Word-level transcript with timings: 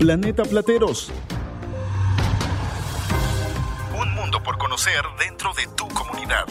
Planeta 0.00 0.44
Plateros. 0.44 1.12
Un 4.00 4.14
mundo 4.14 4.42
por 4.42 4.56
conocer 4.56 5.02
dentro 5.18 5.52
de 5.52 5.64
tu 5.76 5.86
comunidad. 5.88 6.46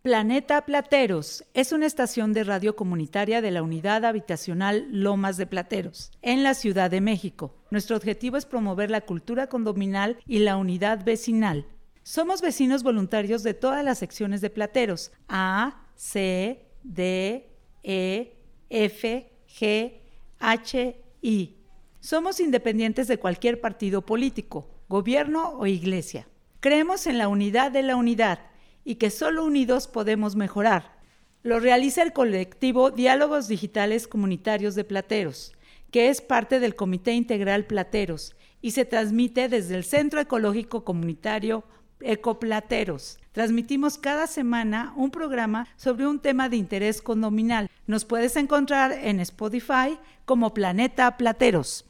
Planeta 0.00 0.64
Plateros 0.64 1.44
es 1.52 1.72
una 1.72 1.84
estación 1.84 2.32
de 2.32 2.44
radio 2.44 2.76
comunitaria 2.76 3.42
de 3.42 3.50
la 3.50 3.62
Unidad 3.62 4.06
Habitacional 4.06 4.86
Lomas 4.90 5.36
de 5.36 5.46
Plateros, 5.46 6.12
en 6.22 6.42
la 6.42 6.54
Ciudad 6.54 6.90
de 6.90 7.02
México. 7.02 7.54
Nuestro 7.70 7.94
objetivo 7.94 8.38
es 8.38 8.46
promover 8.46 8.90
la 8.90 9.02
cultura 9.02 9.48
condominal 9.48 10.16
y 10.26 10.38
la 10.38 10.56
unidad 10.56 11.04
vecinal. 11.04 11.66
Somos 12.04 12.40
vecinos 12.40 12.82
voluntarios 12.82 13.42
de 13.42 13.52
todas 13.52 13.84
las 13.84 13.98
secciones 13.98 14.40
de 14.40 14.48
Plateros, 14.48 15.12
A, 15.28 15.81
C, 16.04 16.66
D, 16.82 17.48
E, 17.84 18.36
F, 18.68 19.30
G, 19.46 20.00
H, 20.40 20.96
I. 21.22 21.56
Somos 22.00 22.40
independientes 22.40 23.06
de 23.06 23.20
cualquier 23.20 23.60
partido 23.60 24.04
político, 24.04 24.68
gobierno 24.88 25.52
o 25.56 25.68
iglesia. 25.68 26.26
Creemos 26.58 27.06
en 27.06 27.18
la 27.18 27.28
unidad 27.28 27.70
de 27.70 27.84
la 27.84 27.94
unidad 27.94 28.40
y 28.84 28.96
que 28.96 29.10
solo 29.10 29.44
unidos 29.44 29.86
podemos 29.86 30.34
mejorar. 30.34 30.98
Lo 31.44 31.60
realiza 31.60 32.02
el 32.02 32.12
colectivo 32.12 32.90
Diálogos 32.90 33.46
Digitales 33.46 34.08
Comunitarios 34.08 34.74
de 34.74 34.82
Plateros, 34.82 35.52
que 35.92 36.08
es 36.08 36.20
parte 36.20 36.58
del 36.58 36.74
Comité 36.74 37.12
Integral 37.12 37.64
Plateros 37.64 38.34
y 38.60 38.72
se 38.72 38.84
transmite 38.84 39.48
desde 39.48 39.76
el 39.76 39.84
Centro 39.84 40.20
Ecológico 40.20 40.84
Comunitario 40.84 41.62
Ecoplateros. 42.00 43.20
Transmitimos 43.32 43.98
cada 43.98 44.26
semana 44.26 44.92
un 44.96 45.10
programa 45.10 45.66
sobre 45.76 46.06
un 46.06 46.20
tema 46.20 46.48
de 46.48 46.56
interés 46.56 47.02
condominal. 47.02 47.68
Nos 47.86 48.04
puedes 48.04 48.36
encontrar 48.36 48.92
en 48.92 49.20
Spotify 49.20 49.98
como 50.24 50.54
Planeta 50.54 51.16
Plateros. 51.16 51.86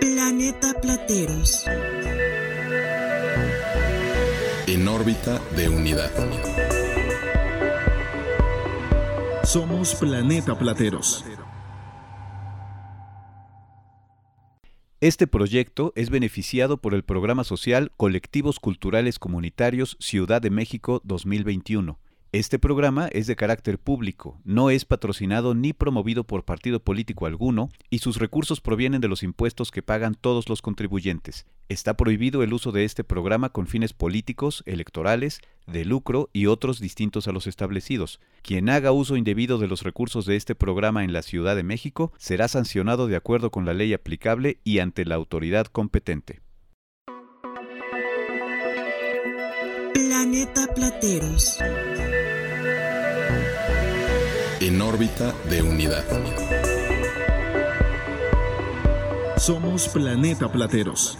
Planeta 0.00 0.74
Plateros 0.80 1.64
en 4.66 4.88
órbita 4.88 5.40
de 5.56 5.68
unidad. 5.68 6.10
Somos 9.44 9.94
Planeta 9.94 10.58
Plateros. 10.58 11.24
Este 15.02 15.26
proyecto 15.26 15.92
es 15.94 16.08
beneficiado 16.08 16.78
por 16.78 16.94
el 16.94 17.02
programa 17.04 17.44
social 17.44 17.92
Colectivos 17.98 18.58
Culturales 18.58 19.18
Comunitarios 19.18 19.98
Ciudad 20.00 20.40
de 20.40 20.48
México 20.48 21.02
2021 21.04 21.98
este 22.38 22.58
programa 22.58 23.08
es 23.12 23.26
de 23.26 23.34
carácter 23.34 23.78
público, 23.78 24.38
no 24.44 24.68
es 24.68 24.84
patrocinado 24.84 25.54
ni 25.54 25.72
promovido 25.72 26.24
por 26.24 26.44
partido 26.44 26.80
político 26.80 27.24
alguno 27.24 27.70
y 27.88 28.00
sus 28.00 28.18
recursos 28.18 28.60
provienen 28.60 29.00
de 29.00 29.08
los 29.08 29.22
impuestos 29.22 29.70
que 29.70 29.82
pagan 29.82 30.14
todos 30.14 30.48
los 30.48 30.60
contribuyentes. 30.60 31.46
Está 31.70 31.96
prohibido 31.96 32.42
el 32.42 32.52
uso 32.52 32.72
de 32.72 32.84
este 32.84 33.04
programa 33.04 33.48
con 33.48 33.66
fines 33.66 33.92
políticos, 33.92 34.62
electorales, 34.66 35.40
de 35.66 35.84
lucro 35.84 36.28
y 36.32 36.46
otros 36.46 36.78
distintos 36.78 37.26
a 37.26 37.32
los 37.32 37.46
establecidos. 37.46 38.20
Quien 38.42 38.68
haga 38.68 38.92
uso 38.92 39.16
indebido 39.16 39.58
de 39.58 39.68
los 39.68 39.82
recursos 39.82 40.26
de 40.26 40.36
este 40.36 40.54
programa 40.54 41.04
en 41.04 41.12
la 41.12 41.22
Ciudad 41.22 41.56
de 41.56 41.62
México 41.62 42.12
será 42.18 42.48
sancionado 42.48 43.06
de 43.06 43.16
acuerdo 43.16 43.50
con 43.50 43.64
la 43.64 43.72
ley 43.72 43.94
aplicable 43.94 44.58
y 44.62 44.80
ante 44.80 45.04
la 45.04 45.14
autoridad 45.14 45.66
competente. 45.66 46.40
Planeta 49.94 50.66
Plateros 50.74 51.58
en 54.60 54.80
órbita 54.80 55.34
de 55.50 55.62
unidad. 55.62 56.04
Somos 59.36 59.88
Planeta 59.88 60.50
Plateros. 60.50 61.18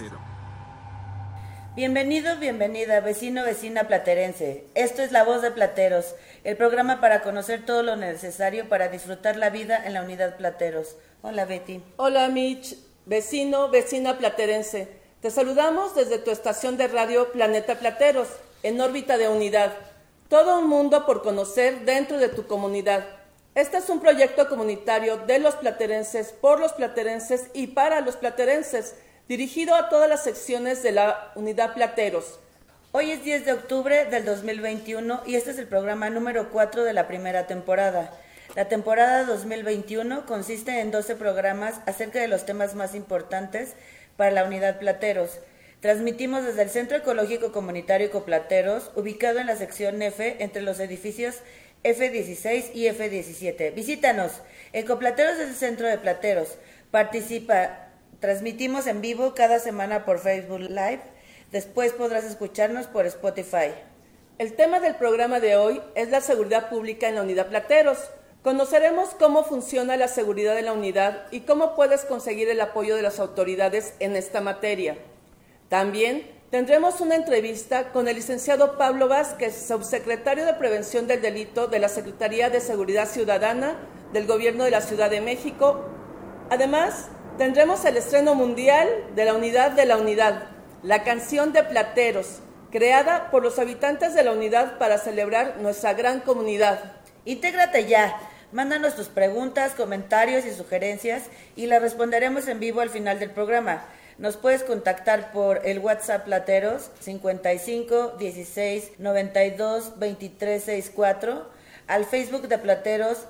Bienvenido, 1.74 2.38
bienvenida, 2.38 3.00
vecino, 3.00 3.44
vecina 3.44 3.84
platerense. 3.88 4.64
Esto 4.74 5.02
es 5.02 5.12
La 5.12 5.22
Voz 5.22 5.42
de 5.42 5.50
Plateros, 5.50 6.14
el 6.44 6.56
programa 6.56 7.02
para 7.02 7.20
conocer 7.20 7.66
todo 7.66 7.82
lo 7.82 7.96
necesario 7.96 8.70
para 8.70 8.88
disfrutar 8.88 9.36
la 9.36 9.50
vida 9.50 9.84
en 9.84 9.92
la 9.92 10.02
unidad 10.02 10.38
Plateros. 10.38 10.96
Hola, 11.20 11.44
Betty. 11.44 11.82
Hola, 11.96 12.28
Mitch, 12.28 12.74
vecino, 13.04 13.68
vecina 13.68 14.16
platerense. 14.16 14.88
Te 15.20 15.30
saludamos 15.30 15.94
desde 15.94 16.18
tu 16.18 16.30
estación 16.30 16.78
de 16.78 16.88
radio 16.88 17.30
Planeta 17.32 17.74
Plateros, 17.74 18.28
en 18.62 18.80
órbita 18.80 19.18
de 19.18 19.28
unidad. 19.28 19.74
Todo 20.30 20.58
un 20.58 20.68
mundo 20.68 21.04
por 21.04 21.22
conocer 21.22 21.84
dentro 21.84 22.16
de 22.16 22.30
tu 22.30 22.46
comunidad. 22.46 23.15
Este 23.56 23.78
es 23.78 23.88
un 23.88 24.00
proyecto 24.00 24.50
comunitario 24.50 25.16
de 25.16 25.38
los 25.38 25.54
platerenses, 25.54 26.30
por 26.30 26.60
los 26.60 26.74
platerenses 26.74 27.46
y 27.54 27.68
para 27.68 28.02
los 28.02 28.14
platerenses, 28.14 28.94
dirigido 29.30 29.74
a 29.74 29.88
todas 29.88 30.10
las 30.10 30.22
secciones 30.22 30.82
de 30.82 30.92
la 30.92 31.32
unidad 31.36 31.72
Plateros. 31.72 32.38
Hoy 32.92 33.12
es 33.12 33.24
10 33.24 33.46
de 33.46 33.52
octubre 33.54 34.04
del 34.10 34.26
2021 34.26 35.22
y 35.24 35.36
este 35.36 35.52
es 35.52 35.58
el 35.58 35.68
programa 35.68 36.10
número 36.10 36.50
4 36.50 36.84
de 36.84 36.92
la 36.92 37.08
primera 37.08 37.46
temporada. 37.46 38.12
La 38.56 38.68
temporada 38.68 39.24
2021 39.24 40.26
consiste 40.26 40.80
en 40.80 40.90
12 40.90 41.16
programas 41.16 41.80
acerca 41.86 42.20
de 42.20 42.28
los 42.28 42.44
temas 42.44 42.74
más 42.74 42.94
importantes 42.94 43.72
para 44.18 44.32
la 44.32 44.44
unidad 44.44 44.78
Plateros. 44.78 45.30
Transmitimos 45.80 46.44
desde 46.44 46.60
el 46.60 46.68
Centro 46.68 46.98
Ecológico 46.98 47.52
Comunitario 47.52 48.08
Ecoplateros, 48.08 48.90
ubicado 48.96 49.38
en 49.38 49.46
la 49.46 49.56
sección 49.56 50.02
F 50.02 50.36
entre 50.40 50.60
los 50.60 50.78
edificios 50.78 51.36
F16 51.86 52.70
y 52.74 52.86
F17. 52.86 53.72
Visítanos. 53.74 54.32
Ecoplateros 54.72 55.38
es 55.38 55.48
el 55.48 55.54
centro 55.54 55.86
de 55.86 55.98
plateros. 55.98 56.58
Participa. 56.90 57.88
Transmitimos 58.20 58.86
en 58.86 59.00
vivo 59.00 59.34
cada 59.34 59.58
semana 59.60 60.04
por 60.04 60.18
Facebook 60.18 60.60
Live. 60.60 61.02
Después 61.52 61.92
podrás 61.92 62.24
escucharnos 62.24 62.86
por 62.86 63.06
Spotify. 63.06 63.72
El 64.38 64.54
tema 64.54 64.80
del 64.80 64.96
programa 64.96 65.38
de 65.38 65.56
hoy 65.56 65.80
es 65.94 66.10
la 66.10 66.20
seguridad 66.20 66.68
pública 66.68 67.08
en 67.08 67.14
la 67.14 67.22
unidad 67.22 67.48
Plateros. 67.48 67.98
Conoceremos 68.42 69.10
cómo 69.14 69.44
funciona 69.44 69.96
la 69.96 70.08
seguridad 70.08 70.58
en 70.58 70.66
la 70.66 70.72
unidad 70.72 71.26
y 71.30 71.40
cómo 71.40 71.74
puedes 71.74 72.04
conseguir 72.04 72.48
el 72.48 72.60
apoyo 72.60 72.96
de 72.96 73.02
las 73.02 73.20
autoridades 73.20 73.94
en 74.00 74.16
esta 74.16 74.40
materia. 74.40 74.98
También 75.68 76.35
Tendremos 76.50 77.00
una 77.00 77.16
entrevista 77.16 77.90
con 77.90 78.06
el 78.06 78.14
licenciado 78.14 78.78
Pablo 78.78 79.08
Vázquez, 79.08 79.66
subsecretario 79.66 80.46
de 80.46 80.54
Prevención 80.54 81.08
del 81.08 81.20
Delito 81.20 81.66
de 81.66 81.80
la 81.80 81.88
Secretaría 81.88 82.50
de 82.50 82.60
Seguridad 82.60 83.08
Ciudadana 83.08 83.74
del 84.12 84.28
Gobierno 84.28 84.62
de 84.62 84.70
la 84.70 84.80
Ciudad 84.80 85.10
de 85.10 85.20
México. 85.20 85.84
Además, 86.48 87.08
tendremos 87.36 87.84
el 87.84 87.96
estreno 87.96 88.36
mundial 88.36 88.88
de 89.16 89.24
la 89.24 89.34
Unidad 89.34 89.72
de 89.72 89.86
la 89.86 89.96
Unidad, 89.96 90.44
la 90.84 91.02
canción 91.02 91.52
de 91.52 91.64
Plateros, 91.64 92.38
creada 92.70 93.28
por 93.32 93.42
los 93.42 93.58
habitantes 93.58 94.14
de 94.14 94.22
la 94.22 94.30
unidad 94.30 94.78
para 94.78 94.98
celebrar 94.98 95.56
nuestra 95.58 95.94
gran 95.94 96.20
comunidad. 96.20 96.92
Intégrate 97.24 97.86
ya. 97.86 98.20
Mándanos 98.52 98.94
tus 98.94 99.08
preguntas, 99.08 99.74
comentarios 99.74 100.46
y 100.46 100.52
sugerencias 100.54 101.24
y 101.56 101.66
las 101.66 101.82
responderemos 101.82 102.46
en 102.46 102.60
vivo 102.60 102.82
al 102.82 102.90
final 102.90 103.18
del 103.18 103.32
programa. 103.32 103.84
Nos 104.18 104.38
puedes 104.38 104.62
contactar 104.62 105.30
por 105.30 105.66
el 105.66 105.78
WhatsApp 105.78 106.24
Plateros 106.24 106.90
55 107.00 108.14
16 108.18 108.92
92 108.98 109.98
23 109.98 110.62
64, 110.62 111.46
al 111.86 112.06
Facebook 112.06 112.48
de 112.48 112.56
Plateros 112.56 113.26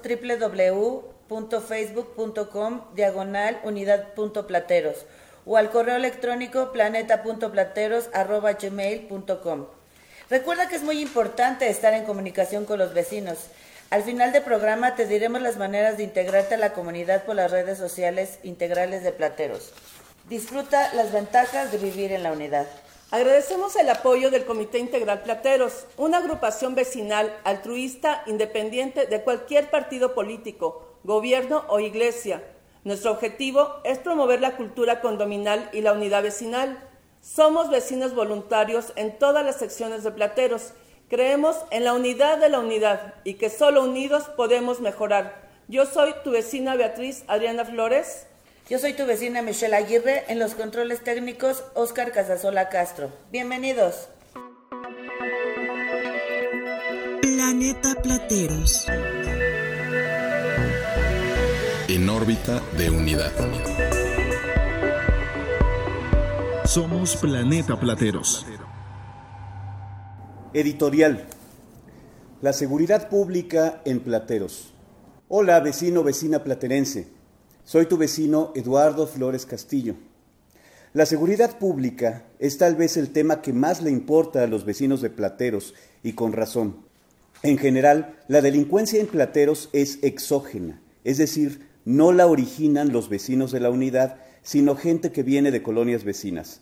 www.facebook.com 1.28 2.94
diagonal 2.94 3.58
unidad.plateros 3.64 5.06
o 5.44 5.56
al 5.56 5.70
correo 5.70 5.97
electrónico 5.97 6.70
planeta.plateros.gmail.com. 6.70 9.66
Recuerda 10.30 10.68
que 10.68 10.77
es 10.77 10.84
muy 10.84 11.00
importante 11.00 11.68
estar 11.68 11.94
en 11.94 12.04
comunicación 12.04 12.65
con 12.65 12.78
los 12.78 12.94
vecinos. 12.94 13.38
Al 13.91 14.04
final 14.04 14.30
del 14.33 14.42
programa 14.42 14.94
te 14.94 15.06
diremos 15.06 15.42
las 15.42 15.56
maneras 15.56 15.97
de 15.97 16.04
integrarte 16.04 16.54
a 16.54 16.59
la 16.59 16.72
comunidad 16.72 17.24
por 17.24 17.34
las 17.34 17.50
redes 17.50 17.77
sociales 17.78 18.38
integrales 18.44 19.03
de 19.03 19.10
Plateros. 19.12 19.72
Disfruta 20.28 20.92
las 20.94 21.12
ventajas 21.12 21.70
de 21.70 21.78
vivir 21.78 22.10
en 22.10 22.24
la 22.24 22.32
unidad. 22.32 22.66
Agradecemos 23.12 23.76
el 23.76 23.88
apoyo 23.88 24.32
del 24.32 24.44
Comité 24.44 24.80
Integral 24.80 25.22
Plateros, 25.22 25.86
una 25.96 26.18
agrupación 26.18 26.74
vecinal 26.74 27.32
altruista 27.44 28.24
independiente 28.26 29.06
de 29.06 29.22
cualquier 29.22 29.70
partido 29.70 30.14
político, 30.14 30.98
gobierno 31.04 31.64
o 31.68 31.78
iglesia. 31.78 32.42
Nuestro 32.82 33.12
objetivo 33.12 33.76
es 33.84 33.98
promover 33.98 34.40
la 34.40 34.56
cultura 34.56 35.00
condominal 35.00 35.70
y 35.72 35.80
la 35.82 35.92
unidad 35.92 36.24
vecinal. 36.24 36.76
Somos 37.22 37.70
vecinos 37.70 38.12
voluntarios 38.12 38.92
en 38.96 39.16
todas 39.16 39.44
las 39.44 39.54
secciones 39.54 40.02
de 40.02 40.10
Plateros. 40.10 40.72
Creemos 41.08 41.56
en 41.70 41.84
la 41.84 41.94
unidad 41.94 42.38
de 42.38 42.48
la 42.48 42.58
unidad 42.58 43.14
y 43.22 43.34
que 43.34 43.48
solo 43.48 43.84
unidos 43.84 44.24
podemos 44.36 44.80
mejorar. 44.80 45.46
Yo 45.68 45.86
soy 45.86 46.16
tu 46.24 46.32
vecina 46.32 46.74
Beatriz 46.74 47.22
Adriana 47.28 47.64
Flores. 47.64 48.26
Yo 48.68 48.80
soy 48.80 48.95
tu 48.95 49.07
vecina 49.07 49.42
Michelle 49.42 49.77
Aguirre, 49.77 50.24
en 50.27 50.41
los 50.41 50.57
controles 50.57 51.04
técnicos 51.04 51.63
Oscar 51.74 52.10
Casasola 52.10 52.68
Castro. 52.68 53.13
Bienvenidos. 53.30 54.09
Planeta 57.22 57.95
Plateros. 58.03 58.86
En 61.86 62.09
órbita 62.09 62.60
de 62.77 62.91
unidad. 62.91 63.30
Somos 66.65 67.15
Planeta 67.19 67.78
Plateros. 67.78 68.47
Editorial. 70.53 71.24
La 72.42 72.53
seguridad 72.53 73.09
pública 73.09 73.80
en 73.84 74.01
Plateros. 74.01 74.74
Hola, 75.28 75.60
vecino, 75.60 76.03
vecina 76.03 76.42
platerense. 76.42 77.16
Soy 77.66 77.86
tu 77.86 77.97
vecino 77.97 78.53
Eduardo 78.54 79.09
Flores 79.09 79.45
Castillo. 79.45 79.97
La 80.92 81.04
seguridad 81.04 81.59
pública 81.59 82.22
es 82.39 82.59
tal 82.59 82.77
vez 82.77 82.97
el 82.97 83.10
tema 83.10 83.42
que 83.42 83.53
más 83.53 83.83
le 83.83 83.91
importa 83.91 84.45
a 84.45 84.47
los 84.47 84.65
vecinos 84.65 85.01
de 85.01 85.10
Plateros, 85.10 85.74
y 86.04 86.13
con 86.13 86.33
razón. 86.33 86.77
En 87.42 87.59
general, 87.59 88.15
la 88.28 88.41
delincuencia 88.41 89.01
en 89.01 89.09
Plateros 89.09 89.68
es 89.72 89.98
exógena, 90.03 90.80
es 91.03 91.18
decir, 91.18 91.66
no 91.84 92.13
la 92.13 92.28
originan 92.28 92.92
los 92.92 93.09
vecinos 93.09 93.51
de 93.51 93.59
la 93.59 93.71
unidad, 93.71 94.19
sino 94.45 94.77
gente 94.77 95.10
que 95.10 95.24
viene 95.24 95.51
de 95.51 95.65
colonias 95.65 96.04
vecinas. 96.04 96.60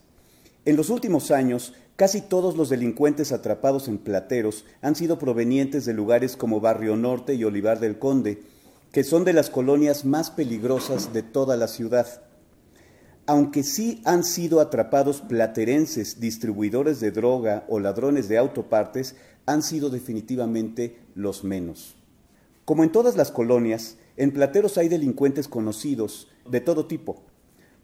En 0.65 0.75
los 0.75 0.89
últimos 0.89 1.31
años, 1.31 1.75
casi 1.97 2.23
todos 2.23 2.57
los 2.57 2.71
delincuentes 2.71 3.31
atrapados 3.31 3.89
en 3.89 3.99
plateros 3.99 4.65
han 4.81 4.95
sido 4.95 5.19
provenientes 5.19 5.85
de 5.85 5.93
lugares 5.93 6.35
como 6.35 6.61
Barrio 6.61 6.97
Norte 6.97 7.35
y 7.35 7.45
Olivar 7.45 7.79
del 7.79 7.99
Conde, 7.99 8.54
que 8.95 9.05
son 9.05 9.25
de 9.25 9.35
las 9.35 9.51
colonias 9.51 10.07
más 10.07 10.31
peligrosas 10.31 11.13
de 11.13 11.23
toda 11.23 11.57
la 11.59 11.69
ciudad. 11.69 12.23
Aunque 13.27 13.65
sí 13.65 14.01
han 14.05 14.25
sido 14.25 14.61
atrapados 14.61 15.21
platerenses, 15.21 16.21
distribuidores 16.21 17.01
de 17.01 17.11
droga 17.11 17.67
o 17.69 17.81
ladrones 17.81 18.29
de 18.29 18.39
autopartes, 18.39 19.17
han 19.45 19.63
sido 19.63 19.91
definitivamente 19.91 21.01
los 21.15 21.45
menos. 21.45 21.97
Como 22.65 22.85
en 22.85 22.93
todas 22.93 23.17
las 23.17 23.31
colonias, 23.31 23.97
en 24.17 24.33
plateros 24.33 24.79
hay 24.79 24.89
delincuentes 24.89 25.49
conocidos 25.49 26.29
de 26.49 26.61
todo 26.61 26.87
tipo, 26.87 27.25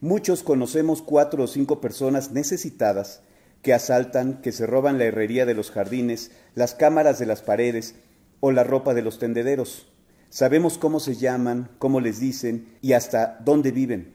Muchos 0.02 0.42
conocemos 0.42 1.02
cuatro 1.02 1.44
o 1.44 1.46
cinco 1.46 1.82
personas 1.82 2.30
necesitadas 2.30 3.20
que 3.60 3.74
asaltan, 3.74 4.40
que 4.40 4.50
se 4.50 4.64
roban 4.64 4.96
la 4.96 5.04
herrería 5.04 5.44
de 5.44 5.52
los 5.52 5.70
jardines, 5.70 6.30
las 6.54 6.74
cámaras 6.74 7.18
de 7.18 7.26
las 7.26 7.42
paredes 7.42 7.96
o 8.40 8.50
la 8.50 8.64
ropa 8.64 8.94
de 8.94 9.02
los 9.02 9.18
tendederos. 9.18 9.90
Sabemos 10.30 10.78
cómo 10.78 11.00
se 11.00 11.16
llaman, 11.16 11.68
cómo 11.78 12.00
les 12.00 12.20
dicen 12.20 12.76
y 12.80 12.92
hasta 12.92 13.40
dónde 13.44 13.72
viven. 13.72 14.14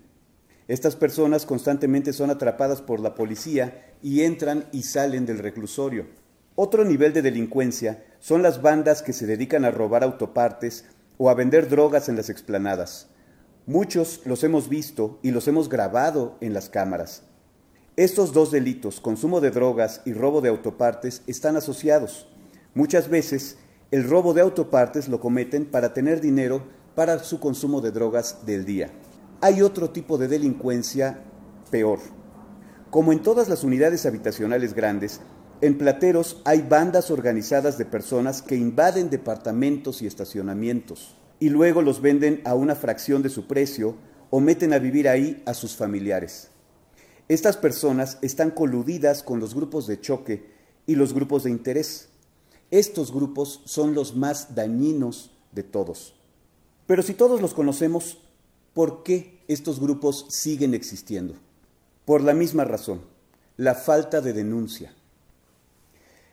Estas 0.69 0.95
personas 0.95 1.45
constantemente 1.45 2.13
son 2.13 2.29
atrapadas 2.29 2.81
por 2.81 3.01
la 3.01 3.15
policía 3.15 3.93
y 4.01 4.21
entran 4.21 4.65
y 4.71 4.83
salen 4.83 5.25
del 5.25 5.39
reclusorio. 5.39 6.07
Otro 6.55 6.85
nivel 6.85 7.11
de 7.11 7.21
delincuencia 7.21 8.05
son 8.19 8.41
las 8.41 8.61
bandas 8.61 9.01
que 9.01 9.11
se 9.11 9.27
dedican 9.27 9.65
a 9.65 9.71
robar 9.71 10.03
autopartes 10.03 10.85
o 11.17 11.29
a 11.29 11.33
vender 11.33 11.67
drogas 11.67 12.07
en 12.07 12.15
las 12.15 12.29
explanadas. 12.29 13.07
Muchos 13.65 14.21
los 14.23 14.41
hemos 14.45 14.69
visto 14.69 15.19
y 15.21 15.31
los 15.31 15.49
hemos 15.49 15.67
grabado 15.67 16.37
en 16.39 16.53
las 16.53 16.69
cámaras. 16.69 17.23
Estos 17.97 18.31
dos 18.31 18.51
delitos, 18.51 19.01
consumo 19.01 19.41
de 19.41 19.51
drogas 19.51 20.01
y 20.05 20.13
robo 20.13 20.39
de 20.39 20.47
autopartes, 20.47 21.23
están 21.27 21.57
asociados. 21.57 22.29
Muchas 22.73 23.09
veces 23.09 23.57
el 23.95 24.03
robo 24.03 24.33
de 24.33 24.41
autopartes 24.41 25.07
lo 25.07 25.21
cometen 25.21 25.63
para 25.63 25.93
tener 25.93 26.19
dinero 26.19 26.63
para 26.95 27.17
su 27.19 27.39
consumo 27.39 27.79
de 27.79 27.91
drogas 27.91 28.45
del 28.45 28.65
día. 28.65 28.91
Hay 29.39 29.61
otro 29.61 29.91
tipo 29.91 30.17
de 30.17 30.27
delincuencia 30.27 31.23
peor. 31.71 31.99
Como 32.89 33.13
en 33.13 33.21
todas 33.21 33.47
las 33.47 33.63
unidades 33.63 34.05
habitacionales 34.05 34.73
grandes, 34.73 35.21
en 35.61 35.77
Plateros 35.77 36.41
hay 36.43 36.61
bandas 36.61 37.09
organizadas 37.09 37.77
de 37.77 37.85
personas 37.85 38.41
que 38.41 38.57
invaden 38.57 39.09
departamentos 39.09 40.01
y 40.01 40.07
estacionamientos 40.07 41.15
y 41.39 41.47
luego 41.47 41.81
los 41.81 42.01
venden 42.01 42.41
a 42.43 42.53
una 42.53 42.75
fracción 42.75 43.23
de 43.23 43.29
su 43.29 43.47
precio 43.47 43.95
o 44.29 44.41
meten 44.41 44.73
a 44.73 44.79
vivir 44.79 45.07
ahí 45.07 45.41
a 45.45 45.53
sus 45.53 45.77
familiares. 45.77 46.49
Estas 47.29 47.55
personas 47.55 48.17
están 48.21 48.51
coludidas 48.51 49.23
con 49.23 49.39
los 49.39 49.55
grupos 49.55 49.87
de 49.87 50.01
choque 50.01 50.51
y 50.85 50.95
los 50.95 51.13
grupos 51.13 51.45
de 51.45 51.51
interés. 51.51 52.09
Estos 52.75 53.13
grupos 53.13 53.61
son 53.63 53.93
los 53.93 54.17
más 54.17 54.53
dañinos 54.53 55.31
de 55.53 55.63
todos. 55.63 56.13
Pero 56.85 57.03
si 57.03 57.13
todos 57.13 57.39
los 57.41 57.53
conocemos, 57.53 58.17
¿por 58.73 59.01
qué 59.03 59.39
estos 59.47 59.79
grupos 59.79 60.25
siguen 60.27 60.73
existiendo? 60.73 61.35
Por 62.03 62.21
la 62.21 62.33
misma 62.33 62.65
razón, 62.65 62.99
la 63.55 63.75
falta 63.75 64.19
de 64.19 64.33
denuncia. 64.33 64.93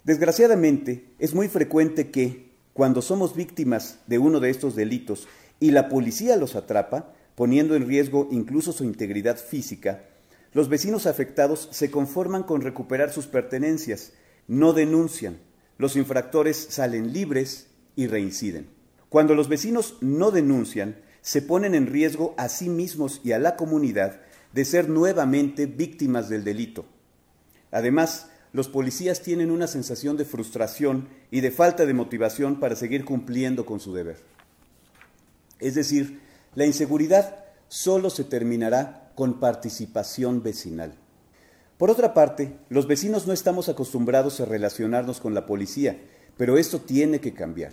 Desgraciadamente, 0.03 1.15
es 1.21 1.33
muy 1.33 1.47
frecuente 1.47 2.11
que, 2.11 2.51
cuando 2.73 3.03
somos 3.03 3.37
víctimas 3.37 4.01
de 4.09 4.19
uno 4.19 4.41
de 4.41 4.51
estos 4.51 4.75
delitos 4.75 5.29
y 5.61 5.71
la 5.71 5.89
policía 5.89 6.37
los 6.37 6.57
atrapa, 6.57 7.15
poniendo 7.37 7.77
en 7.77 7.87
riesgo 7.87 8.27
incluso 8.33 8.73
su 8.73 8.83
integridad 8.83 9.37
física, 9.37 10.07
los 10.55 10.69
vecinos 10.69 11.07
afectados 11.07 11.69
se 11.71 11.93
conforman 11.93 12.43
con 12.43 12.63
recuperar 12.63 13.13
sus 13.13 13.29
pertenencias, 13.29 14.11
no 14.49 14.73
denuncian, 14.73 15.39
los 15.83 15.97
infractores 15.97 16.69
salen 16.71 17.13
libres 17.13 17.67
y 17.97 18.07
reinciden. 18.07 18.69
Cuando 19.09 19.35
los 19.35 19.49
vecinos 19.49 19.97
no 20.01 20.31
denuncian, 20.31 20.97
se 21.23 21.43
ponen 21.43 21.75
en 21.75 21.89
riesgo 21.89 22.37
a 22.39 22.49
sí 22.49 22.69
mismos 22.69 23.21
y 23.25 23.33
a 23.33 23.41
la 23.41 23.57
comunidad 23.57 24.21
de 24.53 24.65
ser 24.65 24.89
nuevamente 24.89 25.67
víctimas 25.67 26.29
del 26.29 26.45
delito. 26.45 26.85
Además, 27.73 28.29
los 28.53 28.69
policías 28.69 29.23
tienen 29.23 29.51
una 29.51 29.67
sensación 29.67 30.17
de 30.17 30.25
frustración 30.25 31.09
y 31.33 31.41
de 31.41 31.51
falta 31.51 31.85
de 31.85 31.95
motivación 31.95 32.61
para 32.61 32.77
seguir 32.77 33.05
cumpliendo 33.05 33.67
con 33.67 33.81
su 33.81 33.93
deber. 33.93 34.19
Es 35.59 35.75
decir, 35.75 36.21
la 36.55 36.65
inseguridad 36.65 37.45
solo 37.67 38.09
se 38.09 38.23
terminará 38.23 39.11
con 39.17 39.41
participación 39.41 40.45
vecinal. 40.45 40.95
Por 41.83 41.91
otra 41.91 42.15
parte, 42.15 42.57
los 42.69 42.87
vecinos 42.87 43.27
no 43.27 43.33
estamos 43.33 43.69
acostumbrados 43.69 44.41
a 44.41 44.45
relacionarnos 44.45 45.19
con 45.19 45.35
la 45.35 45.47
policía, 45.47 46.01
pero 46.37 46.57
esto 46.57 46.81
tiene 46.81 47.21
que 47.21 47.35
cambiar. 47.35 47.73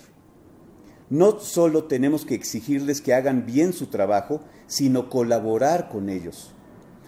No 1.11 1.39
solo 1.39 1.83
tenemos 1.83 2.25
que 2.25 2.33
exigirles 2.33 3.01
que 3.01 3.13
hagan 3.13 3.45
bien 3.45 3.71
su 3.71 3.85
trabajo, 3.85 4.41
sino 4.65 5.11
colaborar 5.11 5.89
con 5.89 6.09
ellos. 6.09 6.55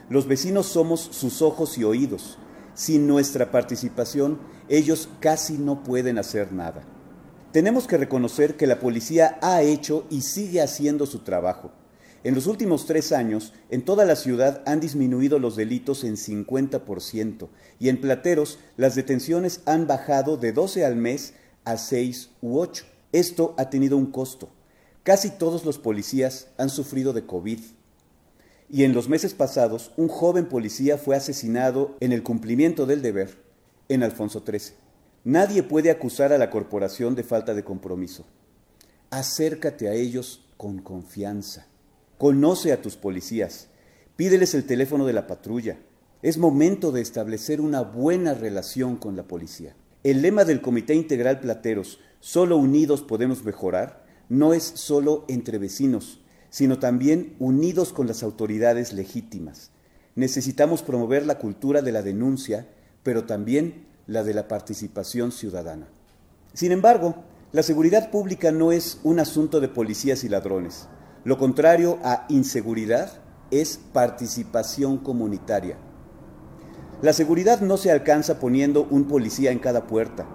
Los 0.09 0.27
vecinos 0.27 0.67
somos 0.67 0.99
sus 0.99 1.41
ojos 1.41 1.75
y 1.79 1.85
oídos, 1.85 2.37
sin 2.75 3.07
nuestra 3.07 3.49
participación, 3.49 4.37
ellos 4.69 5.09
casi 5.19 5.57
no 5.57 5.81
pueden 5.81 6.19
hacer 6.19 6.53
nada. 6.53 6.83
Tenemos 7.51 7.87
que 7.87 7.97
reconocer 7.97 8.57
que 8.57 8.67
la 8.67 8.79
policía 8.79 9.39
ha 9.41 9.63
hecho 9.63 10.05
y 10.11 10.21
sigue 10.21 10.61
haciendo 10.61 11.07
su 11.07 11.23
trabajo. 11.23 11.71
En 12.23 12.35
los 12.35 12.45
últimos 12.45 12.85
tres 12.85 13.11
años, 13.11 13.51
en 13.71 13.83
toda 13.83 14.05
la 14.05 14.15
ciudad 14.15 14.61
han 14.67 14.79
disminuido 14.79 15.39
los 15.39 15.55
delitos 15.55 16.03
en 16.03 16.17
50% 16.17 17.49
y 17.79 17.89
en 17.89 17.99
Plateros 17.99 18.59
las 18.77 18.93
detenciones 18.93 19.61
han 19.65 19.87
bajado 19.87 20.37
de 20.37 20.51
12 20.51 20.85
al 20.85 20.95
mes 20.95 21.33
a 21.63 21.77
6 21.77 22.29
u 22.41 22.59
8. 22.59 22.85
Esto 23.11 23.55
ha 23.57 23.71
tenido 23.71 23.97
un 23.97 24.11
costo. 24.11 24.49
Casi 25.01 25.31
todos 25.31 25.65
los 25.65 25.79
policías 25.79 26.49
han 26.57 26.69
sufrido 26.69 27.11
de 27.11 27.25
COVID 27.25 27.59
y 28.69 28.83
en 28.83 28.93
los 28.93 29.09
meses 29.09 29.33
pasados 29.33 29.91
un 29.97 30.07
joven 30.07 30.45
policía 30.45 30.99
fue 30.99 31.15
asesinado 31.15 31.97
en 31.99 32.11
el 32.11 32.21
cumplimiento 32.21 32.85
del 32.85 33.01
deber 33.01 33.35
en 33.89 34.03
Alfonso 34.03 34.43
XIII. 34.45 34.75
Nadie 35.23 35.63
puede 35.63 35.89
acusar 35.89 36.31
a 36.33 36.37
la 36.37 36.49
corporación 36.49 37.15
de 37.15 37.23
falta 37.23 37.53
de 37.53 37.63
compromiso. 37.63 38.25
Acércate 39.09 39.89
a 39.89 39.93
ellos 39.93 40.45
con 40.55 40.79
confianza. 40.79 41.67
Conoce 42.21 42.71
a 42.71 42.79
tus 42.79 42.97
policías. 42.97 43.69
Pídeles 44.15 44.53
el 44.53 44.67
teléfono 44.67 45.07
de 45.07 45.13
la 45.13 45.25
patrulla. 45.25 45.79
Es 46.21 46.37
momento 46.37 46.91
de 46.91 47.01
establecer 47.01 47.59
una 47.59 47.81
buena 47.81 48.35
relación 48.35 48.97
con 48.97 49.15
la 49.15 49.23
policía. 49.23 49.75
El 50.03 50.21
lema 50.21 50.45
del 50.45 50.61
Comité 50.61 50.93
Integral 50.93 51.39
Plateros, 51.39 51.99
solo 52.19 52.57
unidos 52.57 53.01
podemos 53.01 53.43
mejorar, 53.43 54.05
no 54.29 54.53
es 54.53 54.61
solo 54.61 55.25
entre 55.29 55.57
vecinos, 55.57 56.21
sino 56.51 56.77
también 56.77 57.35
unidos 57.39 57.91
con 57.91 58.05
las 58.05 58.21
autoridades 58.21 58.93
legítimas. 58.93 59.71
Necesitamos 60.13 60.83
promover 60.83 61.25
la 61.25 61.39
cultura 61.39 61.81
de 61.81 61.91
la 61.91 62.03
denuncia, 62.03 62.67
pero 63.01 63.23
también 63.23 63.87
la 64.05 64.23
de 64.23 64.35
la 64.35 64.47
participación 64.47 65.31
ciudadana. 65.31 65.87
Sin 66.53 66.71
embargo, 66.71 67.15
la 67.51 67.63
seguridad 67.63 68.11
pública 68.11 68.51
no 68.51 68.71
es 68.71 68.99
un 69.01 69.19
asunto 69.19 69.59
de 69.59 69.69
policías 69.69 70.23
y 70.23 70.29
ladrones. 70.29 70.87
Lo 71.23 71.37
contrario 71.37 71.99
a 72.03 72.25
inseguridad 72.29 73.11
es 73.51 73.79
participación 73.93 74.97
comunitaria. 74.97 75.77
La 77.01 77.13
seguridad 77.13 77.61
no 77.61 77.77
se 77.77 77.91
alcanza 77.91 78.39
poniendo 78.39 78.87
un 78.89 79.05
policía 79.05 79.51
en 79.51 79.59
cada 79.59 79.87
puerta, 79.87 80.27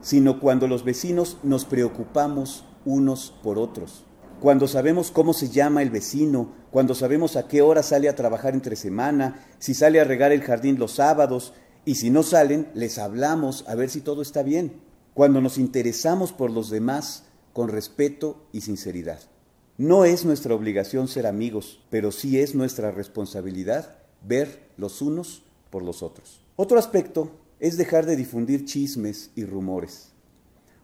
sino 0.00 0.40
cuando 0.40 0.68
los 0.68 0.84
vecinos 0.84 1.38
nos 1.42 1.64
preocupamos 1.64 2.64
unos 2.84 3.34
por 3.42 3.58
otros 3.58 4.06
cuando 4.40 4.68
sabemos 4.68 5.10
cómo 5.10 5.32
se 5.32 5.48
llama 5.48 5.82
el 5.82 5.90
vecino, 5.90 6.52
cuando 6.70 6.94
sabemos 6.94 7.36
a 7.36 7.48
qué 7.48 7.62
hora 7.62 7.82
sale 7.82 8.08
a 8.08 8.14
trabajar 8.14 8.54
entre 8.54 8.76
semana, 8.76 9.40
si 9.58 9.72
sale 9.72 10.00
a 10.00 10.04
regar 10.04 10.32
el 10.32 10.42
jardín 10.42 10.78
los 10.78 10.92
sábados, 10.92 11.54
y 11.84 11.94
si 11.94 12.10
no 12.10 12.22
salen, 12.22 12.68
les 12.74 12.98
hablamos 12.98 13.64
a 13.68 13.74
ver 13.74 13.88
si 13.90 14.00
todo 14.00 14.22
está 14.22 14.42
bien. 14.42 14.84
cuando 15.14 15.40
nos 15.40 15.56
interesamos 15.56 16.32
por 16.34 16.50
los 16.50 16.68
demás 16.68 17.24
con 17.54 17.70
respeto 17.70 18.46
y 18.52 18.60
sinceridad. 18.60 19.18
No 19.78 20.06
es 20.06 20.24
nuestra 20.24 20.54
obligación 20.54 21.06
ser 21.06 21.26
amigos, 21.26 21.80
pero 21.90 22.10
sí 22.10 22.40
es 22.40 22.54
nuestra 22.54 22.92
responsabilidad 22.92 23.98
ver 24.26 24.70
los 24.78 25.02
unos 25.02 25.42
por 25.68 25.82
los 25.82 26.02
otros. 26.02 26.40
Otro 26.56 26.78
aspecto 26.78 27.32
es 27.60 27.76
dejar 27.76 28.06
de 28.06 28.16
difundir 28.16 28.64
chismes 28.64 29.30
y 29.34 29.44
rumores. 29.44 30.12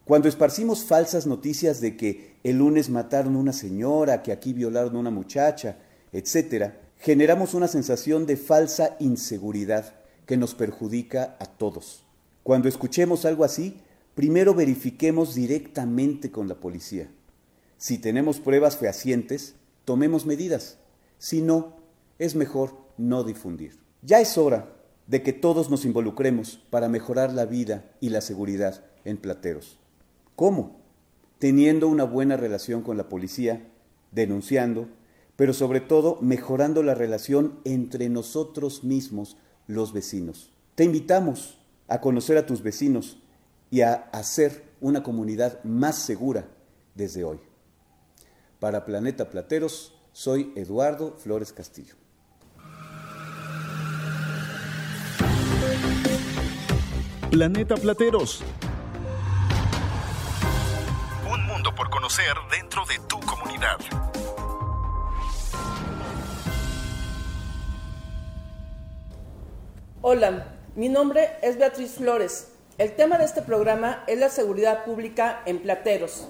Cuando 0.05 0.29
esparcimos 0.29 0.85
falsas 0.85 1.27
noticias 1.27 1.81
de 1.81 1.97
que 1.97 2.35
el 2.45 2.59
lunes 2.59 2.91
mataron 2.91 3.37
a 3.37 3.39
una 3.39 3.55
señora, 3.55 4.23
que 4.23 4.31
aquí 4.31 4.53
violaron 4.53 4.97
a 4.97 4.99
una 4.99 5.11
muchacha, 5.11 5.79
etc., 6.13 6.73
generamos 6.99 7.55
una 7.55 7.69
sensación 7.69 8.27
de 8.27 8.37
falsa 8.37 8.97
inseguridad 9.01 9.95
que 10.27 10.37
nos 10.37 10.55
perjudica 10.55 11.37
a 11.41 11.47
todos. 11.47 12.05
Cuando 12.43 12.69
escuchemos 12.69 13.25
algo 13.25 13.45
así, 13.45 13.79
primero 14.15 14.55
verifiquemos 14.55 15.35
directamente 15.35 16.31
con 16.31 16.47
la 16.47 16.57
policía. 16.57 17.09
Si 17.83 17.99
tenemos 17.99 18.39
pruebas 18.39 18.77
fehacientes, 18.77 19.57
tomemos 19.85 20.25
medidas. 20.25 20.79
Si 21.19 21.43
no, 21.43 21.79
es 22.21 22.37
mejor 22.37 22.77
no 22.97 23.25
difundir. 23.25 23.81
Ya 24.03 24.21
es 24.21 24.39
hora 24.39 24.73
de 25.09 25.25
que 25.25 25.33
todos 25.33 25.69
nos 25.69 25.85
involucremos 25.85 26.63
para 26.71 26.89
mejorar 26.89 27.33
la 27.33 27.45
vida 27.45 27.91
y 27.99 28.11
la 28.11 28.21
seguridad 28.21 28.85
en 29.05 29.17
Plateros. 29.17 29.81
¿Cómo? 30.37 30.81
Teniendo 31.41 31.89
una 31.89 32.05
buena 32.05 32.37
relación 32.37 32.83
con 32.83 32.97
la 32.97 33.09
policía, 33.09 33.69
denunciando, 34.13 34.87
pero 35.35 35.53
sobre 35.53 35.81
todo 35.81 36.19
mejorando 36.21 36.85
la 36.85 36.95
relación 36.95 37.59
entre 37.65 38.09
nosotros 38.09 38.85
mismos, 38.85 39.39
los 39.67 39.93
vecinos. 39.93 40.53
Te 40.77 40.85
invitamos 40.85 41.59
a 41.89 42.01
conocer 42.01 42.39
a 42.39 42.47
tus 42.47 42.63
vecinos 42.63 43.21
y 43.73 43.81
a 43.81 44.09
hacer 44.13 44.63
una 44.81 45.03
comunidad 45.03 45.65
más 45.65 45.97
segura 45.97 46.47
desde 46.95 47.25
hoy. 47.25 47.41
Para 48.63 48.85
Planeta 48.85 49.29
Plateros, 49.29 49.93
soy 50.13 50.53
Eduardo 50.55 51.17
Flores 51.19 51.53
Castillo. 51.53 51.97
Planeta 57.33 57.75
Plateros. 57.75 58.45
Un 61.29 61.45
mundo 61.45 61.75
por 61.75 61.91
conocer 61.91 62.37
dentro 62.53 62.85
de 62.87 63.01
tu 63.09 63.19
comunidad. 63.27 63.79
Hola, 70.03 70.57
mi 70.77 70.89
nombre 70.89 71.31
es 71.43 71.59
Beatriz 71.59 71.97
Flores. 71.97 72.53
El 72.79 72.95
tema 72.95 73.19
de 73.19 73.25
este 73.25 73.43
programa 73.43 74.05
es 74.07 74.21
la 74.21 74.29
seguridad 74.29 74.85
pública 74.85 75.43
en 75.47 75.59
Plateros. 75.63 76.29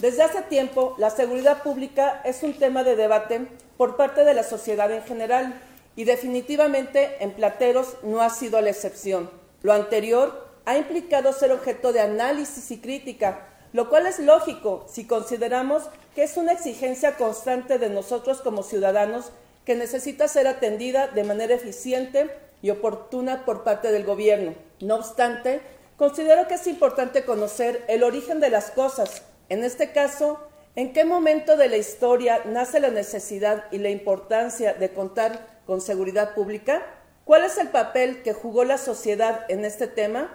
Desde 0.00 0.22
hace 0.22 0.42
tiempo, 0.42 0.94
la 0.98 1.10
seguridad 1.10 1.62
pública 1.62 2.20
es 2.24 2.42
un 2.42 2.54
tema 2.54 2.82
de 2.82 2.96
debate 2.96 3.46
por 3.76 3.96
parte 3.96 4.24
de 4.24 4.34
la 4.34 4.42
sociedad 4.42 4.90
en 4.90 5.02
general 5.04 5.54
y 5.96 6.04
definitivamente 6.04 7.16
en 7.20 7.32
Plateros 7.32 7.96
no 8.02 8.20
ha 8.20 8.30
sido 8.30 8.60
la 8.60 8.70
excepción. 8.70 9.30
Lo 9.62 9.72
anterior 9.72 10.48
ha 10.64 10.76
implicado 10.76 11.32
ser 11.32 11.52
objeto 11.52 11.92
de 11.92 12.00
análisis 12.00 12.70
y 12.70 12.78
crítica, 12.78 13.46
lo 13.72 13.88
cual 13.88 14.06
es 14.06 14.18
lógico 14.18 14.84
si 14.88 15.06
consideramos 15.06 15.84
que 16.14 16.24
es 16.24 16.36
una 16.36 16.52
exigencia 16.52 17.16
constante 17.16 17.78
de 17.78 17.90
nosotros 17.90 18.40
como 18.40 18.62
ciudadanos 18.62 19.30
que 19.64 19.74
necesita 19.74 20.28
ser 20.28 20.46
atendida 20.46 21.06
de 21.08 21.24
manera 21.24 21.54
eficiente 21.54 22.30
y 22.62 22.70
oportuna 22.70 23.44
por 23.44 23.62
parte 23.62 23.92
del 23.92 24.04
gobierno. 24.04 24.54
No 24.80 24.96
obstante, 24.96 25.60
considero 25.96 26.48
que 26.48 26.54
es 26.54 26.66
importante 26.66 27.24
conocer 27.24 27.84
el 27.88 28.02
origen 28.02 28.40
de 28.40 28.50
las 28.50 28.70
cosas. 28.70 29.22
En 29.48 29.64
este 29.64 29.92
caso, 29.92 30.40
en 30.76 30.92
qué 30.92 31.04
momento 31.04 31.56
de 31.56 31.68
la 31.68 31.76
historia 31.76 32.40
nace 32.46 32.80
la 32.80 32.90
necesidad 32.90 33.64
y 33.70 33.78
la 33.78 33.90
importancia 33.90 34.74
de 34.74 34.92
contar 34.92 35.54
con 35.66 35.80
seguridad 35.80 36.34
pública. 36.34 36.82
¿Cuál 37.24 37.44
es 37.44 37.58
el 37.58 37.68
papel 37.68 38.22
que 38.22 38.32
jugó 38.32 38.64
la 38.64 38.78
sociedad 38.78 39.46
en 39.48 39.64
este 39.64 39.86
tema? 39.86 40.30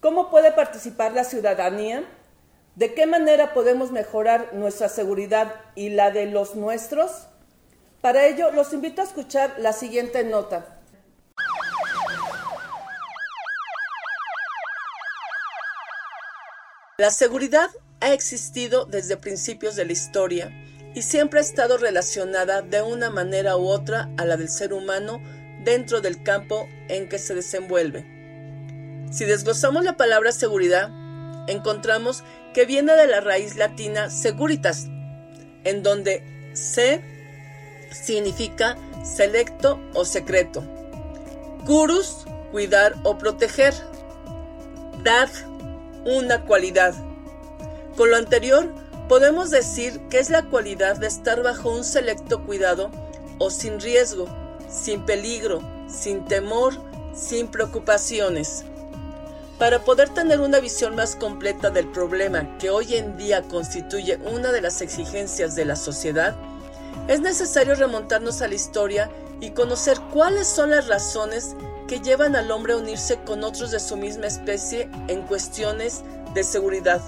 ¿Cómo 0.00 0.30
puede 0.30 0.52
participar 0.52 1.12
la 1.12 1.24
ciudadanía? 1.24 2.04
¿De 2.74 2.94
qué 2.94 3.06
manera 3.06 3.54
podemos 3.54 3.90
mejorar 3.90 4.54
nuestra 4.54 4.88
seguridad 4.88 5.54
y 5.74 5.90
la 5.90 6.10
de 6.10 6.26
los 6.26 6.54
nuestros? 6.54 7.26
Para 8.00 8.26
ello, 8.26 8.50
los 8.52 8.72
invito 8.72 9.02
a 9.02 9.04
escuchar 9.04 9.54
la 9.58 9.72
siguiente 9.72 10.24
nota. 10.24 10.80
La 16.98 17.10
seguridad 17.10 17.70
ha 18.00 18.12
existido 18.12 18.84
desde 18.84 19.16
principios 19.16 19.76
de 19.76 19.84
la 19.84 19.92
historia 19.92 20.52
y 20.94 21.02
siempre 21.02 21.40
ha 21.40 21.42
estado 21.42 21.78
relacionada 21.78 22.62
de 22.62 22.82
una 22.82 23.10
manera 23.10 23.56
u 23.56 23.66
otra 23.68 24.10
a 24.16 24.24
la 24.24 24.36
del 24.36 24.48
ser 24.48 24.72
humano 24.72 25.22
dentro 25.62 26.00
del 26.00 26.22
campo 26.22 26.68
en 26.88 27.08
que 27.08 27.18
se 27.18 27.34
desenvuelve. 27.34 28.06
Si 29.10 29.24
desglosamos 29.24 29.84
la 29.84 29.96
palabra 29.96 30.32
seguridad, 30.32 30.90
encontramos 31.48 32.24
que 32.54 32.64
viene 32.64 32.94
de 32.94 33.06
la 33.06 33.20
raíz 33.20 33.56
latina 33.56 34.10
seguritas, 34.10 34.86
en 35.64 35.82
donde 35.82 36.22
se 36.54 37.02
significa 37.90 38.76
selecto 39.04 39.80
o 39.94 40.04
secreto. 40.04 40.64
Curus, 41.66 42.24
cuidar 42.50 42.94
o 43.04 43.18
proteger. 43.18 43.74
Dad, 45.02 45.28
una 46.04 46.42
cualidad. 46.42 46.94
Con 47.96 48.10
lo 48.10 48.16
anterior, 48.16 48.68
podemos 49.08 49.50
decir 49.50 50.00
que 50.10 50.18
es 50.18 50.28
la 50.28 50.42
cualidad 50.42 50.96
de 50.96 51.06
estar 51.06 51.42
bajo 51.42 51.70
un 51.70 51.82
selecto 51.82 52.44
cuidado 52.44 52.90
o 53.38 53.48
sin 53.48 53.80
riesgo, 53.80 54.26
sin 54.68 55.06
peligro, 55.06 55.62
sin 55.88 56.24
temor, 56.26 56.74
sin 57.14 57.48
preocupaciones. 57.48 58.64
Para 59.58 59.82
poder 59.82 60.10
tener 60.10 60.40
una 60.40 60.60
visión 60.60 60.94
más 60.94 61.16
completa 61.16 61.70
del 61.70 61.88
problema 61.88 62.58
que 62.58 62.68
hoy 62.68 62.96
en 62.96 63.16
día 63.16 63.40
constituye 63.42 64.18
una 64.30 64.52
de 64.52 64.60
las 64.60 64.82
exigencias 64.82 65.54
de 65.54 65.64
la 65.64 65.76
sociedad, 65.76 66.36
es 67.08 67.20
necesario 67.20 67.74
remontarnos 67.76 68.42
a 68.42 68.48
la 68.48 68.54
historia 68.54 69.10
y 69.40 69.50
conocer 69.50 69.98
cuáles 70.12 70.46
son 70.46 70.70
las 70.70 70.88
razones 70.88 71.56
que 71.88 72.00
llevan 72.00 72.36
al 72.36 72.50
hombre 72.50 72.74
a 72.74 72.76
unirse 72.76 73.18
con 73.24 73.42
otros 73.44 73.70
de 73.70 73.80
su 73.80 73.96
misma 73.96 74.26
especie 74.26 74.90
en 75.08 75.22
cuestiones 75.22 76.02
de 76.34 76.42
seguridad. 76.42 77.00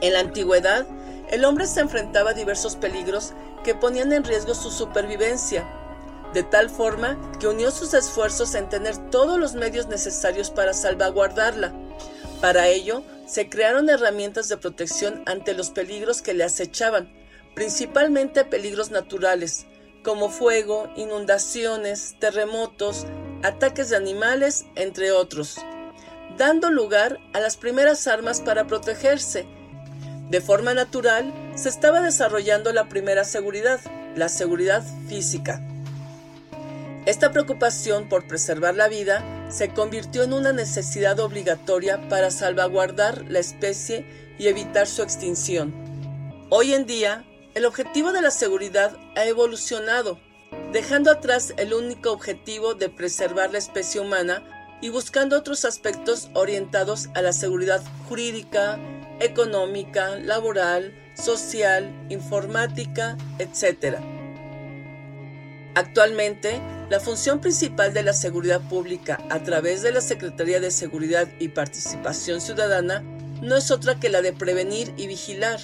En 0.00 0.12
la 0.12 0.20
antigüedad, 0.20 0.86
el 1.30 1.44
hombre 1.44 1.66
se 1.66 1.80
enfrentaba 1.80 2.30
a 2.30 2.34
diversos 2.34 2.76
peligros 2.76 3.32
que 3.64 3.74
ponían 3.74 4.12
en 4.12 4.24
riesgo 4.24 4.54
su 4.54 4.70
supervivencia, 4.70 5.66
de 6.32 6.42
tal 6.42 6.70
forma 6.70 7.18
que 7.40 7.48
unió 7.48 7.70
sus 7.70 7.94
esfuerzos 7.94 8.54
en 8.54 8.68
tener 8.68 8.96
todos 9.10 9.38
los 9.38 9.54
medios 9.54 9.88
necesarios 9.88 10.50
para 10.50 10.74
salvaguardarla. 10.74 11.72
Para 12.40 12.68
ello, 12.68 13.02
se 13.26 13.48
crearon 13.48 13.88
herramientas 13.88 14.48
de 14.48 14.56
protección 14.56 15.22
ante 15.26 15.54
los 15.54 15.70
peligros 15.70 16.22
que 16.22 16.34
le 16.34 16.44
acechaban, 16.44 17.12
principalmente 17.54 18.44
peligros 18.44 18.90
naturales, 18.90 19.66
como 20.04 20.28
fuego, 20.28 20.88
inundaciones, 20.94 22.14
terremotos, 22.20 23.06
ataques 23.42 23.90
de 23.90 23.96
animales, 23.96 24.66
entre 24.76 25.10
otros, 25.10 25.56
dando 26.36 26.70
lugar 26.70 27.18
a 27.32 27.40
las 27.40 27.56
primeras 27.56 28.06
armas 28.06 28.40
para 28.40 28.66
protegerse. 28.66 29.46
De 30.30 30.40
forma 30.40 30.74
natural, 30.74 31.32
se 31.54 31.68
estaba 31.68 32.00
desarrollando 32.00 32.72
la 32.72 32.88
primera 32.88 33.24
seguridad, 33.24 33.80
la 34.16 34.28
seguridad 34.28 34.82
física. 35.08 35.62
Esta 37.06 37.30
preocupación 37.30 38.08
por 38.08 38.26
preservar 38.26 38.74
la 38.74 38.88
vida 38.88 39.24
se 39.48 39.68
convirtió 39.68 40.24
en 40.24 40.32
una 40.32 40.52
necesidad 40.52 41.20
obligatoria 41.20 42.08
para 42.08 42.32
salvaguardar 42.32 43.24
la 43.28 43.38
especie 43.38 44.04
y 44.38 44.48
evitar 44.48 44.88
su 44.88 45.02
extinción. 45.02 45.72
Hoy 46.50 46.74
en 46.74 46.86
día, 46.86 47.24
el 47.54 47.64
objetivo 47.64 48.12
de 48.12 48.22
la 48.22 48.32
seguridad 48.32 48.96
ha 49.14 49.24
evolucionado, 49.24 50.18
dejando 50.72 51.12
atrás 51.12 51.54
el 51.56 51.72
único 51.72 52.10
objetivo 52.10 52.74
de 52.74 52.88
preservar 52.88 53.52
la 53.52 53.58
especie 53.58 54.00
humana 54.00 54.42
y 54.82 54.88
buscando 54.88 55.38
otros 55.38 55.64
aspectos 55.64 56.28
orientados 56.34 57.08
a 57.14 57.22
la 57.22 57.32
seguridad 57.32 57.82
jurídica, 58.08 58.78
económica, 59.20 60.16
laboral, 60.16 60.92
social, 61.14 61.90
informática, 62.08 63.16
etc. 63.38 63.96
Actualmente, 65.74 66.60
la 66.88 67.00
función 67.00 67.40
principal 67.40 67.92
de 67.92 68.02
la 68.02 68.12
seguridad 68.12 68.60
pública 68.68 69.18
a 69.28 69.42
través 69.42 69.82
de 69.82 69.92
la 69.92 70.00
Secretaría 70.00 70.60
de 70.60 70.70
Seguridad 70.70 71.28
y 71.38 71.48
Participación 71.48 72.40
Ciudadana 72.40 73.02
no 73.42 73.56
es 73.56 73.70
otra 73.70 73.98
que 73.98 74.08
la 74.08 74.22
de 74.22 74.32
prevenir 74.32 74.94
y 74.96 75.06
vigilar, 75.06 75.60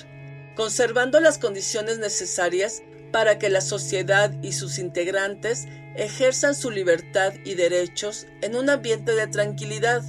conservando 0.56 1.20
las 1.20 1.38
condiciones 1.38 1.98
necesarias 1.98 2.82
para 3.12 3.38
que 3.38 3.50
la 3.50 3.60
sociedad 3.60 4.32
y 4.42 4.52
sus 4.52 4.78
integrantes 4.78 5.66
ejerzan 5.96 6.54
su 6.54 6.70
libertad 6.70 7.34
y 7.44 7.54
derechos 7.54 8.26
en 8.40 8.56
un 8.56 8.70
ambiente 8.70 9.14
de 9.14 9.26
tranquilidad, 9.26 10.02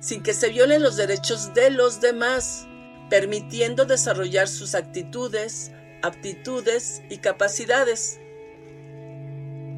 sin 0.00 0.22
que 0.22 0.34
se 0.34 0.48
violen 0.48 0.82
los 0.82 0.96
derechos 0.96 1.54
de 1.54 1.70
los 1.70 2.00
demás, 2.00 2.66
permitiendo 3.12 3.84
desarrollar 3.84 4.48
sus 4.48 4.74
actitudes, 4.74 5.70
aptitudes 6.00 7.02
y 7.10 7.18
capacidades. 7.18 8.18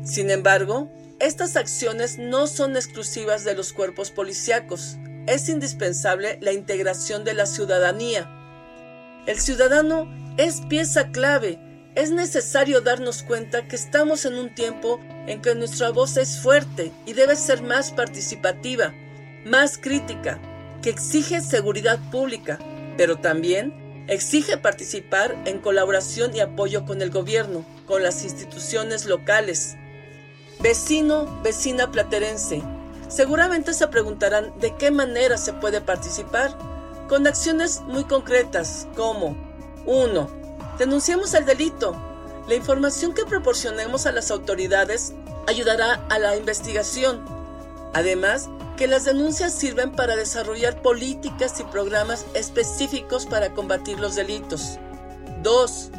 Sin 0.05 0.31
embargo, 0.31 0.88
estas 1.19 1.57
acciones 1.57 2.17
no 2.17 2.47
son 2.47 2.76
exclusivas 2.76 3.43
de 3.43 3.57
los 3.57 3.73
cuerpos 3.73 4.12
policíacos. 4.12 4.99
Es 5.26 5.49
indispensable 5.49 6.38
la 6.43 6.53
integración 6.53 7.25
de 7.25 7.35
la 7.35 7.47
ciudadanía. 7.47 8.31
El 9.26 9.41
ciudadano 9.41 10.09
es 10.37 10.61
pieza 10.69 11.11
clave. 11.11 11.59
Es 11.97 12.12
necesario 12.12 12.83
darnos 12.83 13.25
cuenta 13.25 13.67
que 13.67 13.75
estamos 13.75 14.26
en 14.26 14.35
un 14.35 14.55
tiempo 14.55 15.00
en 15.26 15.43
que 15.43 15.57
nuestra 15.57 15.91
voz 15.91 16.19
es 16.19 16.38
fuerte 16.38 16.93
y 17.05 17.14
debe 17.14 17.35
ser 17.35 17.62
más 17.62 17.91
participativa, 17.91 18.95
más 19.45 19.76
crítica, 19.76 20.38
que 20.83 20.91
exige 20.91 21.41
seguridad 21.41 21.99
pública, 22.12 22.61
pero 22.97 23.19
también 23.19 24.05
exige 24.09 24.57
participar 24.57 25.35
en 25.47 25.59
colaboración 25.59 26.35
y 26.35 26.41
apoyo 26.41 26.85
con 26.85 27.03
el 27.03 27.11
gobierno, 27.11 27.65
con 27.87 28.03
las 28.03 28.25
instituciones 28.25 29.07
locales. 29.07 29.77
Vecino, 30.61 31.41
vecina 31.43 31.91
platerense, 31.91 32.63
seguramente 33.09 33.75
se 33.75 33.89
preguntarán 33.89 34.59
de 34.61 34.75
qué 34.77 34.91
manera 34.91 35.37
se 35.37 35.53
puede 35.53 35.81
participar, 35.81 36.57
con 37.09 37.27
acciones 37.27 37.83
muy 37.83 38.05
concretas 38.05 38.87
como 38.97 39.37
1. 39.87 40.31
Denunciamos 40.79 41.35
el 41.35 41.45
delito. 41.45 41.95
La 42.49 42.55
información 42.55 43.15
que 43.15 43.25
proporcionemos 43.25 44.07
a 44.07 44.13
las 44.13 44.31
autoridades 44.31 45.13
ayudará 45.47 46.05
a 46.09 46.19
la 46.19 46.37
investigación. 46.37 47.34
Además, 47.95 48.51
que 48.77 48.89
las 48.89 49.05
denuncias 49.05 49.53
sirven 49.53 49.93
para 49.93 50.17
desarrollar 50.17 50.83
políticas 50.83 51.61
y 51.61 51.65
programas 51.65 52.27
específicos 52.35 53.25
para 53.25 53.55
combatir 53.55 54.01
los 54.01 54.17
delitos. 54.17 54.79
2. 55.43 55.91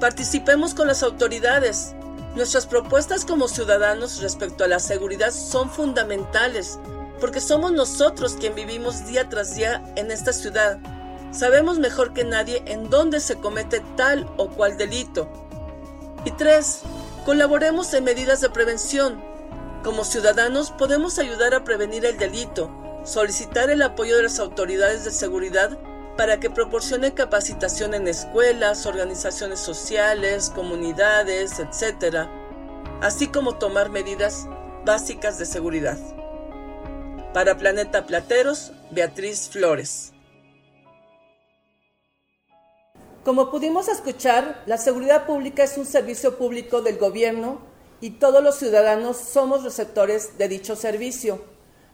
Participemos 0.00 0.74
con 0.74 0.88
las 0.88 1.02
autoridades. 1.02 1.94
Nuestras 2.34 2.66
propuestas 2.66 3.26
como 3.26 3.48
ciudadanos 3.48 4.22
respecto 4.22 4.64
a 4.64 4.68
la 4.68 4.78
seguridad 4.78 5.30
son 5.30 5.70
fundamentales, 5.70 6.78
porque 7.20 7.40
somos 7.40 7.72
nosotros 7.72 8.36
quien 8.40 8.54
vivimos 8.54 9.06
día 9.06 9.28
tras 9.28 9.54
día 9.54 9.82
en 9.96 10.10
esta 10.10 10.32
ciudad. 10.32 10.78
Sabemos 11.32 11.78
mejor 11.78 12.14
que 12.14 12.24
nadie 12.24 12.62
en 12.64 12.88
dónde 12.88 13.20
se 13.20 13.36
comete 13.36 13.80
tal 13.96 14.26
o 14.38 14.48
cual 14.48 14.78
delito. 14.78 15.30
Y 16.24 16.30
3. 16.30 16.80
Colaboremos 17.26 17.92
en 17.92 18.04
medidas 18.04 18.40
de 18.40 18.48
prevención 18.48 19.31
como 19.82 20.04
ciudadanos 20.04 20.70
podemos 20.70 21.18
ayudar 21.18 21.54
a 21.54 21.64
prevenir 21.64 22.04
el 22.06 22.16
delito, 22.16 22.70
solicitar 23.04 23.70
el 23.70 23.82
apoyo 23.82 24.16
de 24.16 24.24
las 24.24 24.38
autoridades 24.38 25.04
de 25.04 25.10
seguridad 25.10 25.78
para 26.16 26.38
que 26.38 26.50
proporcionen 26.50 27.12
capacitación 27.12 27.94
en 27.94 28.06
escuelas, 28.06 28.86
organizaciones 28.86 29.58
sociales, 29.58 30.50
comunidades, 30.50 31.58
etc., 31.58 32.28
así 33.00 33.26
como 33.26 33.56
tomar 33.56 33.90
medidas 33.90 34.46
básicas 34.84 35.38
de 35.38 35.46
seguridad. 35.46 35.98
Para 37.34 37.56
Planeta 37.56 38.06
Plateros, 38.06 38.72
Beatriz 38.90 39.48
Flores. 39.48 40.12
Como 43.24 43.50
pudimos 43.50 43.88
escuchar, 43.88 44.62
la 44.66 44.76
seguridad 44.76 45.26
pública 45.26 45.64
es 45.64 45.78
un 45.78 45.86
servicio 45.86 46.36
público 46.36 46.82
del 46.82 46.98
gobierno 46.98 47.71
y 48.02 48.10
todos 48.10 48.42
los 48.42 48.56
ciudadanos 48.56 49.16
somos 49.16 49.62
receptores 49.62 50.36
de 50.36 50.48
dicho 50.48 50.74
servicio. 50.74 51.40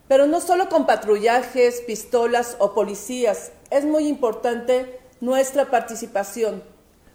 Pero 0.09 0.27
no 0.27 0.41
solo 0.41 0.71
con 0.71 0.87
patrullajes, 0.87 1.83
pistolas 1.83 2.57
o 2.59 2.73
policías, 2.75 3.53
es 3.71 3.85
muy 3.85 4.09
importante 4.09 4.99
nuestra 5.21 5.71
participación. 5.71 6.64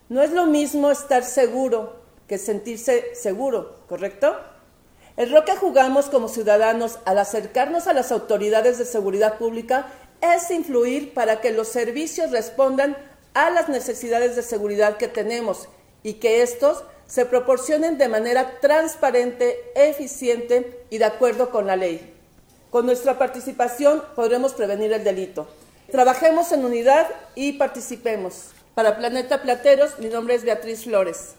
No 0.10 0.22
es 0.22 0.32
lo 0.32 0.46
mismo 0.46 0.92
estar 0.92 1.24
seguro 1.24 1.96
que 2.28 2.38
sentirse 2.38 3.16
seguro, 3.16 3.80
¿correcto? 3.90 4.36
El 5.18 5.32
rol 5.32 5.44
que 5.44 5.56
jugamos 5.56 6.06
como 6.06 6.28
ciudadanos 6.28 7.00
al 7.06 7.18
acercarnos 7.18 7.88
a 7.88 7.94
las 7.94 8.12
autoridades 8.12 8.78
de 8.78 8.86
seguridad 8.86 9.40
pública 9.40 9.88
es 10.22 10.52
influir 10.52 11.16
para 11.16 11.42
que 11.42 11.52
los 11.52 11.68
servicios 11.68 12.30
respondan 12.30 12.96
a 13.34 13.50
las 13.50 13.70
necesidades 13.70 14.36
de 14.36 14.44
seguridad 14.44 14.98
que 14.98 15.08
tenemos 15.08 15.68
y 16.04 16.16
que 16.16 16.44
estos 16.44 16.84
se 17.14 17.28
proporcionen 17.28 18.00
de 18.00 18.08
manera 18.08 18.60
transparente, 18.60 19.72
eficiente 19.76 20.84
y 20.90 20.98
de 20.98 21.06
acuerdo 21.06 21.52
con 21.52 21.68
la 21.68 21.76
ley. 21.76 22.12
Con 22.72 22.88
nuestra 22.88 23.20
participación 23.20 24.02
podremos 24.16 24.54
prevenir 24.54 24.92
el 24.94 25.04
delito. 25.04 25.48
Trabajemos 25.92 26.52
en 26.52 26.66
unidad 26.66 27.08
y 27.36 27.52
participemos. 27.54 28.48
Para 28.74 28.98
Planeta 28.98 29.44
Plateros, 29.44 30.00
mi 30.00 30.08
nombre 30.08 30.34
es 30.34 30.44
Beatriz 30.44 30.86
Flores. 30.86 31.36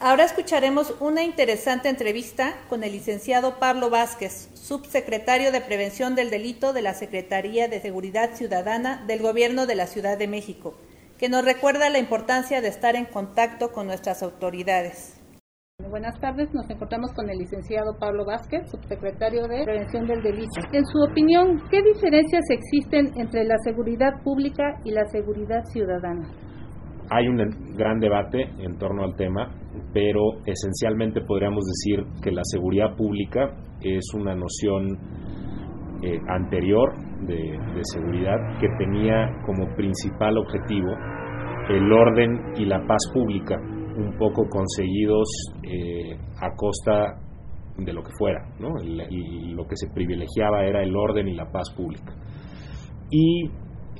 Ahora 0.00 0.24
escucharemos 0.24 0.92
una 0.98 1.22
interesante 1.22 1.88
entrevista 1.88 2.56
con 2.68 2.82
el 2.82 2.90
licenciado 2.90 3.60
Pablo 3.60 3.90
Vázquez, 3.90 4.48
subsecretario 4.54 5.52
de 5.52 5.60
Prevención 5.60 6.16
del 6.16 6.30
Delito 6.30 6.72
de 6.72 6.82
la 6.82 6.94
Secretaría 6.94 7.68
de 7.68 7.80
Seguridad 7.80 8.34
Ciudadana 8.34 9.04
del 9.06 9.22
Gobierno 9.22 9.66
de 9.66 9.76
la 9.76 9.86
Ciudad 9.86 10.18
de 10.18 10.26
México 10.26 10.74
que 11.22 11.28
nos 11.28 11.44
recuerda 11.44 11.88
la 11.88 12.00
importancia 12.00 12.60
de 12.60 12.66
estar 12.66 12.96
en 12.96 13.04
contacto 13.04 13.68
con 13.68 13.86
nuestras 13.86 14.24
autoridades. 14.24 15.22
Buenas 15.88 16.18
tardes, 16.18 16.52
nos 16.52 16.68
encontramos 16.68 17.12
con 17.12 17.30
el 17.30 17.38
licenciado 17.38 17.96
Pablo 17.96 18.24
Vázquez, 18.26 18.68
subsecretario 18.68 19.46
de 19.46 19.62
Prevención 19.62 20.04
del 20.08 20.20
Delito. 20.20 20.60
En 20.72 20.84
su 20.84 20.98
opinión, 21.00 21.62
¿qué 21.70 21.80
diferencias 21.80 22.42
existen 22.50 23.12
entre 23.20 23.44
la 23.44 23.54
seguridad 23.62 24.20
pública 24.24 24.80
y 24.84 24.90
la 24.90 25.04
seguridad 25.12 25.62
ciudadana? 25.66 26.28
Hay 27.08 27.28
un 27.28 27.38
gran 27.76 28.00
debate 28.00 28.42
en 28.58 28.76
torno 28.76 29.04
al 29.04 29.14
tema, 29.14 29.48
pero 29.94 30.42
esencialmente 30.44 31.20
podríamos 31.20 31.62
decir 31.66 32.04
que 32.20 32.32
la 32.32 32.42
seguridad 32.42 32.96
pública 32.96 33.54
es 33.80 34.12
una 34.12 34.34
noción 34.34 34.98
eh, 36.02 36.18
anterior 36.26 37.11
de, 37.26 37.58
seguridad 37.92 38.36
que 38.60 38.68
tenía 38.78 39.30
como 39.44 39.66
principal 39.74 40.38
objetivo 40.38 40.92
el 41.68 41.92
orden 41.92 42.54
y 42.56 42.64
la 42.64 42.84
paz 42.86 43.10
pública, 43.12 43.56
un 43.58 44.16
poco 44.18 44.48
conseguidos 44.48 45.28
eh, 45.62 46.16
a 46.40 46.54
costa 46.56 47.18
de 47.76 47.92
lo 47.92 48.02
que 48.02 48.10
fuera, 48.18 48.44
¿no? 48.58 48.74
lo 48.78 49.66
que 49.66 49.76
se 49.76 49.88
privilegiaba 49.88 50.64
era 50.64 50.82
el 50.82 50.94
orden 50.94 51.28
y 51.28 51.34
la 51.34 51.50
paz 51.50 51.72
pública. 51.74 52.12
Y 53.10 53.50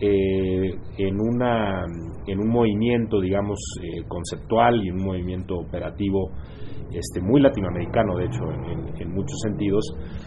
eh, 0.05 0.75
en, 0.99 1.21
una, 1.21 1.85
en 2.27 2.41
un 2.41 2.49
movimiento, 2.49 3.21
digamos, 3.21 3.59
conceptual 4.09 4.85
y 4.85 4.91
un 4.91 5.05
movimiento 5.05 5.55
operativo 5.57 6.33
este, 6.93 7.21
muy 7.23 7.41
latinoamericano, 7.41 8.17
de 8.17 8.25
hecho, 8.25 8.43
en, 8.99 9.13
muchos 9.15 9.39
sentidos, 9.43 9.85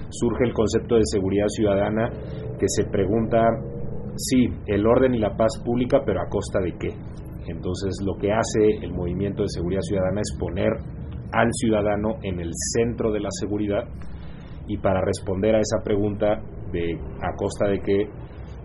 surge 0.09 0.45
el 0.45 0.53
concepto 0.53 0.95
de 0.95 1.01
seguridad 1.03 1.47
ciudadana 1.47 2.09
que 2.57 2.67
se 2.67 2.85
pregunta, 2.85 3.41
sí, 4.15 4.47
el 4.67 4.85
orden 4.87 5.13
y 5.13 5.19
la 5.19 5.35
paz 5.35 5.61
pública, 5.63 6.01
pero 6.05 6.21
a 6.21 6.29
costa 6.29 6.59
de 6.61 6.73
qué. 6.79 6.89
Entonces, 7.47 7.97
lo 8.03 8.15
que 8.15 8.31
hace 8.31 8.83
el 8.83 8.93
movimiento 8.93 9.43
de 9.43 9.49
seguridad 9.49 9.81
ciudadana 9.81 10.21
es 10.21 10.37
poner 10.39 10.69
al 11.33 11.49
ciudadano 11.51 12.15
en 12.23 12.39
el 12.39 12.51
centro 12.73 13.11
de 13.11 13.19
la 13.19 13.29
seguridad 13.31 13.83
y 14.67 14.77
para 14.77 15.01
responder 15.01 15.55
a 15.55 15.59
esa 15.59 15.83
pregunta 15.83 16.41
de 16.71 16.93
a 17.21 17.35
costa 17.35 17.67
de 17.67 17.79
qué, 17.81 18.09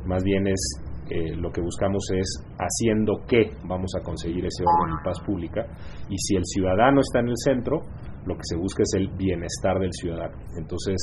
más 0.07 0.23
bien 0.23 0.47
es 0.47 0.90
eh, 1.11 1.35
lo 1.35 1.51
que 1.51 1.61
buscamos 1.61 2.05
es 2.15 2.47
haciendo 2.57 3.25
qué 3.27 3.51
vamos 3.65 3.91
a 3.99 4.03
conseguir 4.03 4.47
ese 4.47 4.63
orden 4.63 4.95
y 4.95 5.05
paz 5.05 5.19
pública. 5.27 5.67
Y 6.09 6.17
si 6.17 6.37
el 6.37 6.45
ciudadano 6.45 7.01
está 7.01 7.19
en 7.19 7.29
el 7.29 7.37
centro, 7.37 7.81
lo 8.27 8.37
que 8.37 8.45
se 8.45 8.57
busca 8.57 8.85
es 8.85 8.93
el 8.95 9.09
bienestar 9.17 9.81
del 9.81 9.93
ciudadano. 9.93 10.37
Entonces, 10.57 10.97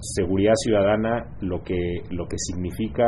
seguridad 0.00 0.54
ciudadana 0.56 1.36
lo 1.40 1.62
que, 1.62 2.02
lo 2.10 2.26
que 2.26 2.36
significa 2.38 3.04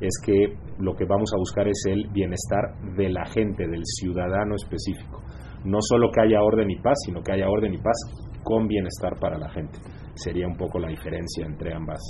es 0.00 0.14
que 0.24 0.56
lo 0.78 0.94
que 0.94 1.04
vamos 1.04 1.30
a 1.34 1.38
buscar 1.38 1.68
es 1.68 1.84
el 1.86 2.08
bienestar 2.12 2.74
de 2.96 3.10
la 3.10 3.26
gente, 3.26 3.68
del 3.68 3.82
ciudadano 3.84 4.54
específico. 4.54 5.22
No 5.64 5.78
solo 5.80 6.10
que 6.10 6.22
haya 6.22 6.42
orden 6.42 6.70
y 6.70 6.76
paz, 6.76 6.96
sino 7.04 7.22
que 7.22 7.32
haya 7.32 7.48
orden 7.48 7.74
y 7.74 7.78
paz 7.78 7.96
con 8.42 8.66
bienestar 8.68 9.18
para 9.20 9.38
la 9.38 9.50
gente. 9.50 9.78
Sería 10.14 10.46
un 10.46 10.56
poco 10.56 10.78
la 10.78 10.88
diferencia 10.88 11.44
entre 11.44 11.74
ambas, 11.74 12.00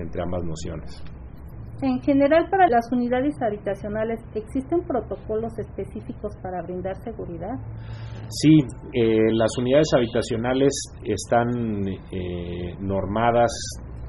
entre 0.00 0.22
ambas 0.22 0.42
nociones. 0.44 1.19
En 1.82 1.98
general, 2.02 2.46
para 2.50 2.68
las 2.68 2.92
unidades 2.92 3.34
habitacionales, 3.40 4.20
¿existen 4.34 4.82
protocolos 4.86 5.58
específicos 5.58 6.36
para 6.42 6.62
brindar 6.62 6.94
seguridad? 7.02 7.56
Sí, 8.28 8.58
eh, 8.92 9.32
las 9.32 9.56
unidades 9.58 9.88
habitacionales 9.96 10.72
están 11.04 11.88
eh, 11.88 12.74
normadas 12.80 13.50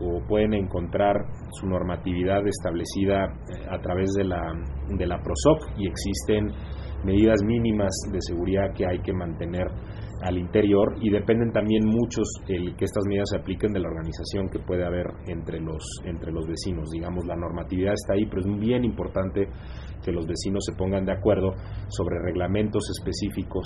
o 0.01 0.19
pueden 0.27 0.53
encontrar 0.53 1.15
su 1.51 1.67
normatividad 1.67 2.45
establecida 2.45 3.25
eh, 3.25 3.67
a 3.69 3.79
través 3.79 4.11
de 4.17 4.25
la, 4.25 4.41
de 4.89 5.07
la 5.07 5.17
PROSOC 5.17 5.79
y 5.79 5.87
existen 5.87 6.51
medidas 7.05 7.41
mínimas 7.43 7.91
de 8.11 8.19
seguridad 8.21 8.73
que 8.75 8.85
hay 8.85 8.99
que 8.99 9.13
mantener 9.13 9.67
al 10.21 10.37
interior 10.37 10.95
y 11.01 11.09
dependen 11.09 11.51
también 11.51 11.85
muchos 11.85 12.27
el 12.47 12.75
que 12.75 12.85
estas 12.85 13.03
medidas 13.07 13.29
se 13.31 13.37
apliquen 13.37 13.73
de 13.73 13.79
la 13.79 13.89
organización 13.89 14.49
que 14.49 14.59
puede 14.59 14.85
haber 14.85 15.07
entre 15.27 15.59
los 15.59 15.83
entre 16.05 16.31
los 16.31 16.47
vecinos 16.47 16.89
digamos 16.91 17.25
la 17.25 17.35
normatividad 17.35 17.93
está 17.93 18.13
ahí 18.13 18.25
pero 18.25 18.41
es 18.41 18.59
bien 18.59 18.83
importante 18.83 19.47
que 20.03 20.11
los 20.11 20.27
vecinos 20.27 20.63
se 20.65 20.75
pongan 20.77 21.05
de 21.05 21.13
acuerdo 21.13 21.53
sobre 21.89 22.19
reglamentos 22.19 22.83
específicos 22.89 23.65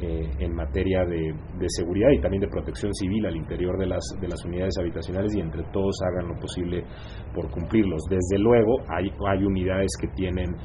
eh, 0.00 0.28
en 0.40 0.52
materia 0.52 1.04
de, 1.04 1.32
seguridad 1.68 2.08
y 2.10 2.20
también 2.20 2.40
de 2.40 2.48
protección 2.48 2.92
civil 2.92 3.26
al 3.26 3.36
interior 3.36 3.78
de 3.78 3.86
las, 3.86 4.02
de 4.20 4.26
las 4.26 4.44
unidades 4.44 4.76
habitacionales 4.76 5.34
y 5.36 5.40
entre 5.40 5.62
todos 5.72 5.96
hagan 6.02 6.28
lo 6.28 6.34
posible 6.34 6.84
por 7.32 7.48
cumplirlos. 7.48 8.02
Desde 8.10 8.42
luego 8.42 8.80
hay, 8.88 9.08
hay 9.30 9.44
unidades 9.44 9.92
que 10.00 10.08
tienen 10.08 10.56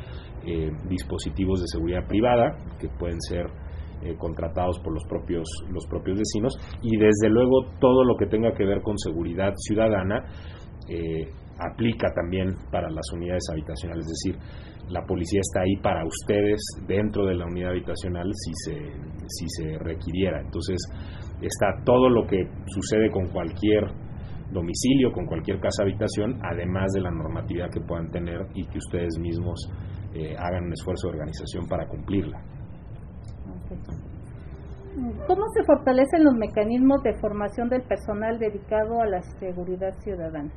eh, 0.45 0.71
dispositivos 0.89 1.61
de 1.61 1.67
seguridad 1.67 2.07
privada 2.07 2.57
que 2.79 2.89
pueden 2.89 3.21
ser 3.21 3.45
eh, 4.01 4.15
contratados 4.17 4.79
por 4.79 4.93
los 4.93 5.03
propios, 5.05 5.47
los 5.69 5.85
propios 5.87 6.17
vecinos 6.17 6.53
y 6.81 6.97
desde 6.97 7.29
luego 7.29 7.65
todo 7.79 8.03
lo 8.03 8.15
que 8.15 8.25
tenga 8.27 8.53
que 8.53 8.65
ver 8.65 8.81
con 8.81 8.97
seguridad 8.97 9.53
ciudadana 9.55 10.25
eh, 10.87 11.27
aplica 11.59 12.07
también 12.13 12.55
para 12.71 12.89
las 12.89 13.11
unidades 13.13 13.43
habitacionales, 13.51 14.05
es 14.05 14.11
decir, 14.11 14.69
la 14.89 15.05
policía 15.05 15.39
está 15.41 15.61
ahí 15.61 15.75
para 15.83 16.03
ustedes 16.05 16.59
dentro 16.87 17.25
de 17.25 17.35
la 17.35 17.45
unidad 17.45 17.71
habitacional 17.71 18.31
si 18.33 18.51
se, 18.55 18.75
si 19.27 19.45
se 19.49 19.77
requiriera. 19.77 20.41
Entonces, 20.41 20.77
está 21.41 21.67
todo 21.85 22.09
lo 22.09 22.25
que 22.25 22.47
sucede 22.67 23.11
con 23.11 23.27
cualquier 23.27 23.83
domicilio, 24.51 25.11
con 25.11 25.25
cualquier 25.25 25.59
casa 25.59 25.83
habitación, 25.83 26.39
además 26.41 26.91
de 26.93 27.01
la 27.01 27.11
normatividad 27.11 27.69
que 27.69 27.81
puedan 27.81 28.09
tener 28.09 28.47
y 28.55 28.65
que 28.65 28.79
ustedes 28.79 29.19
mismos 29.19 29.69
eh, 30.15 30.35
hagan 30.37 30.65
un 30.65 30.73
esfuerzo 30.73 31.07
de 31.07 31.13
organización 31.13 31.67
para 31.67 31.87
cumplirla. 31.87 32.41
¿Cómo 35.27 35.43
se 35.53 35.63
fortalecen 35.63 36.23
los 36.23 36.33
mecanismos 36.33 37.01
de 37.03 37.13
formación 37.19 37.69
del 37.69 37.83
personal 37.83 38.39
dedicado 38.39 39.01
a 39.01 39.07
la 39.07 39.21
seguridad 39.39 39.93
ciudadana? 39.99 40.51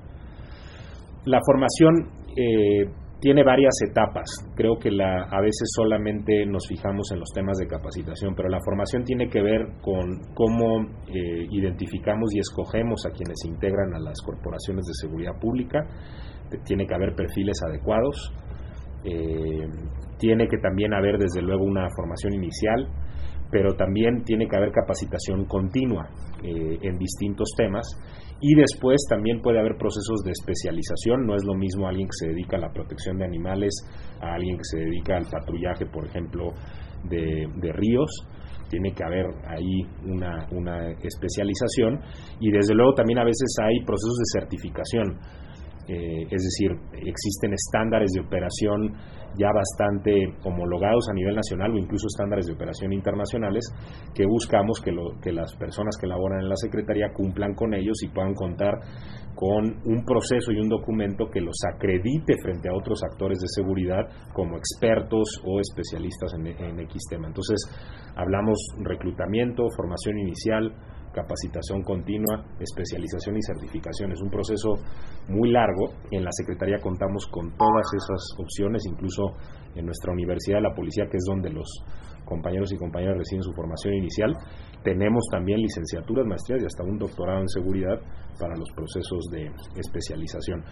La 1.24 1.38
formación 1.46 2.08
eh, 2.36 2.90
tiene 3.20 3.44
varias 3.44 3.74
etapas. 3.88 4.26
Creo 4.56 4.78
que 4.78 4.90
la, 4.90 5.24
a 5.30 5.40
veces 5.40 5.70
solamente 5.76 6.44
nos 6.44 6.66
fijamos 6.66 7.12
en 7.12 7.20
los 7.20 7.30
temas 7.32 7.56
de 7.58 7.68
capacitación, 7.68 8.34
pero 8.34 8.48
la 8.48 8.58
formación 8.64 9.04
tiene 9.04 9.28
que 9.28 9.40
ver 9.40 9.60
con 9.80 10.18
cómo 10.34 10.80
eh, 11.06 11.46
identificamos 11.50 12.34
y 12.34 12.40
escogemos 12.40 13.06
a 13.06 13.10
quienes 13.10 13.44
integran 13.44 13.94
a 13.94 14.00
las 14.00 14.20
corporaciones 14.22 14.84
de 14.86 14.94
seguridad 14.94 15.38
pública. 15.40 15.86
Tiene 16.64 16.84
que 16.86 16.94
haber 16.94 17.14
perfiles 17.14 17.62
adecuados. 17.62 18.34
Eh, 19.04 19.66
tiene 20.18 20.46
que 20.46 20.58
también 20.58 20.94
haber, 20.94 21.18
desde 21.18 21.42
luego, 21.42 21.64
una 21.64 21.88
formación 21.96 22.34
inicial, 22.34 22.88
pero 23.50 23.74
también 23.74 24.24
tiene 24.24 24.48
que 24.48 24.56
haber 24.56 24.70
capacitación 24.72 25.44
continua 25.44 26.08
eh, 26.42 26.78
en 26.80 26.96
distintos 26.96 27.50
temas. 27.56 27.86
Y 28.40 28.54
después 28.54 29.06
también 29.08 29.40
puede 29.40 29.60
haber 29.60 29.76
procesos 29.76 30.22
de 30.24 30.32
especialización, 30.32 31.26
no 31.26 31.36
es 31.36 31.44
lo 31.44 31.54
mismo 31.54 31.86
alguien 31.86 32.08
que 32.08 32.26
se 32.26 32.28
dedica 32.28 32.56
a 32.56 32.60
la 32.60 32.72
protección 32.72 33.18
de 33.18 33.24
animales 33.24 33.70
a 34.20 34.34
alguien 34.34 34.56
que 34.56 34.64
se 34.64 34.78
dedica 34.78 35.16
al 35.16 35.26
patrullaje, 35.26 35.86
por 35.86 36.06
ejemplo, 36.06 36.52
de, 37.08 37.72
ríos, 37.72 38.10
tiene 38.68 38.92
que 38.94 39.04
haber 39.04 39.26
ahí 39.46 39.82
una, 40.06 40.46
una 40.50 40.90
especialización. 40.90 42.00
Y 42.40 42.50
desde 42.50 42.74
luego 42.74 42.94
también 42.94 43.18
a 43.18 43.24
veces 43.24 43.54
hay 43.62 43.84
procesos 43.84 44.16
de 44.18 44.40
certificación 44.40 45.18
eh, 45.88 46.22
es 46.30 46.42
decir, 46.42 46.70
existen 46.92 47.54
estándares 47.54 48.10
de 48.12 48.20
operación 48.20 48.94
ya 49.36 49.48
bastante 49.52 50.12
homologados 50.44 51.08
a 51.10 51.14
nivel 51.14 51.34
nacional 51.34 51.72
o 51.72 51.78
incluso 51.78 52.06
estándares 52.06 52.46
de 52.46 52.52
operación 52.52 52.92
internacionales 52.92 53.64
que 54.14 54.26
buscamos 54.26 54.80
que, 54.80 54.92
que 55.22 55.32
las 55.32 55.54
personas 55.56 55.96
que 55.98 56.06
laboran 56.06 56.40
en 56.40 56.48
la 56.48 56.56
Secretaría 56.56 57.12
cumplan 57.12 57.54
con 57.54 57.74
ellos 57.74 58.02
y 58.02 58.08
puedan 58.08 58.34
contar 58.34 58.74
con 59.34 59.80
un 59.86 60.04
proceso 60.04 60.52
y 60.52 60.58
un 60.58 60.68
documento 60.68 61.26
que 61.32 61.40
los 61.40 61.56
acredite 61.74 62.36
frente 62.42 62.68
a 62.68 62.76
otros 62.76 63.02
actores 63.02 63.40
de 63.40 63.48
seguridad 63.48 64.06
como 64.34 64.58
expertos 64.58 65.40
o 65.44 65.58
especialistas 65.58 66.34
en, 66.34 66.46
en 66.46 66.80
X 66.80 67.02
tema. 67.08 67.28
Entonces, 67.28 67.58
hablamos 68.14 68.58
reclutamiento, 68.82 69.64
formación 69.74 70.18
inicial, 70.18 70.74
capacitación 71.12 71.82
continua, 71.82 72.44
especialización 72.58 73.36
y 73.36 73.42
certificación. 73.42 74.12
Es 74.12 74.20
un 74.20 74.30
proceso 74.30 74.74
muy 75.28 75.50
largo. 75.50 75.92
En 76.10 76.24
la 76.24 76.30
Secretaría 76.32 76.78
contamos 76.78 77.26
con 77.26 77.56
todas 77.56 77.86
esas 77.94 78.20
opciones, 78.38 78.82
incluso 78.86 79.34
en 79.74 79.86
nuestra 79.86 80.12
Universidad 80.12 80.58
de 80.58 80.68
la 80.68 80.74
Policía, 80.74 81.06
que 81.10 81.16
es 81.16 81.24
donde 81.26 81.50
los 81.50 81.68
compañeros 82.24 82.72
y 82.72 82.76
compañeras 82.76 83.18
reciben 83.18 83.42
su 83.42 83.52
formación 83.52 83.94
inicial. 83.94 84.34
Tenemos 84.82 85.24
también 85.30 85.60
licenciaturas, 85.60 86.26
maestrías 86.26 86.62
y 86.62 86.66
hasta 86.66 86.84
un 86.84 86.98
doctorado 86.98 87.40
en 87.40 87.48
seguridad 87.48 88.00
para 88.38 88.56
los 88.56 88.70
procesos 88.74 89.26
de 89.30 89.50
especialización. 89.76 90.64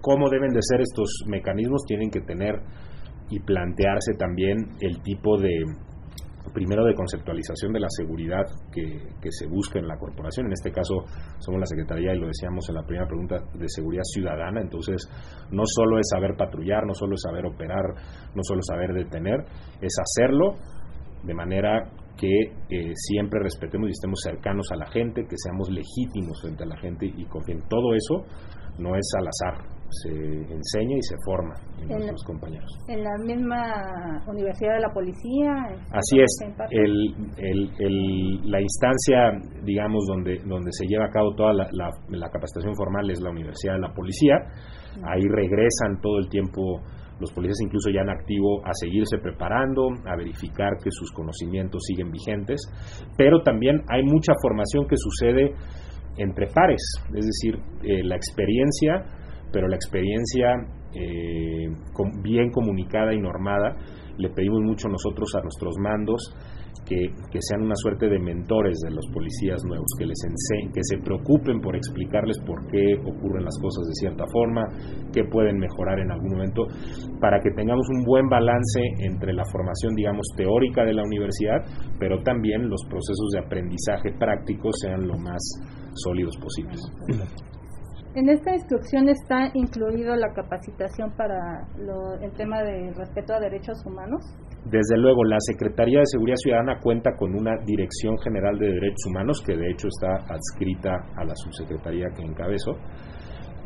¿Cómo 0.00 0.30
deben 0.30 0.52
de 0.52 0.62
ser 0.62 0.80
estos 0.80 1.24
mecanismos? 1.26 1.84
Tienen 1.86 2.10
que 2.10 2.20
tener 2.20 2.62
y 3.30 3.40
plantearse 3.40 4.14
también 4.18 4.76
el 4.80 5.02
tipo 5.02 5.38
de 5.38 5.52
primero 6.52 6.84
de 6.84 6.94
conceptualización 6.94 7.72
de 7.72 7.80
la 7.80 7.88
seguridad 7.90 8.44
que, 8.72 8.98
se 9.30 9.46
busca 9.46 9.78
en 9.78 9.86
la 9.86 9.98
corporación. 9.98 10.46
En 10.46 10.52
este 10.52 10.72
caso 10.72 11.04
somos 11.38 11.60
la 11.60 11.66
Secretaría, 11.66 12.14
y 12.14 12.18
lo 12.18 12.28
decíamos 12.28 12.68
en 12.68 12.76
la 12.76 12.82
primera 12.82 13.06
pregunta, 13.06 13.36
de 13.54 13.68
seguridad 13.68 14.02
ciudadana. 14.04 14.60
Entonces, 14.60 15.08
no 15.50 15.64
solo 15.66 15.98
es 15.98 16.08
saber 16.10 16.36
patrullar, 16.36 16.86
no 16.86 16.94
solo 16.94 17.14
es 17.14 17.22
saber 17.22 17.46
operar, 17.46 17.84
no 18.34 18.42
solo 18.42 18.62
saber 18.62 18.92
detener, 18.92 19.44
es 19.80 19.94
hacerlo 20.00 20.56
de 21.24 21.34
manera 21.34 21.90
que 22.16 22.28
eh, 22.70 22.92
siempre 22.94 23.40
respetemos 23.40 23.88
y 23.88 23.92
estemos 23.92 24.20
cercanos 24.22 24.72
a 24.72 24.76
la 24.76 24.86
gente, 24.86 25.26
que 25.28 25.36
seamos 25.36 25.70
legítimos 25.70 26.40
frente 26.40 26.64
a 26.64 26.66
la 26.66 26.76
gente 26.78 27.06
y 27.06 27.24
confíen. 27.26 27.62
Todo 27.68 27.94
eso 27.94 28.24
no 28.78 28.94
es 28.96 29.06
al 29.18 29.28
azar, 29.28 29.78
se 29.90 30.10
enseña 30.10 30.96
y 30.96 31.02
se 31.02 31.16
forma 31.24 31.54
en, 31.80 31.88
nuestros 31.88 32.24
compañeros. 32.24 32.70
¿En 32.88 33.02
la 33.02 33.16
misma 33.24 34.22
Universidad 34.26 34.74
de 34.74 34.80
la 34.80 34.92
Policía? 34.92 35.52
Así 35.90 36.20
es. 36.20 36.38
El, 36.70 37.14
el, 37.78 38.50
la 38.50 38.60
instancia, 38.60 39.32
digamos, 39.64 40.04
donde, 40.06 40.38
donde 40.44 40.72
se 40.72 40.86
lleva 40.86 41.06
a 41.06 41.10
cabo 41.10 41.34
toda 41.34 41.52
la, 41.52 41.68
la, 41.72 42.30
capacitación 42.30 42.74
formal 42.76 43.10
es 43.10 43.20
la 43.20 43.30
Universidad 43.30 43.74
de 43.74 43.80
la 43.80 43.94
Policía. 43.94 44.36
Ahí 45.04 45.22
regresan 45.28 46.00
todo 46.02 46.18
el 46.18 46.28
tiempo 46.28 46.82
los 47.20 47.32
policías 47.32 47.58
incluso 47.62 47.90
ya 47.90 48.02
en 48.02 48.10
activo 48.10 48.64
a 48.64 48.70
seguirse 48.74 49.18
preparando, 49.18 49.88
a 50.06 50.16
verificar 50.16 50.74
que 50.82 50.90
sus 50.90 51.10
conocimientos 51.10 51.82
siguen 51.84 52.12
vigentes, 52.12 52.60
pero 53.16 53.42
también 53.42 53.82
hay 53.88 54.04
mucha 54.04 54.34
formación 54.40 54.86
que 54.86 54.96
sucede 54.96 55.52
entre 56.16 56.46
pares, 56.46 56.82
es 57.14 57.26
decir, 57.26 57.58
eh, 57.82 58.02
la 58.04 58.16
experiencia 58.16 59.04
pero 59.52 59.68
la 59.68 59.76
experiencia 59.76 60.48
eh, 60.94 61.68
bien 62.22 62.50
comunicada 62.50 63.14
y 63.14 63.20
normada, 63.20 63.76
le 64.16 64.30
pedimos 64.30 64.60
mucho 64.62 64.88
nosotros 64.88 65.34
a 65.36 65.42
nuestros 65.42 65.76
mandos 65.78 66.34
que, 66.86 67.12
sean 67.40 67.62
una 67.62 67.74
suerte 67.76 68.08
de 68.08 68.18
mentores 68.18 68.78
de 68.80 68.90
los 68.90 69.06
policías 69.12 69.62
nuevos, 69.64 69.86
que 69.98 70.06
les 70.06 70.18
enseñen, 70.24 70.72
que 70.72 70.82
se 70.82 70.98
preocupen 70.98 71.60
por 71.60 71.76
explicarles 71.76 72.38
por 72.46 72.66
qué 72.68 72.94
ocurren 73.04 73.44
las 73.44 73.58
cosas 73.60 73.86
de 73.86 73.94
cierta 73.94 74.24
forma, 74.32 74.64
qué 75.12 75.24
pueden 75.24 75.58
mejorar 75.58 76.00
en 76.00 76.10
algún 76.10 76.32
momento, 76.32 76.64
para 77.20 77.40
que 77.40 77.50
tengamos 77.50 77.86
un 77.90 78.04
buen 78.04 78.28
balance 78.28 78.80
entre 79.00 79.34
la 79.34 79.44
formación, 79.52 79.94
digamos, 79.94 80.26
teórica 80.36 80.84
de 80.84 80.94
la 80.94 81.02
universidad, 81.02 81.60
pero 82.00 82.22
también 82.22 82.68
los 82.68 82.82
procesos 82.88 83.28
de 83.34 83.40
aprendizaje 83.40 84.12
prácticos 84.18 84.76
sean 84.80 85.06
lo 85.06 85.18
más 85.18 85.42
sólidos 86.02 86.36
posibles. 86.38 86.80
En 88.14 88.28
esta 88.30 88.54
instrucción 88.54 89.08
está 89.08 89.50
incluido 89.54 90.16
la 90.16 90.32
capacitación 90.32 91.12
para 91.16 91.68
el 92.22 92.32
tema 92.32 92.62
de 92.62 92.92
respeto 92.94 93.34
a 93.34 93.38
derechos 93.38 93.84
humanos. 93.86 94.24
Desde 94.64 94.96
luego, 94.96 95.24
la 95.24 95.36
Secretaría 95.40 96.00
de 96.00 96.06
Seguridad 96.06 96.36
Ciudadana 96.36 96.80
cuenta 96.80 97.12
con 97.16 97.34
una 97.34 97.52
Dirección 97.64 98.18
General 98.18 98.58
de 98.58 98.66
Derechos 98.66 99.06
Humanos, 99.06 99.42
que 99.46 99.56
de 99.56 99.70
hecho 99.70 99.88
está 99.88 100.16
adscrita 100.34 100.96
a 101.16 101.24
la 101.24 101.34
subsecretaría 101.36 102.08
que 102.16 102.22
encabezo. 102.22 102.72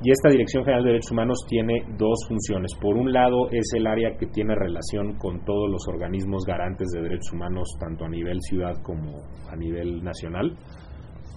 Y 0.05 0.11
esta 0.11 0.29
Dirección 0.29 0.65
General 0.65 0.85
de 0.85 0.91
Derechos 0.91 1.13
Humanos 1.13 1.39
tiene 1.49 1.87
dos 1.97 2.27
funciones. 2.29 2.73
Por 2.81 2.97
un 2.97 3.13
lado, 3.13 3.49
es 3.53 3.73
el 3.75 3.87
área 3.87 4.17
que 4.19 4.27
tiene 4.27 4.55
relación 4.55 5.17
con 5.17 5.45
todos 5.45 5.71
los 5.71 5.87
organismos 5.89 6.45
garantes 6.45 6.89
de 6.91 7.03
derechos 7.03 7.33
humanos, 7.33 7.69
tanto 7.79 8.05
a 8.05 8.09
nivel 8.09 8.39
ciudad 8.43 8.75
como 8.83 9.19
a 9.49 9.57
nivel 9.57 10.03
nacional 10.03 10.59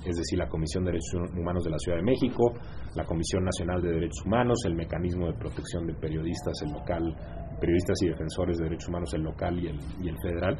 es 0.06 0.16
decir, 0.16 0.38
la 0.38 0.48
Comisión 0.48 0.84
de 0.86 0.92
Derechos 0.92 1.14
Humanos 1.36 1.64
de 1.64 1.72
la 1.72 1.80
Ciudad 1.80 1.98
de 1.98 2.04
México, 2.04 2.54
la 2.96 3.06
Comisión 3.06 3.44
Nacional 3.44 3.82
de 3.82 3.92
Derechos 3.92 4.26
Humanos, 4.26 4.60
el 4.66 4.76
Mecanismo 4.76 5.28
de 5.28 5.34
Protección 5.34 5.88
de 5.88 5.94
Periodistas, 5.94 6.62
el 6.64 6.72
local, 6.72 7.16
periodistas 7.60 8.02
y 8.02 8.08
defensores 8.10 8.58
de 8.58 8.66
derechos 8.66 8.90
humanos, 8.90 9.14
el 9.14 9.22
local 9.22 9.60
y 9.60 9.68
el, 9.68 9.80
y 10.02 10.10
el 10.10 10.18
federal. 10.20 10.58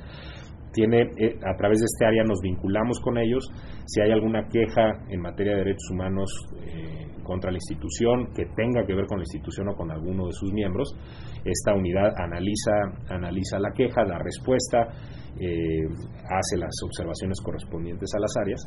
Tiene, 0.72 1.02
eh, 1.18 1.40
a 1.46 1.56
través 1.56 1.80
de 1.80 1.86
este 1.86 2.06
área 2.06 2.24
nos 2.24 2.42
vinculamos 2.42 3.00
con 3.00 3.18
ellos. 3.18 3.50
Si 3.86 4.02
hay 4.02 4.12
alguna 4.12 4.48
queja 4.50 5.06
en 5.10 5.22
materia 5.22 5.54
de 5.54 5.60
derechos 5.60 5.90
humanos, 5.92 6.30
eh, 6.64 7.06
contra 7.26 7.52
la 7.52 7.58
institución 7.58 8.32
que 8.34 8.46
tenga 8.56 8.86
que 8.86 8.96
ver 8.96 9.08
con 9.08 9.18
la 9.18 9.24
institución 9.24 9.68
o 9.68 9.76
con 9.76 9.92
alguno 9.92 10.28
de 10.28 10.32
sus 10.32 10.54
miembros. 10.54 10.96
Esta 11.44 11.74
unidad 11.74 12.14
analiza, 12.16 12.72
analiza 13.10 13.60
la 13.60 13.72
queja, 13.72 14.06
da 14.06 14.18
respuesta, 14.20 14.88
eh, 15.40 15.88
hace 16.30 16.58
las 16.58 16.74
observaciones 16.84 17.42
correspondientes 17.42 18.10
a 18.16 18.20
las 18.20 18.32
áreas, 18.38 18.62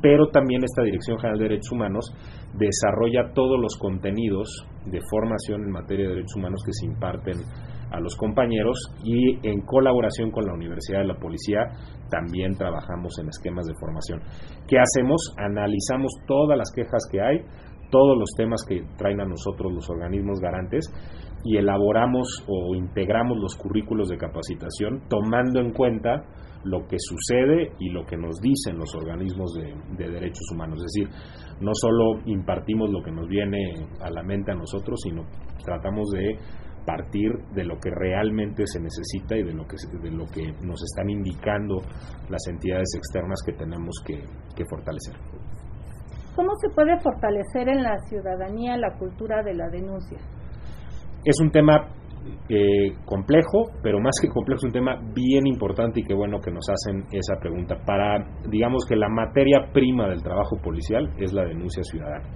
pero 0.00 0.28
también 0.30 0.64
esta 0.64 0.82
Dirección 0.82 1.18
General 1.18 1.38
de 1.38 1.44
Derechos 1.44 1.72
Humanos 1.72 2.14
desarrolla 2.54 3.32
todos 3.34 3.60
los 3.60 3.76
contenidos 3.76 4.66
de 4.86 5.00
formación 5.10 5.62
en 5.64 5.70
materia 5.70 6.04
de 6.04 6.14
derechos 6.14 6.36
humanos 6.36 6.62
que 6.64 6.72
se 6.72 6.86
imparten 6.86 7.36
a 7.90 8.00
los 8.00 8.16
compañeros 8.16 8.78
y 9.04 9.38
en 9.46 9.60
colaboración 9.62 10.30
con 10.30 10.44
la 10.44 10.54
Universidad 10.54 11.00
de 11.00 11.06
la 11.06 11.18
Policía 11.18 11.60
también 12.10 12.56
trabajamos 12.56 13.18
en 13.18 13.28
esquemas 13.28 13.66
de 13.66 13.74
formación. 13.78 14.20
¿Qué 14.66 14.78
hacemos? 14.78 15.34
Analizamos 15.38 16.12
todas 16.26 16.58
las 16.58 16.70
quejas 16.74 17.06
que 17.10 17.20
hay, 17.20 17.38
todos 17.90 18.18
los 18.18 18.30
temas 18.36 18.64
que 18.68 18.82
traen 18.96 19.20
a 19.20 19.26
nosotros 19.26 19.72
los 19.72 19.88
organismos 19.88 20.40
garantes 20.40 20.90
y 21.46 21.56
elaboramos 21.56 22.44
o 22.48 22.74
integramos 22.74 23.38
los 23.38 23.54
currículos 23.56 24.08
de 24.08 24.18
capacitación 24.18 25.02
tomando 25.08 25.60
en 25.60 25.72
cuenta 25.72 26.24
lo 26.64 26.86
que 26.86 26.96
sucede 26.98 27.72
y 27.78 27.90
lo 27.90 28.04
que 28.04 28.16
nos 28.16 28.40
dicen 28.40 28.76
los 28.76 28.94
organismos 28.94 29.54
de, 29.54 29.72
de, 29.96 30.10
derechos 30.10 30.42
humanos. 30.52 30.80
Es 30.80 30.92
decir, 30.92 31.08
no 31.60 31.70
solo 31.74 32.20
impartimos 32.26 32.90
lo 32.90 33.02
que 33.02 33.12
nos 33.12 33.28
viene 33.28 33.86
a 34.00 34.10
la 34.10 34.22
mente 34.24 34.50
a 34.50 34.56
nosotros, 34.56 34.98
sino 35.02 35.22
tratamos 35.64 36.10
de 36.10 36.36
partir 36.84 37.32
de 37.54 37.64
lo 37.64 37.78
que 37.78 37.90
realmente 37.90 38.66
se 38.66 38.80
necesita 38.80 39.36
y 39.36 39.42
de 39.42 39.52
lo 39.52 39.66
que, 39.66 39.76
de 40.00 40.10
lo 40.10 40.24
que 40.26 40.52
nos 40.64 40.82
están 40.82 41.10
indicando 41.10 41.82
las 42.30 42.46
entidades 42.48 42.88
externas 42.96 43.42
que 43.44 43.52
tenemos 43.52 43.96
que, 44.06 44.22
que 44.56 44.64
fortalecer. 44.70 45.16
¿Cómo 46.34 46.52
se 46.60 46.68
puede 46.74 46.98
fortalecer 47.00 47.68
en 47.68 47.82
la 47.82 47.98
ciudadanía 48.08 48.76
la 48.76 48.96
cultura 48.98 49.42
de 49.42 49.54
la 49.54 49.68
denuncia? 49.68 50.18
Es 51.26 51.40
un 51.40 51.50
tema 51.50 51.88
eh, 52.48 52.94
complejo, 53.04 53.64
pero 53.82 53.98
más 53.98 54.14
que 54.22 54.28
complejo, 54.28 54.58
es 54.58 54.64
un 54.66 54.72
tema 54.72 54.94
bien 55.12 55.48
importante 55.48 55.98
y 55.98 56.04
qué 56.04 56.14
bueno 56.14 56.38
que 56.38 56.52
nos 56.52 56.64
hacen 56.70 57.02
esa 57.10 57.34
pregunta. 57.40 57.74
Para, 57.84 58.24
digamos 58.48 58.86
que 58.88 58.94
la 58.94 59.08
materia 59.08 59.72
prima 59.72 60.08
del 60.08 60.22
trabajo 60.22 60.56
policial 60.62 61.10
es 61.18 61.32
la 61.32 61.44
denuncia 61.44 61.82
ciudadana. 61.82 62.28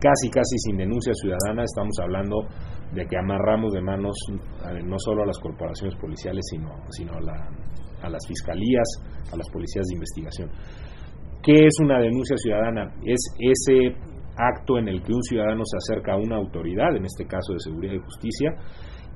Casi, 0.00 0.28
casi 0.30 0.58
sin 0.58 0.76
denuncia 0.76 1.12
ciudadana 1.14 1.62
estamos 1.62 1.96
hablando 2.02 2.42
de 2.92 3.06
que 3.06 3.16
amarramos 3.16 3.72
de 3.72 3.80
manos 3.80 4.16
no 4.84 4.98
solo 4.98 5.22
a 5.22 5.26
las 5.26 5.38
corporaciones 5.38 5.94
policiales, 5.94 6.44
sino, 6.50 6.70
sino 6.90 7.12
a, 7.12 8.04
a 8.04 8.10
las 8.10 8.26
fiscalías, 8.26 8.88
a 9.32 9.36
las 9.36 9.48
policías 9.48 9.86
de 9.86 9.94
investigación. 9.94 10.50
¿Qué 11.40 11.66
es 11.66 11.74
una 11.80 12.00
denuncia 12.00 12.36
ciudadana? 12.36 12.92
Es 13.04 13.20
ese 13.38 13.94
acto 14.36 14.78
en 14.78 14.88
el 14.88 15.02
que 15.02 15.12
un 15.12 15.22
ciudadano 15.22 15.62
se 15.64 15.76
acerca 15.76 16.12
a 16.12 16.16
una 16.16 16.36
autoridad, 16.36 16.96
en 16.96 17.04
este 17.04 17.26
caso 17.26 17.52
de 17.52 17.60
seguridad 17.60 17.94
y 17.94 17.98
justicia, 17.98 18.54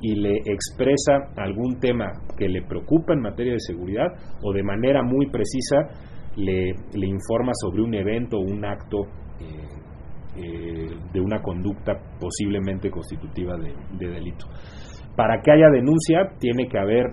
y 0.01 0.15
le 0.15 0.37
expresa 0.45 1.33
algún 1.37 1.79
tema 1.81 2.13
que 2.37 2.49
le 2.49 2.63
preocupa 2.63 3.15
en 3.15 3.21
materia 3.21 3.53
de 3.53 3.61
seguridad 3.61 4.07
o 4.43 4.53
de 4.53 4.63
manera 4.63 5.03
muy 5.03 5.27
precisa 5.27 5.89
le, 6.37 6.73
informa 7.07 7.53
sobre 7.55 7.83
un 7.83 7.95
evento 7.95 8.39
o 8.39 8.43
un 8.43 8.65
acto 8.65 9.07
eh, 9.41 9.57
eh, 10.37 10.91
de 11.13 11.21
una 11.21 11.43
conducta 11.43 11.95
posiblemente 12.21 12.91
constitutiva 12.91 13.57
de, 13.57 13.75
de, 13.99 14.13
delito. 14.13 14.47
Para 15.17 15.41
que 15.43 15.51
haya 15.51 15.69
denuncia 15.69 16.29
tiene 16.39 16.69
que 16.69 16.79
haber 16.79 17.07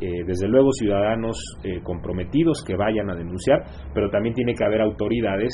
eh, 0.00 0.24
desde 0.26 0.48
luego 0.48 0.72
ciudadanos 0.72 1.36
comprometidos 1.82 2.64
que 2.66 2.74
vayan 2.74 3.10
a 3.10 3.14
denunciar, 3.14 3.64
pero 3.92 4.10
también 4.10 4.34
tiene 4.34 4.54
que 4.54 4.64
haber 4.64 4.80
autoridades 4.80 5.52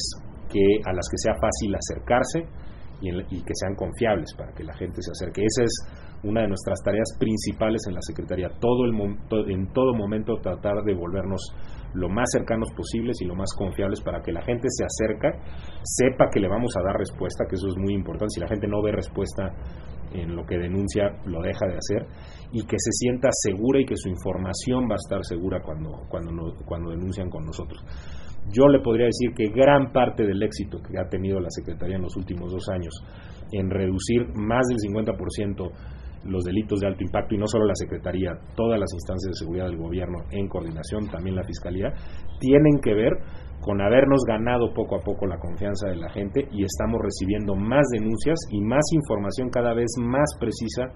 que 0.51 0.81
a 0.85 0.93
las 0.93 1.07
que 1.09 1.17
sea 1.17 1.35
fácil 1.41 1.75
acercarse 1.75 2.45
y, 3.01 3.09
en, 3.09 3.21
y, 3.31 3.43
que 3.43 3.55
sean 3.55 3.75
confiables 3.75 4.35
para 4.37 4.53
que 4.53 4.65
la 4.65 4.75
gente 4.75 5.01
se 5.01 5.11
acerque. 5.11 5.43
Esa 5.43 5.65
es 5.65 5.73
una 6.23 6.43
de 6.43 6.49
nuestras 6.49 6.83
tareas 6.83 7.17
principales 7.19 7.83
en 7.89 7.95
la 7.95 8.03
Secretaría, 8.03 8.51
todo 8.61 8.85
el, 8.85 8.93
en 9.51 9.73
todo 9.73 9.95
momento 9.95 10.35
tratar 10.43 10.85
de 10.85 10.95
volvernos 10.95 11.41
lo 11.95 12.09
más 12.09 12.29
cercanos 12.31 12.69
posibles 12.77 13.17
y 13.21 13.25
lo 13.25 13.35
más 13.35 13.51
confiables 13.57 14.01
para 14.03 14.21
que 14.21 14.33
la 14.33 14.43
gente 14.43 14.69
se 14.69 14.85
acerca, 14.85 15.33
sepa 15.83 16.29
que 16.31 16.41
le 16.41 16.49
vamos 16.49 16.77
a 16.77 16.83
dar 16.83 16.97
respuesta, 16.97 17.45
que 17.49 17.57
eso 17.57 17.69
es 17.69 17.77
muy 17.79 17.95
importante. 17.95 18.35
Si 18.35 18.41
la 18.41 18.49
gente 18.49 18.69
no 18.69 18.83
ve 18.83 18.93
respuesta 18.93 19.51
en 20.13 20.37
lo 20.37 20.45
que 20.45 20.59
denuncia, 20.59 21.09
lo 21.25 21.41
deja 21.41 21.67
de 21.67 21.77
hacer 21.77 22.07
y 22.53 22.67
que 22.67 22.77
se 22.79 22.91
sienta 22.93 23.29
segura 23.33 23.81
y 23.81 23.87
que 23.87 23.97
su 23.97 24.09
información 24.09 24.85
va 24.85 24.95
a 24.95 25.03
estar 25.03 25.25
segura 25.25 25.63
cuando, 25.63 26.03
cuando, 26.09 26.33
no, 26.33 26.55
cuando 26.67 26.91
denuncian 26.91 27.31
con 27.31 27.45
nosotros. 27.45 27.83
Yo 28.49 28.67
le 28.69 28.81
podría 28.81 29.07
decir 29.07 29.33
que 29.35 29.53
gran 29.55 29.93
parte 29.93 30.25
del 30.25 30.43
éxito 30.43 30.79
que 30.83 30.99
ha 30.99 31.09
tenido 31.09 31.39
la 31.41 31.51
Secretaría 31.51 31.97
en 31.97 32.03
los 32.03 32.17
últimos 32.17 32.51
dos 32.51 32.69
años 32.69 32.95
en 33.53 33.71
reducir 33.71 34.27
más 34.35 34.67
del 34.69 34.79
50% 34.79 35.71
los 36.25 36.45
delitos 36.45 36.81
de 36.81 36.87
alto 36.87 37.03
impacto 37.03 37.35
y 37.35 37.39
no 37.39 37.47
solo 37.47 37.65
la 37.65 37.75
Secretaría, 37.75 38.33
todas 38.55 38.79
las 38.79 38.93
instancias 38.93 39.31
de 39.33 39.39
seguridad 39.39 39.67
del 39.67 39.79
gobierno 39.79 40.19
en 40.31 40.49
coordinación, 40.49 41.09
también 41.09 41.37
la 41.37 41.45
Fiscalía, 41.45 41.93
tienen 42.39 42.81
que 42.83 42.95
ver 42.95 43.13
con 43.61 43.81
habernos 43.81 44.23
ganado 44.27 44.73
poco 44.75 44.97
a 44.97 45.03
poco 45.03 45.27
la 45.27 45.39
confianza 45.39 45.89
de 45.89 45.97
la 45.97 46.11
gente 46.11 46.49
y 46.51 46.65
estamos 46.65 47.01
recibiendo 47.03 47.55
más 47.55 47.87
denuncias 47.93 48.39
y 48.51 48.61
más 48.61 48.85
información 48.93 49.51
cada 49.51 49.75
vez 49.75 49.91
más 49.99 50.37
precisa 50.39 50.89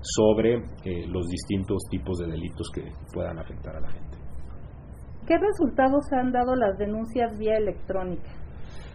sobre 0.00 0.54
eh, 0.84 1.06
los 1.08 1.26
distintos 1.28 1.78
tipos 1.90 2.18
de 2.18 2.26
delitos 2.28 2.68
que 2.72 2.82
puedan 3.12 3.38
afectar 3.38 3.76
a 3.76 3.80
la 3.80 3.90
gente. 3.90 4.17
¿Qué 5.28 5.36
resultados 5.36 6.10
han 6.12 6.32
dado 6.32 6.56
las 6.56 6.78
denuncias 6.78 7.38
vía 7.38 7.58
electrónica? 7.58 8.30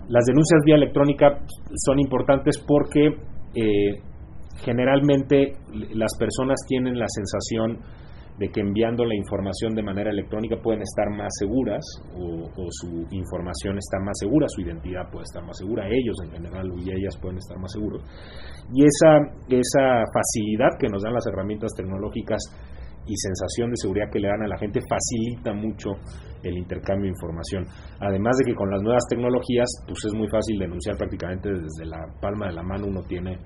Las 0.09 0.25
denuncias 0.25 0.61
vía 0.65 0.77
electrónica 0.77 1.37
son 1.75 1.99
importantes 1.99 2.57
porque 2.57 3.05
eh, 3.53 4.01
generalmente 4.65 5.53
las 5.93 6.17
personas 6.17 6.57
tienen 6.67 6.97
la 6.97 7.05
sensación 7.07 7.77
de 8.39 8.49
que 8.49 8.61
enviando 8.61 9.05
la 9.05 9.13
información 9.13 9.75
de 9.75 9.83
manera 9.83 10.09
electrónica 10.09 10.57
pueden 10.57 10.81
estar 10.81 11.07
más 11.15 11.31
seguras 11.37 11.85
o, 12.17 12.49
o, 12.49 12.67
su 12.71 13.05
información 13.11 13.77
está 13.77 13.99
más 13.99 14.17
segura, 14.17 14.47
su 14.49 14.61
identidad 14.61 15.11
puede 15.11 15.25
estar 15.25 15.45
más 15.45 15.55
segura, 15.55 15.85
ellos 15.87 16.17
en 16.23 16.31
general 16.31 16.65
y 16.79 16.89
ellas 16.89 17.15
pueden 17.21 17.37
estar 17.37 17.59
más 17.59 17.71
seguros. 17.71 18.01
Y 18.73 18.83
esa, 18.83 19.19
esa 19.49 20.01
facilidad 20.11 20.79
que 20.79 20.89
nos 20.89 21.03
dan 21.03 21.13
las 21.13 21.27
herramientas 21.27 21.73
tecnológicas 21.77 22.41
y 23.05 23.15
sensación 23.15 23.69
de 23.69 23.77
seguridad 23.77 24.09
que 24.11 24.19
le 24.19 24.27
dan 24.27 24.43
a 24.43 24.47
la 24.47 24.57
gente 24.57 24.79
facilita 24.87 25.53
mucho 25.53 25.91
el 26.43 26.57
intercambio 26.57 27.05
de 27.05 27.15
información. 27.15 27.65
Además 27.99 28.37
de 28.37 28.45
que 28.45 28.55
con 28.55 28.69
las 28.69 28.81
nuevas 28.81 29.03
tecnologías, 29.09 29.67
pues 29.87 29.99
es 30.05 30.13
muy 30.13 30.27
fácil 30.27 30.59
denunciar 30.59 30.97
prácticamente 30.97 31.49
desde 31.49 31.85
la 31.85 31.99
palma 32.21 32.47
de 32.47 32.53
la 32.53 32.63
mano, 32.63 32.87
uno 32.87 33.01
tiene 33.03 33.37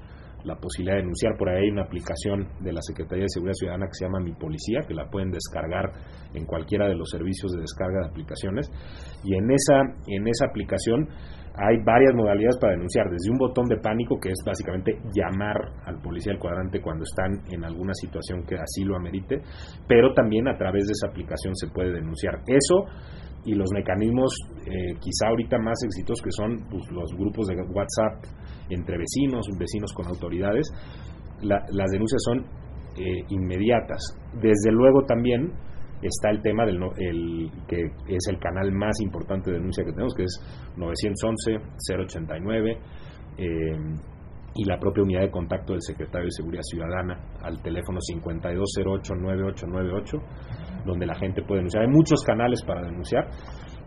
la 0.43 0.56
posibilidad 0.56 0.95
de 0.95 1.02
denunciar. 1.02 1.38
Por 1.38 1.50
ahí 1.50 1.63
hay 1.63 1.69
una 1.69 1.84
aplicación 1.84 2.47
de 2.60 2.73
la 2.73 2.82
Secretaría 2.82 3.23
de 3.23 3.30
Seguridad 3.30 3.54
Ciudadana 3.54 3.86
que 3.88 3.93
se 3.93 4.06
llama 4.06 4.19
Mi 4.19 4.34
Policía, 4.34 4.82
que 4.88 4.93
la 4.93 5.10
pueden 5.10 5.32
descargar 5.32 5.91
en 6.34 6.45
cualquiera 6.45 6.88
de 6.88 6.95
los 6.95 7.10
servicios 7.10 7.52
de 7.52 7.62
descarga 7.62 8.02
de 8.02 8.08
aplicaciones. 8.08 8.71
Y 9.23 9.36
en 9.36 9.52
esa, 9.52 9.82
en 10.08 10.28
esa 10.28 10.45
aplicación 10.45 11.08
hay 11.60 11.78
varias 11.84 12.13
modalidades 12.13 12.58
para 12.62 12.73
denunciar, 12.73 13.10
desde 13.10 13.32
un 13.32 13.38
botón 13.38 13.65
de 13.65 13.78
pánico, 13.78 14.19
que 14.19 14.30
es 14.30 14.38
básicamente 14.45 15.00
llamar 15.12 15.58
al 15.86 16.00
policía 16.02 16.32
del 16.32 16.39
cuadrante 16.39 16.82
cuando 16.82 17.04
están 17.04 17.41
en 17.52 17.65
alguna 17.65 17.93
situación 17.95 18.43
que 18.45 18.56
así 18.56 18.84
lo 18.84 18.95
amerite, 18.95 19.41
pero 19.88 20.13
también 20.13 20.47
a 20.47 20.56
través 20.56 20.86
de 20.86 20.91
esa 20.91 21.08
aplicación 21.08 21.56
se 21.56 21.67
puede 21.69 21.93
denunciar. 21.93 22.41
Eso 22.45 22.86
y 23.45 23.56
los 23.56 23.71
mecanismos 23.73 24.30
eh, 24.65 24.93
quizá 25.00 25.30
ahorita 25.30 25.58
más 25.58 25.82
exitosos 25.84 26.21
que 26.21 26.32
son 26.32 26.67
pues, 26.69 26.84
los 26.91 27.12
grupos 27.17 27.47
de 27.47 27.56
WhatsApp 27.56 28.23
entre 28.70 28.98
vecinos, 28.98 29.48
vecinos 29.58 29.94
con 29.94 30.08
autoridades, 30.08 30.70
la, 31.42 31.66
las 31.72 31.90
denuncias 31.92 32.22
son 32.24 32.46
eh, 32.98 33.24
inmediatas. 33.30 34.20
Desde 34.34 34.72
luego 34.72 35.06
también 35.06 35.54
está 36.02 36.30
el 36.30 36.42
tema 36.42 36.66
del 36.66 36.78
el, 36.98 37.50
que 37.68 37.92
es 38.08 38.28
el 38.30 38.40
canal 38.40 38.72
más 38.72 39.02
importante 39.02 39.52
de 39.52 39.58
denuncia 39.58 39.84
que 39.84 39.92
tenemos, 39.92 40.16
que 40.16 40.24
es 40.24 40.42
911-089, 40.78 42.78
eh, 43.38 43.78
y 44.56 44.64
la 44.66 44.80
propia 44.80 45.04
unidad 45.04 45.22
de 45.22 45.30
contacto 45.30 45.74
del 45.74 45.84
secretario 45.84 46.26
de 46.26 46.32
Seguridad 46.32 46.64
Ciudadana 46.64 47.20
al 47.44 47.62
teléfono 47.62 48.00
52089898, 48.00 50.20
donde 50.86 51.06
la 51.06 51.14
gente 51.16 51.44
puede 51.44 51.60
denunciar. 51.60 51.84
Hay 51.84 51.90
muchos 51.90 52.24
canales 52.24 52.64
para 52.64 52.82
denunciar 52.82 53.28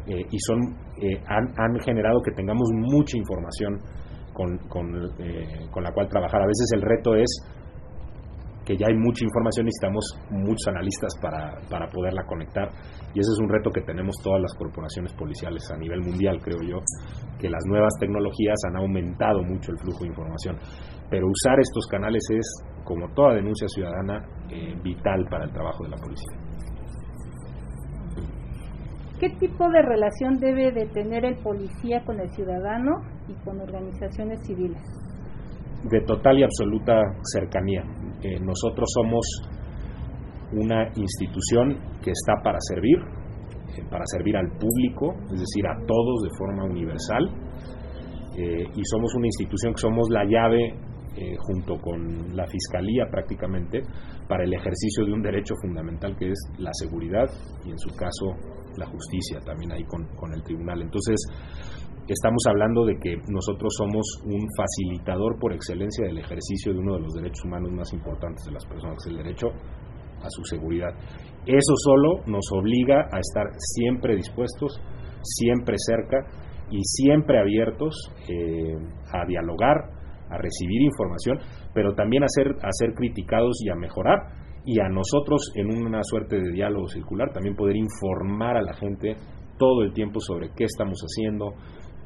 eh, 0.06 0.24
y 0.30 0.38
son 0.38 0.60
eh, 1.02 1.20
han, 1.26 1.52
han, 1.56 1.80
generado 1.80 2.22
que 2.22 2.30
tengamos 2.30 2.70
mucha 2.72 3.18
información 3.18 3.80
con, 4.68 4.94
eh, 5.18 5.68
con 5.70 5.82
la 5.82 5.92
cual 5.92 6.08
trabajar. 6.08 6.42
A 6.42 6.46
veces 6.46 6.70
el 6.74 6.82
reto 6.82 7.14
es 7.14 7.28
que 8.64 8.76
ya 8.76 8.86
hay 8.88 8.94
mucha 8.94 9.24
información, 9.24 9.66
necesitamos 9.66 10.04
muchos 10.30 10.68
analistas 10.68 11.12
para, 11.20 11.58
para 11.68 11.88
poderla 11.88 12.24
conectar 12.24 12.68
y 13.14 13.18
ese 13.18 13.32
es 13.32 13.38
un 13.40 13.48
reto 13.48 13.70
que 13.70 13.80
tenemos 13.80 14.14
todas 14.22 14.40
las 14.40 14.54
corporaciones 14.54 15.12
policiales 15.14 15.68
a 15.72 15.76
nivel 15.76 16.00
mundial, 16.00 16.38
creo 16.40 16.60
yo, 16.62 16.78
que 17.38 17.48
las 17.48 17.64
nuevas 17.66 17.92
tecnologías 17.98 18.56
han 18.68 18.76
aumentado 18.76 19.42
mucho 19.42 19.72
el 19.72 19.78
flujo 19.78 20.04
de 20.04 20.08
información, 20.08 20.56
pero 21.10 21.26
usar 21.26 21.58
estos 21.58 21.86
canales 21.86 22.22
es, 22.30 22.46
como 22.84 23.12
toda 23.14 23.34
denuncia 23.34 23.66
ciudadana, 23.66 24.24
eh, 24.50 24.74
vital 24.82 25.26
para 25.28 25.44
el 25.44 25.52
trabajo 25.52 25.84
de 25.84 25.90
la 25.90 25.96
policía. 25.96 26.39
¿Qué 29.20 29.28
tipo 29.38 29.68
de 29.68 29.82
relación 29.82 30.38
debe 30.38 30.72
de 30.72 30.86
tener 30.86 31.26
el 31.26 31.36
policía 31.42 32.02
con 32.06 32.18
el 32.20 32.30
ciudadano 32.30 33.02
y 33.28 33.34
con 33.44 33.60
organizaciones 33.60 34.40
civiles? 34.46 34.80
De 35.84 36.00
total 36.06 36.38
y 36.38 36.42
absoluta 36.42 37.02
cercanía. 37.30 37.82
Eh, 38.22 38.40
nosotros 38.40 38.88
somos 38.94 39.26
una 40.52 40.88
institución 40.96 41.76
que 42.02 42.12
está 42.12 42.42
para 42.42 42.56
servir, 42.60 42.96
eh, 43.76 43.84
para 43.90 44.06
servir 44.06 44.38
al 44.38 44.48
público, 44.52 45.12
es 45.34 45.40
decir, 45.40 45.66
a 45.66 45.76
todos 45.86 46.22
de 46.22 46.30
forma 46.38 46.64
universal, 46.64 47.28
eh, 48.38 48.64
y 48.74 48.84
somos 48.84 49.14
una 49.16 49.26
institución 49.26 49.74
que 49.74 49.80
somos 49.80 50.08
la 50.08 50.24
llave 50.24 50.76
junto 51.40 51.76
con 51.76 52.34
la 52.34 52.46
Fiscalía 52.46 53.04
prácticamente, 53.10 53.82
para 54.26 54.44
el 54.44 54.54
ejercicio 54.54 55.04
de 55.04 55.12
un 55.12 55.20
derecho 55.20 55.54
fundamental 55.60 56.16
que 56.16 56.30
es 56.30 56.38
la 56.56 56.70
seguridad 56.72 57.26
y 57.66 57.70
en 57.72 57.78
su 57.78 57.94
caso 57.94 58.59
la 58.76 58.86
justicia, 58.86 59.40
también 59.44 59.72
ahí 59.72 59.84
con, 59.84 60.06
con 60.16 60.32
el 60.32 60.42
tribunal. 60.42 60.82
Entonces, 60.82 61.16
estamos 62.08 62.42
hablando 62.48 62.84
de 62.84 62.98
que 62.98 63.16
nosotros 63.28 63.72
somos 63.76 64.04
un 64.24 64.46
facilitador 64.56 65.38
por 65.38 65.52
excelencia 65.52 66.06
del 66.06 66.18
ejercicio 66.18 66.72
de 66.72 66.78
uno 66.78 66.94
de 66.94 67.00
los 67.00 67.14
derechos 67.14 67.44
humanos 67.44 67.70
más 67.72 67.92
importantes 67.92 68.44
de 68.44 68.52
las 68.52 68.66
personas, 68.66 68.98
el 69.06 69.16
derecho 69.16 69.48
a 69.48 70.28
su 70.28 70.44
seguridad. 70.44 70.90
Eso 71.46 71.74
solo 71.76 72.22
nos 72.26 72.44
obliga 72.52 73.08
a 73.12 73.18
estar 73.18 73.46
siempre 73.58 74.16
dispuestos, 74.16 74.80
siempre 75.22 75.76
cerca 75.78 76.26
y 76.70 76.80
siempre 76.84 77.38
abiertos 77.38 77.94
eh, 78.28 78.76
a 79.12 79.26
dialogar, 79.26 79.90
a 80.30 80.38
recibir 80.38 80.82
información, 80.82 81.38
pero 81.74 81.94
también 81.94 82.22
a 82.22 82.28
ser, 82.28 82.48
a 82.62 82.70
ser 82.72 82.94
criticados 82.94 83.60
y 83.64 83.70
a 83.70 83.74
mejorar. 83.74 84.49
Y 84.64 84.80
a 84.80 84.88
nosotros, 84.88 85.52
en 85.54 85.68
una 85.68 86.02
suerte 86.02 86.36
de 86.36 86.52
diálogo 86.52 86.86
circular, 86.88 87.32
también 87.32 87.56
poder 87.56 87.76
informar 87.76 88.56
a 88.56 88.62
la 88.62 88.74
gente 88.74 89.16
todo 89.58 89.82
el 89.82 89.92
tiempo 89.92 90.20
sobre 90.20 90.50
qué 90.56 90.64
estamos 90.64 91.00
haciendo, 91.00 91.54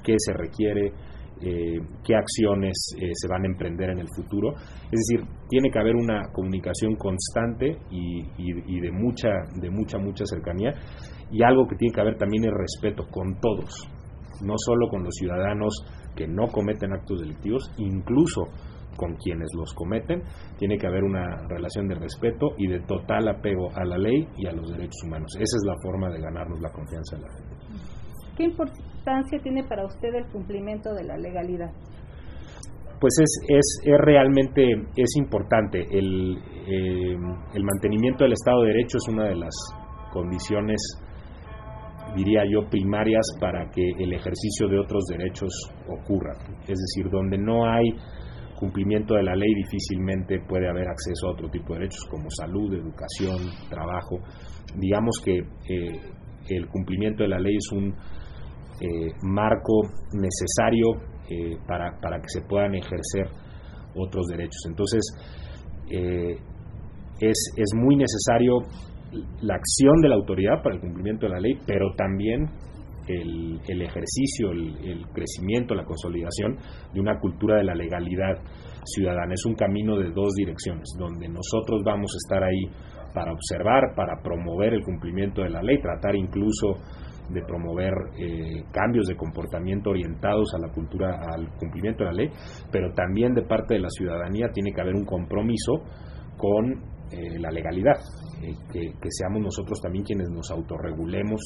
qué 0.03 0.14
se 0.19 0.33
requiere, 0.33 0.93
eh, 1.40 1.79
qué 2.05 2.14
acciones 2.14 2.95
eh, 2.97 3.11
se 3.12 3.29
van 3.29 3.43
a 3.43 3.47
emprender 3.47 3.90
en 3.90 3.99
el 3.99 4.09
futuro. 4.14 4.55
Es 4.90 5.01
decir, 5.01 5.27
tiene 5.49 5.71
que 5.71 5.79
haber 5.79 5.97
una 5.97 6.23
comunicación 6.33 6.95
constante 6.97 7.77
y, 7.90 8.23
y, 8.38 8.81
de 8.81 8.93
mucha, 8.93 9.31
de 9.61 9.71
mucha, 9.71 9.99
mucha 9.99 10.25
cercanía. 10.27 10.73
Y 11.31 11.43
algo 11.43 11.67
que 11.67 11.77
tiene 11.77 11.95
que 11.95 12.01
haber 12.01 12.17
también 12.17 12.45
es 12.45 12.53
respeto 12.53 13.05
con 13.11 13.40
todos, 13.40 13.88
no 14.43 14.55
solo 14.57 14.88
con 14.88 15.03
los 15.03 15.14
ciudadanos 15.14 15.75
que 16.14 16.29
no 16.29 16.47
cometen 16.49 16.93
actos 16.93 17.21
delictivos, 17.21 17.71
incluso 17.79 18.45
con 18.96 19.14
quienes 19.16 19.48
los 19.57 19.72
cometen, 19.74 20.22
tiene 20.59 20.78
que 20.78 20.87
haber 20.87 21.04
una 21.04 21.46
relación 21.48 21.88
de 21.88 21.94
respeto 21.94 22.54
y 22.59 22.68
de 22.68 22.80
total 22.80 23.28
apego 23.28 23.70
a 23.74 23.85
la 23.85 23.98
ley 23.98 24.26
y 24.37 24.46
a 24.46 24.52
los 24.52 24.70
derechos 24.70 25.02
humanos. 25.04 25.33
Esa 25.37 25.57
es 25.57 25.62
la 25.64 25.74
forma 25.83 26.11
de 26.11 26.20
ganarnos 26.20 26.61
la 26.61 26.70
confianza 26.70 27.16
de 27.16 27.22
la 27.22 27.28
gente. 27.28 27.54
¿Qué 28.37 28.44
importancia 28.44 29.38
tiene 29.42 29.62
para 29.64 29.85
usted 29.85 30.14
el 30.14 30.26
cumplimiento 30.26 30.92
de 30.92 31.04
la 31.04 31.16
legalidad? 31.16 31.70
Pues 33.00 33.12
es, 33.20 33.40
es, 33.48 33.80
es 33.85 33.98
realmente 33.98 34.62
es 34.96 35.16
importante. 35.16 35.87
El, 35.90 36.38
eh, 36.66 37.16
el 37.54 37.64
mantenimiento 37.64 38.24
del 38.24 38.33
Estado 38.33 38.62
de 38.62 38.68
Derecho 38.68 38.98
es 38.98 39.09
una 39.09 39.24
de 39.28 39.37
las 39.37 39.54
condiciones, 40.12 40.80
diría 42.16 42.42
yo, 42.50 42.68
primarias 42.68 43.26
para 43.40 43.70
que 43.70 43.83
el 43.98 44.12
ejercicio 44.12 44.68
de 44.68 44.78
otros 44.78 45.04
derechos 45.04 45.52
ocurra. 45.88 46.33
Es 46.62 46.78
decir, 46.78 47.11
donde 47.11 47.37
no 47.37 47.66
hay 47.70 47.94
cumplimiento 48.55 49.14
de 49.14 49.23
la 49.23 49.35
ley 49.35 49.53
difícilmente 49.55 50.40
puede 50.49 50.69
haber 50.69 50.88
acceso 50.88 51.29
a 51.29 51.33
otro 51.33 51.49
tipo 51.51 51.75
de 51.75 51.81
derechos 51.81 52.05
como 52.11 52.29
salud, 52.31 52.75
educación, 52.75 53.51
trabajo. 53.69 54.19
Digamos 54.77 55.21
que 55.25 55.38
eh, 55.38 56.01
el 56.49 56.69
cumplimiento 56.69 57.23
de 57.23 57.29
la 57.29 57.38
ley 57.38 57.57
es 57.57 57.73
un 57.73 57.95
eh, 58.81 59.12
marco 59.23 59.83
necesario 60.12 61.01
eh, 61.31 61.57
para, 61.67 61.99
para, 62.01 62.19
que 62.19 62.29
se 62.29 62.43
puedan 62.43 62.75
ejercer 62.75 63.29
otros 63.95 64.27
derechos. 64.27 64.61
Entonces, 64.69 65.03
eh, 65.90 66.37
es, 67.21 67.53
es 67.57 67.71
muy 67.75 67.97
necesario 67.97 68.59
la 69.40 69.55
acción 69.55 70.01
de 70.03 70.09
la 70.09 70.17
autoridad 70.17 70.62
para 70.62 70.75
el 70.75 70.81
cumplimiento 70.81 71.27
de 71.27 71.33
la 71.33 71.40
ley, 71.40 71.55
pero 71.67 71.95
también 71.97 72.51
el, 73.07 73.61
el 73.67 73.83
ejercicio, 73.83 74.51
el, 74.51 75.07
crecimiento, 75.12 75.75
la 75.75 75.85
consolidación 75.85 76.57
de 76.93 77.01
una 77.01 77.19
cultura 77.19 77.57
de 77.57 77.64
la 77.64 77.75
legalidad 77.75 78.37
ciudadana. 78.85 79.35
Es 79.35 79.45
un 79.47 79.55
camino 79.55 79.97
de 79.99 80.11
dos 80.11 80.35
direcciones, 80.35 80.95
donde 80.99 81.29
nosotros 81.29 81.83
vamos 81.85 82.12
a 82.14 82.19
estar 82.25 82.45
ahí 82.45 82.69
para 83.14 83.33
observar, 83.33 83.95
para 83.95 84.21
promover 84.23 84.75
el 84.75 84.83
cumplimiento 84.83 85.43
de 85.43 85.51
la 85.51 85.62
ley, 85.62 85.79
tratar 85.81 86.17
incluso 86.17 86.79
de 87.31 87.43
promover 87.43 87.93
eh, 88.19 88.64
cambios 88.71 89.07
de 89.07 89.17
comportamiento 89.17 89.90
orientados 89.90 90.53
a 90.55 90.59
la 90.59 90.73
cultura, 90.73 91.21
al 91.33 91.49
cumplimiento 91.57 92.05
de 92.05 92.11
la 92.11 92.17
ley, 92.17 92.31
pero 92.71 92.93
también 92.93 93.33
de 93.33 93.43
parte 93.43 93.75
de 93.75 93.81
la 93.81 93.88
ciudadanía 93.88 94.49
tiene 94.53 94.73
que 94.73 94.81
haber 94.81 94.95
un 94.95 95.07
compromiso 95.07 95.73
con 96.37 96.73
eh, 97.11 97.38
la 97.38 97.51
legalidad, 97.51 97.97
eh, 98.43 98.55
que, 98.71 98.81
que, 99.01 99.09
seamos 99.11 99.40
nosotros 99.40 99.81
también 99.81 100.05
quienes 100.05 100.29
nos 100.31 100.51
autorregulemos 100.51 101.40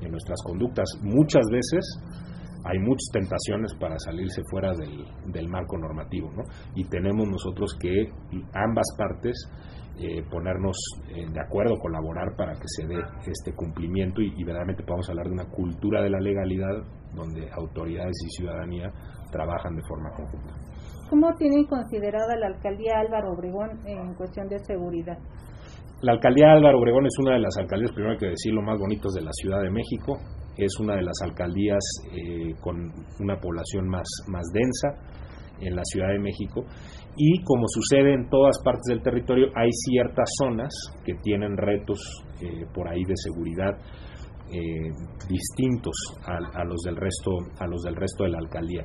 en 0.00 0.10
nuestras 0.10 0.40
conductas. 0.44 0.88
Muchas 1.02 1.44
veces 1.50 1.84
hay 2.64 2.78
muchas 2.78 3.08
tentaciones 3.12 3.74
para 3.80 3.98
salirse 3.98 4.42
fuera 4.50 4.72
del, 4.74 5.04
del 5.32 5.48
marco 5.48 5.78
normativo, 5.78 6.30
¿no? 6.32 6.42
y 6.74 6.84
tenemos 6.84 7.26
nosotros 7.28 7.76
que 7.80 8.10
ambas 8.52 8.86
partes 8.98 9.48
eh, 10.02 10.22
ponernos 10.30 10.76
eh, 11.08 11.26
de 11.30 11.40
acuerdo, 11.40 11.76
colaborar 11.78 12.34
para 12.34 12.54
que 12.54 12.66
se 12.68 12.86
dé 12.86 12.96
este 13.26 13.52
cumplimiento 13.54 14.22
y, 14.22 14.30
verdaderamente 14.44 14.82
podamos 14.82 15.10
hablar 15.10 15.26
de 15.26 15.32
una 15.32 15.44
cultura 15.44 16.02
de 16.02 16.08
la 16.08 16.20
legalidad 16.20 16.72
donde 17.14 17.50
autoridades 17.52 18.16
y 18.24 18.30
ciudadanía 18.30 18.90
trabajan 19.30 19.76
de 19.76 19.82
forma 19.82 20.10
conjunta. 20.16 20.54
¿Cómo 21.10 21.34
tienen 21.34 21.66
considerada 21.66 22.34
la 22.36 22.46
alcaldía 22.46 22.98
Álvaro 22.98 23.32
Obregón 23.32 23.86
en 23.86 24.14
cuestión 24.14 24.48
de 24.48 24.58
seguridad? 24.60 25.18
La 26.02 26.12
alcaldía 26.12 26.52
Álvaro 26.52 26.78
Obregón 26.78 27.04
es 27.04 27.18
una 27.18 27.34
de 27.34 27.40
las 27.40 27.56
alcaldías, 27.58 27.92
primero 27.92 28.12
hay 28.12 28.18
que 28.18 28.30
decirlo, 28.30 28.62
más 28.62 28.78
bonitas 28.78 29.12
de 29.12 29.20
la 29.20 29.32
Ciudad 29.32 29.62
de 29.62 29.70
México. 29.70 30.16
Es 30.56 30.72
una 30.80 30.96
de 30.96 31.02
las 31.02 31.20
alcaldías 31.22 31.84
eh, 32.12 32.54
con 32.60 32.90
una 33.20 33.36
población 33.38 33.86
más, 33.86 34.08
más 34.28 34.44
densa 34.52 34.88
en 35.60 35.76
la 35.76 35.82
Ciudad 35.84 36.08
de 36.08 36.18
México 36.18 36.64
y 37.16 37.42
como 37.44 37.66
sucede 37.68 38.14
en 38.14 38.28
todas 38.30 38.58
partes 38.64 38.84
del 38.88 39.02
territorio 39.02 39.48
hay 39.54 39.68
ciertas 39.72 40.30
zonas 40.38 40.72
que 41.04 41.14
tienen 41.22 41.56
retos 41.56 42.00
eh, 42.40 42.64
por 42.72 42.88
ahí 42.88 43.04
de 43.04 43.14
seguridad 43.16 43.76
eh, 44.52 44.90
distintos 45.28 45.94
a, 46.24 46.64
los 46.64 46.80
del 46.82 46.96
resto 46.96 47.30
a 47.58 47.66
los 47.66 47.82
del 47.82 47.94
resto 47.94 48.24
de 48.24 48.30
la 48.30 48.38
alcaldía 48.38 48.84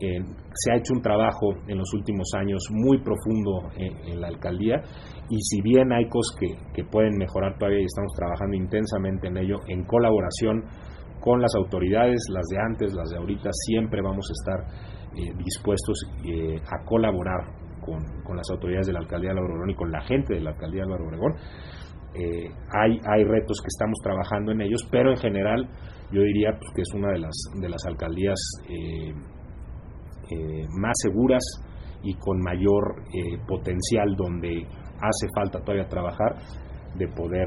eh, 0.00 0.22
se 0.54 0.72
ha 0.72 0.76
hecho 0.76 0.94
un 0.94 1.02
trabajo 1.02 1.54
en 1.66 1.76
los 1.76 1.92
últimos 1.92 2.30
años 2.36 2.62
muy 2.70 2.98
profundo 3.02 3.68
en, 3.76 4.20
la 4.20 4.28
alcaldía 4.28 4.76
y 5.28 5.40
si 5.40 5.60
bien 5.60 5.92
hay 5.92 6.08
cosas 6.08 6.36
que, 6.38 6.46
que 6.72 6.84
pueden 6.84 7.16
mejorar 7.18 7.58
todavía 7.58 7.80
y 7.80 7.84
estamos 7.84 8.12
trabajando 8.14 8.56
intensamente 8.56 9.26
en 9.26 9.38
ello 9.38 9.56
en 9.66 9.84
colaboración 9.84 10.64
con 11.20 11.40
las 11.40 11.52
autoridades, 11.56 12.20
las 12.30 12.46
de 12.46 12.58
antes, 12.58 12.94
las 12.94 13.10
de 13.10 13.16
ahorita, 13.16 13.50
siempre 13.52 14.00
vamos 14.00 14.30
a 14.30 14.34
estar 14.38 14.72
eh, 15.16 15.34
dispuestos 15.42 15.98
eh, 16.24 16.60
a 16.62 16.84
colaborar 16.84 17.40
con, 17.80 17.98
con, 18.22 18.36
las 18.36 18.48
autoridades 18.50 18.86
de 18.86 18.92
la 18.92 19.00
alcaldía 19.00 19.30
de 19.30 19.38
Álvaro 19.38 19.54
Obregón 19.54 19.70
y 19.70 19.74
con 19.74 19.90
la 19.90 20.00
gente 20.02 20.34
de 20.34 20.40
la 20.40 20.50
alcaldía 20.50 20.82
de 20.82 20.86
Álvaro 20.86 21.06
Obregón. 21.06 21.34
Hay, 22.14 22.98
hay 23.04 23.24
retos 23.24 23.60
que 23.60 23.68
estamos 23.68 23.98
trabajando 24.02 24.50
en 24.50 24.62
ellos, 24.62 24.88
pero 24.90 25.10
en 25.10 25.18
general 25.18 25.68
yo 26.10 26.22
diría 26.22 26.50
pues, 26.58 26.72
que 26.74 26.82
es 26.82 26.94
una 26.94 27.12
de 27.12 27.18
las, 27.18 27.36
de 27.60 27.68
las 27.68 27.84
alcaldías 27.86 28.38
más 30.78 30.94
seguras 31.02 31.42
y 32.02 32.14
con 32.14 32.40
mayor 32.40 33.02
potencial 33.46 34.14
donde 34.16 34.66
hace 35.00 35.26
falta 35.34 35.60
todavía 35.60 35.88
trabajar 35.88 36.36
de 36.96 37.08
poder 37.08 37.46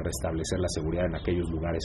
restablecer 0.00 0.58
la 0.58 0.68
seguridad 0.68 1.06
en 1.06 1.16
aquellos 1.16 1.50
lugares 1.50 1.82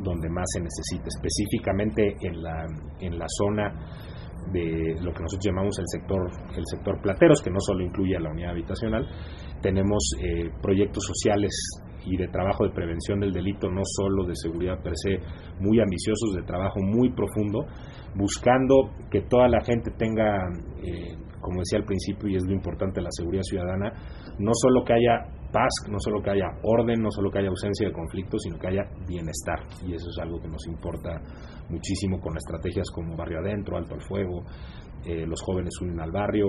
donde 0.00 0.28
más 0.28 0.44
se 0.52 0.60
necesita, 0.60 1.08
específicamente 1.08 2.16
en 2.20 2.42
la, 2.42 2.66
en 3.00 3.18
la 3.18 3.26
zona 3.28 3.72
de 4.50 4.96
lo 5.00 5.12
que 5.12 5.22
nosotros 5.22 5.44
llamamos 5.44 5.78
el 5.78 5.86
sector 5.86 6.30
el 6.56 6.64
sector 6.66 7.00
plateros 7.00 7.40
que 7.40 7.50
no 7.50 7.60
solo 7.60 7.84
incluye 7.84 8.16
a 8.16 8.20
la 8.20 8.30
unidad 8.30 8.50
habitacional. 8.50 9.06
Tenemos 9.60 10.02
eh, 10.20 10.50
proyectos 10.60 11.04
sociales 11.04 11.52
y 12.06 12.16
de 12.16 12.28
trabajo 12.28 12.64
de 12.64 12.70
prevención 12.70 13.20
del 13.20 13.32
delito 13.32 13.70
no 13.70 13.82
solo 13.84 14.24
de 14.24 14.34
seguridad 14.34 14.82
per 14.82 14.92
se 14.96 15.18
muy 15.60 15.80
ambiciosos 15.80 16.34
de 16.34 16.42
trabajo 16.42 16.80
muy 16.80 17.10
profundo 17.12 17.66
buscando 18.14 18.90
que 19.10 19.22
toda 19.22 19.48
la 19.48 19.62
gente 19.64 19.90
tenga 19.92 20.48
eh, 20.82 21.16
como 21.40 21.60
decía 21.60 21.78
al 21.78 21.84
principio 21.84 22.28
y 22.28 22.36
es 22.36 22.44
lo 22.44 22.52
importante 22.52 23.00
la 23.00 23.10
seguridad 23.10 23.42
ciudadana 23.42 23.92
no 24.38 24.52
solo 24.54 24.84
que 24.84 24.94
haya 24.94 25.26
paz, 25.52 25.70
no 25.88 25.98
solo 26.00 26.22
que 26.22 26.30
haya 26.30 26.48
orden, 26.62 27.02
no 27.02 27.10
solo 27.10 27.30
que 27.30 27.38
haya 27.38 27.48
ausencia 27.48 27.86
de 27.86 27.92
conflictos, 27.92 28.40
sino 28.42 28.58
que 28.58 28.68
haya 28.68 28.84
bienestar. 29.06 29.60
Y 29.86 29.94
eso 29.94 30.08
es 30.08 30.18
algo 30.20 30.40
que 30.40 30.48
nos 30.48 30.66
importa 30.66 31.20
muchísimo 31.68 32.18
con 32.18 32.36
estrategias 32.36 32.90
como 32.90 33.16
Barrio 33.16 33.38
Adentro, 33.40 33.76
Alto 33.76 33.94
al 33.94 34.02
Fuego, 34.02 34.44
eh, 35.04 35.26
Los 35.26 35.42
Jóvenes 35.42 35.74
Unen 35.80 36.00
al 36.00 36.10
Barrio, 36.10 36.48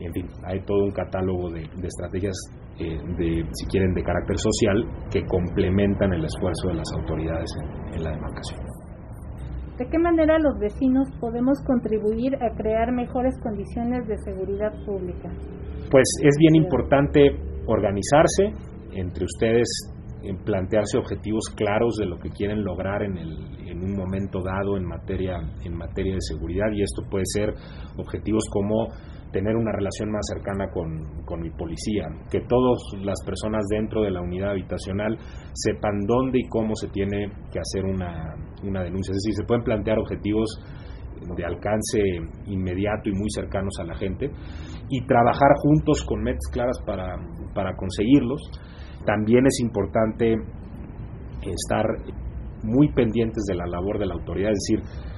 en 0.00 0.12
fin, 0.12 0.26
hay 0.44 0.60
todo 0.64 0.84
un 0.84 0.90
catálogo 0.90 1.50
de, 1.50 1.60
de 1.60 1.86
estrategias, 1.86 2.34
eh, 2.78 2.98
de, 3.18 3.44
si 3.52 3.66
quieren, 3.66 3.94
de 3.94 4.02
carácter 4.02 4.36
social 4.38 4.84
que 5.10 5.24
complementan 5.26 6.12
el 6.12 6.24
esfuerzo 6.24 6.68
de 6.68 6.74
las 6.74 6.88
autoridades 6.98 7.50
en, 7.62 7.94
en 7.94 8.04
la 8.04 8.10
demarcación. 8.10 8.60
¿De 9.78 9.86
qué 9.88 9.98
manera 9.98 10.38
los 10.38 10.58
vecinos 10.58 11.08
podemos 11.20 11.60
contribuir 11.66 12.36
a 12.36 12.54
crear 12.54 12.92
mejores 12.92 13.34
condiciones 13.42 14.06
de 14.06 14.16
seguridad 14.18 14.72
pública? 14.86 15.30
Pues 15.90 16.04
es 16.22 16.36
bien 16.38 16.54
importante 16.54 17.36
organizarse 17.66 18.52
entre 18.92 19.24
ustedes, 19.24 19.66
en 20.22 20.36
plantearse 20.44 20.96
objetivos 20.96 21.44
claros 21.56 21.96
de 21.96 22.06
lo 22.06 22.18
que 22.18 22.30
quieren 22.30 22.64
lograr 22.64 23.02
en, 23.02 23.18
el, 23.18 23.68
en 23.68 23.82
un 23.82 23.96
momento 23.96 24.40
dado 24.42 24.76
en 24.76 24.84
materia, 24.84 25.40
en 25.64 25.76
materia 25.76 26.14
de 26.14 26.20
seguridad 26.20 26.70
y 26.72 26.82
esto 26.82 27.02
puede 27.10 27.24
ser 27.26 27.52
objetivos 27.98 28.44
como 28.50 28.88
tener 29.34 29.56
una 29.56 29.72
relación 29.72 30.12
más 30.12 30.22
cercana 30.32 30.70
con, 30.70 31.42
mi 31.42 31.50
policía, 31.50 32.06
que 32.30 32.40
todas 32.42 32.78
las 33.02 33.18
personas 33.26 33.64
dentro 33.68 34.02
de 34.02 34.12
la 34.12 34.22
unidad 34.22 34.50
habitacional 34.50 35.18
sepan 35.52 36.06
dónde 36.06 36.38
y 36.38 36.48
cómo 36.48 36.76
se 36.76 36.86
tiene 36.88 37.26
que 37.50 37.58
hacer 37.58 37.84
una, 37.84 38.36
una 38.62 38.84
denuncia. 38.84 39.10
Es 39.10 39.18
decir, 39.24 39.34
se 39.34 39.44
pueden 39.44 39.64
plantear 39.64 39.98
objetivos 39.98 40.46
de 41.36 41.44
alcance 41.44 42.00
inmediato 42.46 43.10
y 43.10 43.12
muy 43.12 43.28
cercanos 43.34 43.74
a 43.80 43.84
la 43.84 43.96
gente 43.96 44.30
y 44.88 45.04
trabajar 45.04 45.50
juntos 45.56 46.04
con 46.04 46.22
metas 46.22 46.46
claras 46.52 46.78
para, 46.86 47.16
para 47.54 47.74
conseguirlos. 47.74 48.40
También 49.04 49.46
es 49.46 49.58
importante 49.60 50.36
estar 51.42 51.86
muy 52.62 52.92
pendientes 52.92 53.42
de 53.48 53.56
la 53.56 53.66
labor 53.66 53.98
de 53.98 54.06
la 54.06 54.14
autoridad, 54.14 54.52
es 54.52 54.62
decir, 54.68 55.13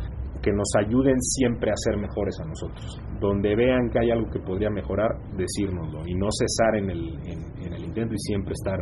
que 0.47 0.53
nos 0.53 0.70
ayuden 0.78 1.20
siempre 1.20 1.72
a 1.72 1.74
ser 1.74 1.97
mejores 1.97 2.38
a 2.40 2.47
nosotros. 2.47 3.01
Donde 3.18 3.57
vean 3.57 3.90
que 3.90 3.99
hay 3.99 4.12
algo 4.12 4.30
que 4.30 4.38
podría 4.38 4.70
mejorar, 4.70 5.11
decírnoslo 5.36 6.07
y 6.07 6.14
no 6.14 6.28
cesar 6.30 6.76
en 6.76 6.88
el, 6.88 7.18
en, 7.26 7.72
el 7.72 7.82
intento 7.82 8.14
y 8.14 8.18
siempre 8.18 8.53
estar 8.53 8.78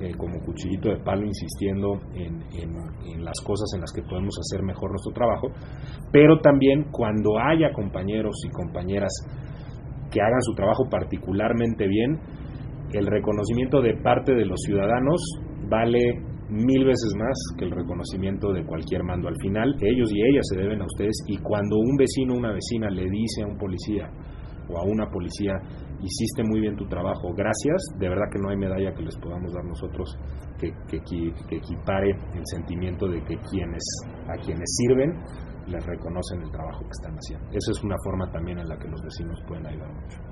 eh, 0.00 0.12
como 0.16 0.38
cuchillito 0.46 0.90
de 0.90 0.98
palo 0.98 1.26
insistiendo 1.26 1.98
en, 2.14 2.44
en, 2.54 3.24
las 3.24 3.40
cosas 3.44 3.66
en 3.74 3.80
las 3.80 3.90
que 3.92 4.02
podemos 4.02 4.36
hacer 4.38 4.62
mejor 4.62 4.90
nuestro 4.90 5.12
trabajo, 5.12 5.48
pero 6.12 6.38
también 6.38 6.92
cuando 6.92 7.40
haya 7.40 7.72
compañeros 7.72 8.36
y 8.46 8.50
compañeras 8.50 9.10
que 10.12 10.22
hagan 10.22 10.42
su 10.42 10.54
trabajo 10.54 10.84
particularmente 10.88 11.88
bien, 11.88 12.20
el 12.92 13.06
reconocimiento 13.08 13.82
de 13.82 13.96
parte 13.96 14.32
de 14.32 14.46
los 14.46 14.60
ciudadanos 14.60 15.20
vale 15.68 16.22
mil 16.48 16.84
veces 16.84 17.12
más 17.18 17.36
que 17.58 17.64
el 17.64 17.70
reconocimiento 17.70 18.52
de 18.52 18.64
cualquier 18.64 19.04
mando. 19.04 19.28
Al 19.28 19.36
final, 19.40 19.74
ellos 19.80 20.10
y 20.12 20.22
ellas 20.22 20.46
se 20.50 20.60
deben 20.60 20.80
a 20.82 20.86
ustedes 20.86 21.16
y 21.26 21.36
cuando 21.38 21.76
un 21.76 21.96
vecino 21.96 22.34
o 22.34 22.38
una 22.38 22.52
vecina 22.52 22.88
le 22.90 23.08
dice 23.08 23.42
a 23.42 23.46
un 23.46 23.58
policía 23.58 24.10
o 24.68 24.78
a 24.78 24.82
una 24.82 25.08
policía, 25.10 25.54
hiciste 26.00 26.42
muy 26.44 26.60
bien 26.60 26.76
tu 26.76 26.86
trabajo, 26.86 27.32
gracias, 27.34 27.82
de 27.98 28.08
verdad 28.08 28.26
que 28.30 28.38
no 28.38 28.50
hay 28.50 28.56
medalla 28.56 28.92
que 28.92 29.02
les 29.02 29.16
podamos 29.16 29.52
dar 29.52 29.64
nosotros 29.64 30.18
que, 30.58 30.72
que, 30.88 31.00
que 31.00 31.56
equipare 31.56 32.10
el 32.10 32.42
sentimiento 32.44 33.08
de 33.08 33.22
que 33.24 33.36
quienes, 33.50 33.82
a 34.26 34.36
quienes 34.36 34.68
sirven 34.76 35.12
les 35.68 35.84
reconocen 35.84 36.42
el 36.42 36.50
trabajo 36.50 36.80
que 36.80 36.90
están 36.90 37.14
haciendo. 37.14 37.46
Esa 37.48 37.72
es 37.72 37.84
una 37.84 37.96
forma 38.04 38.30
también 38.30 38.58
en 38.58 38.68
la 38.68 38.78
que 38.78 38.88
los 38.88 39.02
vecinos 39.02 39.38
pueden 39.46 39.66
ayudar 39.66 39.92
mucho. 39.92 40.27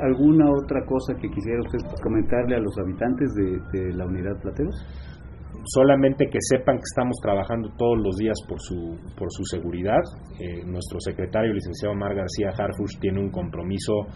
¿Alguna 0.00 0.50
otra 0.50 0.84
cosa 0.86 1.14
que 1.20 1.28
quisiera 1.28 1.60
usted 1.60 1.78
comentarle 2.02 2.56
a 2.56 2.60
los 2.60 2.76
habitantes 2.78 3.32
de, 3.34 3.92
la 3.94 4.06
unidad 4.06 4.40
Plateros? 4.40 4.74
solamente 5.64 6.26
que 6.30 6.38
sepan 6.40 6.76
que 6.76 6.84
estamos 6.84 7.16
trabajando 7.20 7.68
todos 7.76 7.98
los 7.98 8.16
días 8.16 8.36
por 8.48 8.60
su, 8.60 8.96
por 9.18 9.28
su 9.30 9.44
seguridad. 9.44 10.00
Eh, 10.38 10.64
nuestro 10.64 11.00
secretario, 11.00 11.52
licenciado 11.52 11.94
Mar 11.94 12.14
García 12.14 12.50
Harfush, 12.56 12.98
tiene 13.00 13.20
un 13.20 13.30
compromiso 13.30 14.06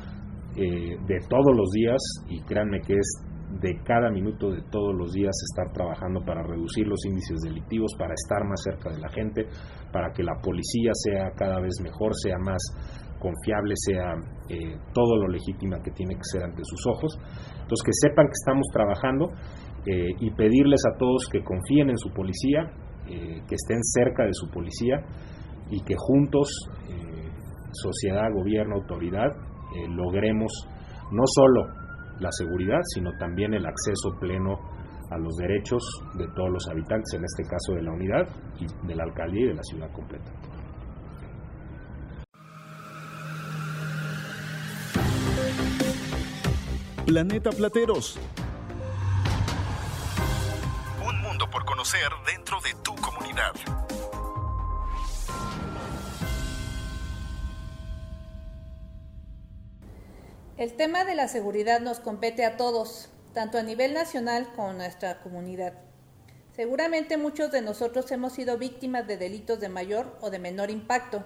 eh, 0.57 0.97
de 1.07 1.19
todos 1.29 1.55
los 1.55 1.71
días 1.73 2.01
y 2.29 2.41
créanme 2.43 2.81
que 2.81 2.95
es 2.95 3.33
de 3.61 3.81
cada 3.85 4.11
minuto 4.11 4.51
de 4.51 4.63
todos 4.71 4.95
los 4.95 5.13
días 5.13 5.35
estar 5.51 5.73
trabajando 5.73 6.21
para 6.25 6.43
reducir 6.43 6.87
los 6.87 7.05
índices 7.05 7.41
delictivos, 7.43 7.93
para 7.99 8.15
estar 8.15 8.45
más 8.49 8.63
cerca 8.63 8.91
de 8.91 9.01
la 9.01 9.09
gente, 9.11 9.47
para 9.93 10.13
que 10.13 10.23
la 10.23 10.35
policía 10.43 10.93
sea 10.95 11.31
cada 11.37 11.61
vez 11.61 11.75
mejor, 11.83 12.13
sea 12.15 12.39
más 12.39 12.63
confiable, 13.23 13.75
sea 13.77 14.19
eh, 14.49 14.75
todo 14.93 15.17
lo 15.17 15.29
legítima 15.29 15.79
que 15.81 15.93
tiene 15.93 16.15
que 16.15 16.25
ser 16.25 16.43
ante 16.43 16.63
sus 16.65 16.85
ojos. 16.89 17.17
Entonces, 17.63 17.83
que 17.87 18.09
sepan 18.09 18.27
que 18.27 18.35
estamos 18.35 18.67
trabajando 18.73 19.31
eh, 19.87 20.11
y 20.19 20.31
pedirles 20.33 20.83
a 20.85 20.99
todos 20.99 21.29
que 21.31 21.43
confíen 21.45 21.91
en 21.91 21.99
su 21.99 22.11
policía, 22.11 22.67
eh, 23.07 23.41
que 23.47 23.55
estén 23.55 23.79
cerca 23.83 24.25
de 24.25 24.35
su 24.35 24.51
policía 24.51 24.97
y 25.71 25.81
que 25.85 25.95
juntos, 25.97 26.49
sociedad, 27.73 28.29
gobierno, 28.35 28.77
autoridad, 28.77 29.31
logremos 29.89 30.53
no 31.11 31.23
solo 31.25 31.65
la 32.21 32.29
seguridad, 32.31 32.81
sino 32.95 33.11
también 33.19 33.55
el 33.55 33.65
acceso 33.65 34.11
pleno 34.21 34.59
a 35.11 35.17
los 35.17 35.35
derechos 35.37 35.83
de 36.19 36.27
todos 36.37 36.51
los 36.51 36.69
habitantes, 36.69 37.15
en 37.15 37.25
este 37.25 37.45
caso 37.45 37.73
de 37.75 37.83
la 37.83 37.93
unidad 37.93 38.29
y 38.61 38.87
de 38.87 38.95
la 38.95 39.05
alcaldía 39.05 39.45
y 39.47 39.49
de 39.49 39.55
la 39.55 39.63
ciudad 39.63 39.91
completa. 39.93 40.31
Planeta 47.07 47.51
Plateros. 47.51 48.17
Un 51.05 51.21
mundo 51.21 51.51
por 51.51 51.65
conocer 51.65 52.01
dentro 52.25 52.61
de 52.61 52.75
tu 52.85 52.95
comunidad. 52.95 53.53
El 60.57 60.75
tema 60.75 61.05
de 61.05 61.17
la 61.17 61.27
seguridad 61.27 61.81
nos 61.81 61.99
compete 61.99 62.45
a 62.45 62.57
todos, 62.57 63.09
tanto 63.35 63.59
a 63.59 63.63
nivel 63.65 63.95
nacional 63.95 64.53
como 64.55 64.73
nuestra 64.73 65.21
comunidad. 65.23 65.75
Seguramente 66.55 67.17
muchos 67.17 67.51
de 67.51 67.63
nosotros 67.63 68.13
hemos 68.13 68.33
sido 68.35 68.59
víctimas 68.59 69.09
de 69.09 69.17
delitos 69.17 69.59
de 69.59 69.69
mayor 69.69 70.17
o 70.21 70.31
de 70.31 70.39
menor 70.39 70.71
impacto, 70.71 71.25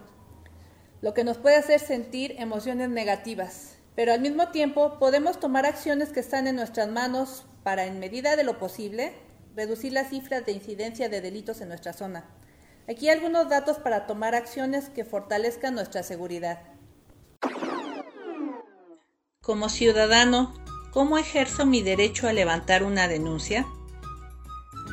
lo 1.03 1.12
que 1.12 1.22
nos 1.22 1.37
puede 1.37 1.57
hacer 1.57 1.81
sentir 1.81 2.35
emociones 2.39 2.89
negativas, 2.89 3.76
pero 3.97 4.12
al 4.12 4.20
mismo 4.20 4.49
tiempo 4.49 4.99
podemos 4.99 5.40
tomar 5.40 5.64
acciones 5.64 6.11
que 6.11 6.20
están 6.20 6.47
en 6.47 6.57
nuestras 6.57 6.88
manos 6.88 7.47
para, 7.64 7.86
en 7.86 7.99
medida 7.99 8.36
de 8.36 8.44
lo 8.44 8.59
posible, 8.59 9.14
reducir 9.57 9.92
las 9.92 10.11
cifras 10.11 10.44
de 10.44 10.53
incidencia 10.53 11.09
de 11.09 11.22
delitos 11.22 11.62
en 11.62 11.68
nuestra 11.68 11.94
zona. 11.94 12.26
Aquí 12.88 13.09
algunos 13.09 13.49
datos 13.49 13.78
para 13.78 14.07
tomar 14.07 14.34
acciones 14.34 14.90
que 14.90 15.07
fortalezcan 15.07 15.74
nuestra 15.74 16.03
seguridad. 16.03 16.61
Como 19.40 19.70
ciudadano, 19.70 20.53
¿cómo 20.92 21.16
ejerzo 21.16 21.64
mi 21.64 21.82
derecho 21.82 22.28
a 22.28 22.34
levantar 22.34 22.84
una 22.84 23.09
denuncia? 23.09 23.66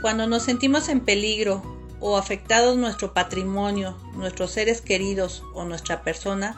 Cuando 0.02 0.28
nos 0.28 0.44
sentimos 0.44 0.88
en 0.88 1.02
peligro 1.02 1.62
o 2.00 2.18
afectados 2.18 2.78
nuestro 2.78 3.14
patrimonio, 3.14 3.98
nuestros 4.16 4.52
seres 4.52 4.82
queridos 4.82 5.44
o 5.54 5.66
nuestra 5.66 6.04
persona, 6.04 6.58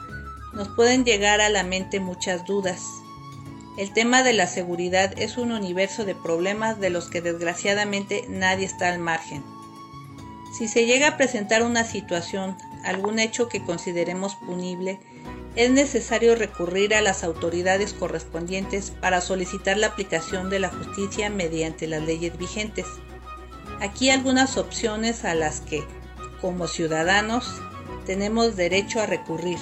nos 0.56 0.68
pueden 0.68 1.04
llegar 1.04 1.42
a 1.42 1.50
la 1.50 1.64
mente 1.64 2.00
muchas 2.00 2.46
dudas. 2.46 2.80
El 3.76 3.92
tema 3.92 4.22
de 4.22 4.32
la 4.32 4.46
seguridad 4.46 5.12
es 5.18 5.36
un 5.36 5.52
universo 5.52 6.06
de 6.06 6.14
problemas 6.14 6.80
de 6.80 6.88
los 6.88 7.10
que 7.10 7.20
desgraciadamente 7.20 8.24
nadie 8.30 8.64
está 8.64 8.88
al 8.88 8.98
margen. 8.98 9.44
Si 10.56 10.66
se 10.66 10.86
llega 10.86 11.08
a 11.08 11.16
presentar 11.18 11.62
una 11.62 11.84
situación, 11.84 12.56
algún 12.84 13.18
hecho 13.18 13.50
que 13.50 13.62
consideremos 13.62 14.34
punible, 14.36 14.98
es 15.56 15.70
necesario 15.70 16.34
recurrir 16.34 16.94
a 16.94 17.02
las 17.02 17.22
autoridades 17.22 17.92
correspondientes 17.92 18.90
para 18.90 19.20
solicitar 19.20 19.76
la 19.76 19.88
aplicación 19.88 20.48
de 20.48 20.60
la 20.60 20.70
justicia 20.70 21.28
mediante 21.28 21.86
las 21.86 22.00
leyes 22.02 22.38
vigentes. 22.38 22.86
Aquí 23.80 24.08
algunas 24.08 24.56
opciones 24.56 25.26
a 25.26 25.34
las 25.34 25.60
que, 25.60 25.84
como 26.40 26.66
ciudadanos, 26.66 27.60
tenemos 28.06 28.56
derecho 28.56 29.02
a 29.02 29.06
recurrir. 29.06 29.58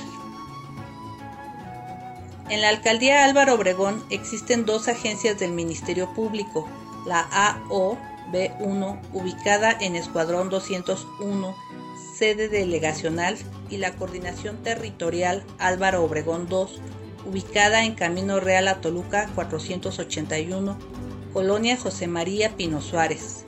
En 2.51 2.61
la 2.61 2.68
alcaldía 2.68 3.24
Álvaro 3.24 3.55
Obregón 3.55 4.05
existen 4.11 4.66
dos 4.66 4.88
agencias 4.88 5.38
del 5.38 5.53
Ministerio 5.53 6.12
Público, 6.12 6.68
la 7.07 7.28
AOB1, 7.30 9.01
ubicada 9.14 9.74
en 9.80 9.97
Escuadrón 9.97 10.51
201, 10.51 11.57
sede 12.14 12.49
delegacional, 12.49 13.38
y 13.70 13.78
la 13.78 13.97
Coordinación 13.97 14.62
Territorial 14.62 15.42
Álvaro 15.59 16.05
Obregón 16.05 16.47
2, 16.49 16.80
ubicada 17.26 17.84
en 17.84 17.95
Camino 17.95 18.40
Real 18.40 18.68
a 18.68 18.82
Toluca 18.82 19.30
481, 19.34 20.78
Colonia 21.32 21.78
José 21.78 22.07
María 22.09 22.57
Pino 22.57 22.82
Suárez. 22.82 23.47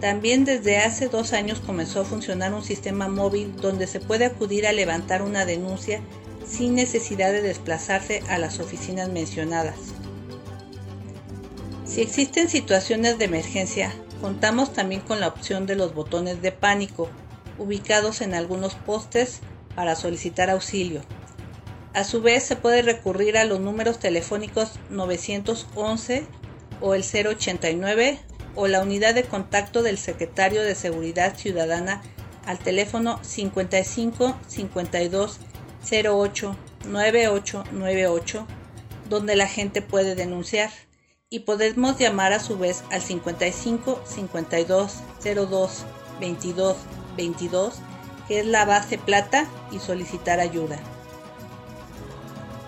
También 0.00 0.44
desde 0.46 0.78
hace 0.78 1.08
dos 1.08 1.34
años 1.34 1.60
comenzó 1.60 2.00
a 2.00 2.04
funcionar 2.04 2.54
un 2.54 2.64
sistema 2.64 3.06
móvil 3.06 3.54
donde 3.54 3.86
se 3.86 4.00
puede 4.00 4.24
acudir 4.24 4.66
a 4.66 4.72
levantar 4.72 5.22
una 5.22 5.44
denuncia 5.44 6.00
sin 6.46 6.74
necesidad 6.74 7.32
de 7.32 7.42
desplazarse 7.42 8.22
a 8.28 8.38
las 8.38 8.60
oficinas 8.60 9.08
mencionadas. 9.08 9.76
Si 11.84 12.00
existen 12.00 12.48
situaciones 12.48 13.18
de 13.18 13.26
emergencia, 13.26 13.92
contamos 14.20 14.72
también 14.72 15.02
con 15.02 15.20
la 15.20 15.28
opción 15.28 15.66
de 15.66 15.76
los 15.76 15.94
botones 15.94 16.40
de 16.40 16.52
pánico, 16.52 17.08
ubicados 17.58 18.20
en 18.20 18.34
algunos 18.34 18.74
postes 18.74 19.40
para 19.74 19.96
solicitar 19.96 20.48
auxilio. 20.48 21.02
A 21.94 22.04
su 22.04 22.22
vez 22.22 22.44
se 22.44 22.56
puede 22.56 22.80
recurrir 22.82 23.36
a 23.36 23.44
los 23.44 23.60
números 23.60 23.98
telefónicos 23.98 24.78
911 24.88 26.24
o 26.80 26.94
el 26.94 27.02
089 27.02 28.18
o 28.54 28.66
la 28.66 28.80
unidad 28.80 29.14
de 29.14 29.24
contacto 29.24 29.82
del 29.82 29.98
secretario 29.98 30.62
de 30.62 30.74
Seguridad 30.74 31.36
Ciudadana 31.36 32.02
al 32.46 32.58
teléfono 32.58 33.18
55 33.22 34.36
52 34.48 35.38
08 35.90 36.56
9898, 36.86 38.46
donde 39.08 39.36
la 39.36 39.46
gente 39.46 39.82
puede 39.82 40.14
denunciar 40.14 40.70
y 41.28 41.40
podemos 41.40 41.98
llamar 41.98 42.32
a 42.32 42.40
su 42.40 42.58
vez 42.58 42.84
al 42.90 43.00
55 43.00 44.02
52 44.04 45.02
02 45.24 45.84
22 46.20 46.76
22, 47.16 47.74
que 48.28 48.40
es 48.40 48.46
la 48.46 48.64
base 48.64 48.98
plata, 48.98 49.46
y 49.70 49.78
solicitar 49.78 50.40
ayuda. 50.40 50.78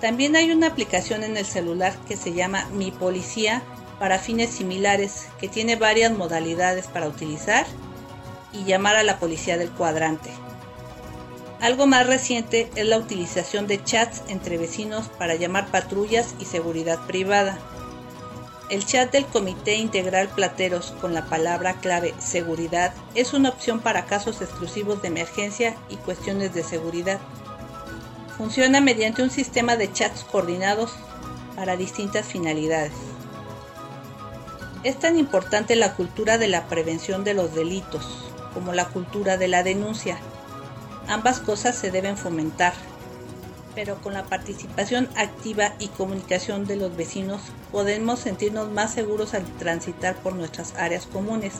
También 0.00 0.36
hay 0.36 0.50
una 0.50 0.66
aplicación 0.68 1.24
en 1.24 1.36
el 1.36 1.46
celular 1.46 1.94
que 2.08 2.16
se 2.16 2.32
llama 2.32 2.66
Mi 2.72 2.90
Policía 2.90 3.62
para 3.98 4.18
fines 4.18 4.50
similares, 4.50 5.28
que 5.40 5.48
tiene 5.48 5.76
varias 5.76 6.12
modalidades 6.12 6.86
para 6.86 7.08
utilizar 7.08 7.66
y 8.52 8.64
llamar 8.64 8.96
a 8.96 9.02
la 9.02 9.18
policía 9.18 9.56
del 9.56 9.70
cuadrante. 9.70 10.30
Algo 11.64 11.86
más 11.86 12.06
reciente 12.06 12.68
es 12.74 12.86
la 12.86 12.98
utilización 12.98 13.66
de 13.66 13.82
chats 13.82 14.22
entre 14.28 14.58
vecinos 14.58 15.08
para 15.18 15.34
llamar 15.34 15.70
patrullas 15.70 16.34
y 16.38 16.44
seguridad 16.44 17.06
privada. 17.06 17.58
El 18.68 18.84
chat 18.84 19.10
del 19.10 19.24
Comité 19.24 19.76
Integral 19.76 20.28
Plateros 20.28 20.92
con 21.00 21.14
la 21.14 21.24
palabra 21.24 21.80
clave 21.80 22.12
seguridad 22.18 22.92
es 23.14 23.32
una 23.32 23.48
opción 23.48 23.80
para 23.80 24.04
casos 24.04 24.42
exclusivos 24.42 25.00
de 25.00 25.08
emergencia 25.08 25.74
y 25.88 25.96
cuestiones 25.96 26.52
de 26.52 26.64
seguridad. 26.64 27.18
Funciona 28.36 28.82
mediante 28.82 29.22
un 29.22 29.30
sistema 29.30 29.78
de 29.78 29.90
chats 29.90 30.22
coordinados 30.22 30.92
para 31.56 31.78
distintas 31.78 32.26
finalidades. 32.26 32.92
Es 34.82 34.98
tan 34.98 35.16
importante 35.16 35.76
la 35.76 35.94
cultura 35.94 36.36
de 36.36 36.48
la 36.48 36.66
prevención 36.66 37.24
de 37.24 37.32
los 37.32 37.54
delitos 37.54 38.06
como 38.52 38.74
la 38.74 38.84
cultura 38.84 39.38
de 39.38 39.48
la 39.48 39.62
denuncia. 39.62 40.18
Ambas 41.08 41.40
cosas 41.40 41.76
se 41.76 41.90
deben 41.90 42.16
fomentar 42.16 42.74
pero 43.74 44.00
con 44.00 44.14
la 44.14 44.24
participación 44.24 45.08
activa 45.16 45.74
y 45.78 45.88
comunicación 45.88 46.66
de 46.66 46.76
los 46.76 46.96
vecinos 46.96 47.40
podemos 47.72 48.20
sentirnos 48.20 48.70
más 48.70 48.94
seguros 48.94 49.34
al 49.34 49.44
transitar 49.58 50.14
por 50.16 50.34
nuestras 50.34 50.74
áreas 50.76 51.06
comunes, 51.06 51.54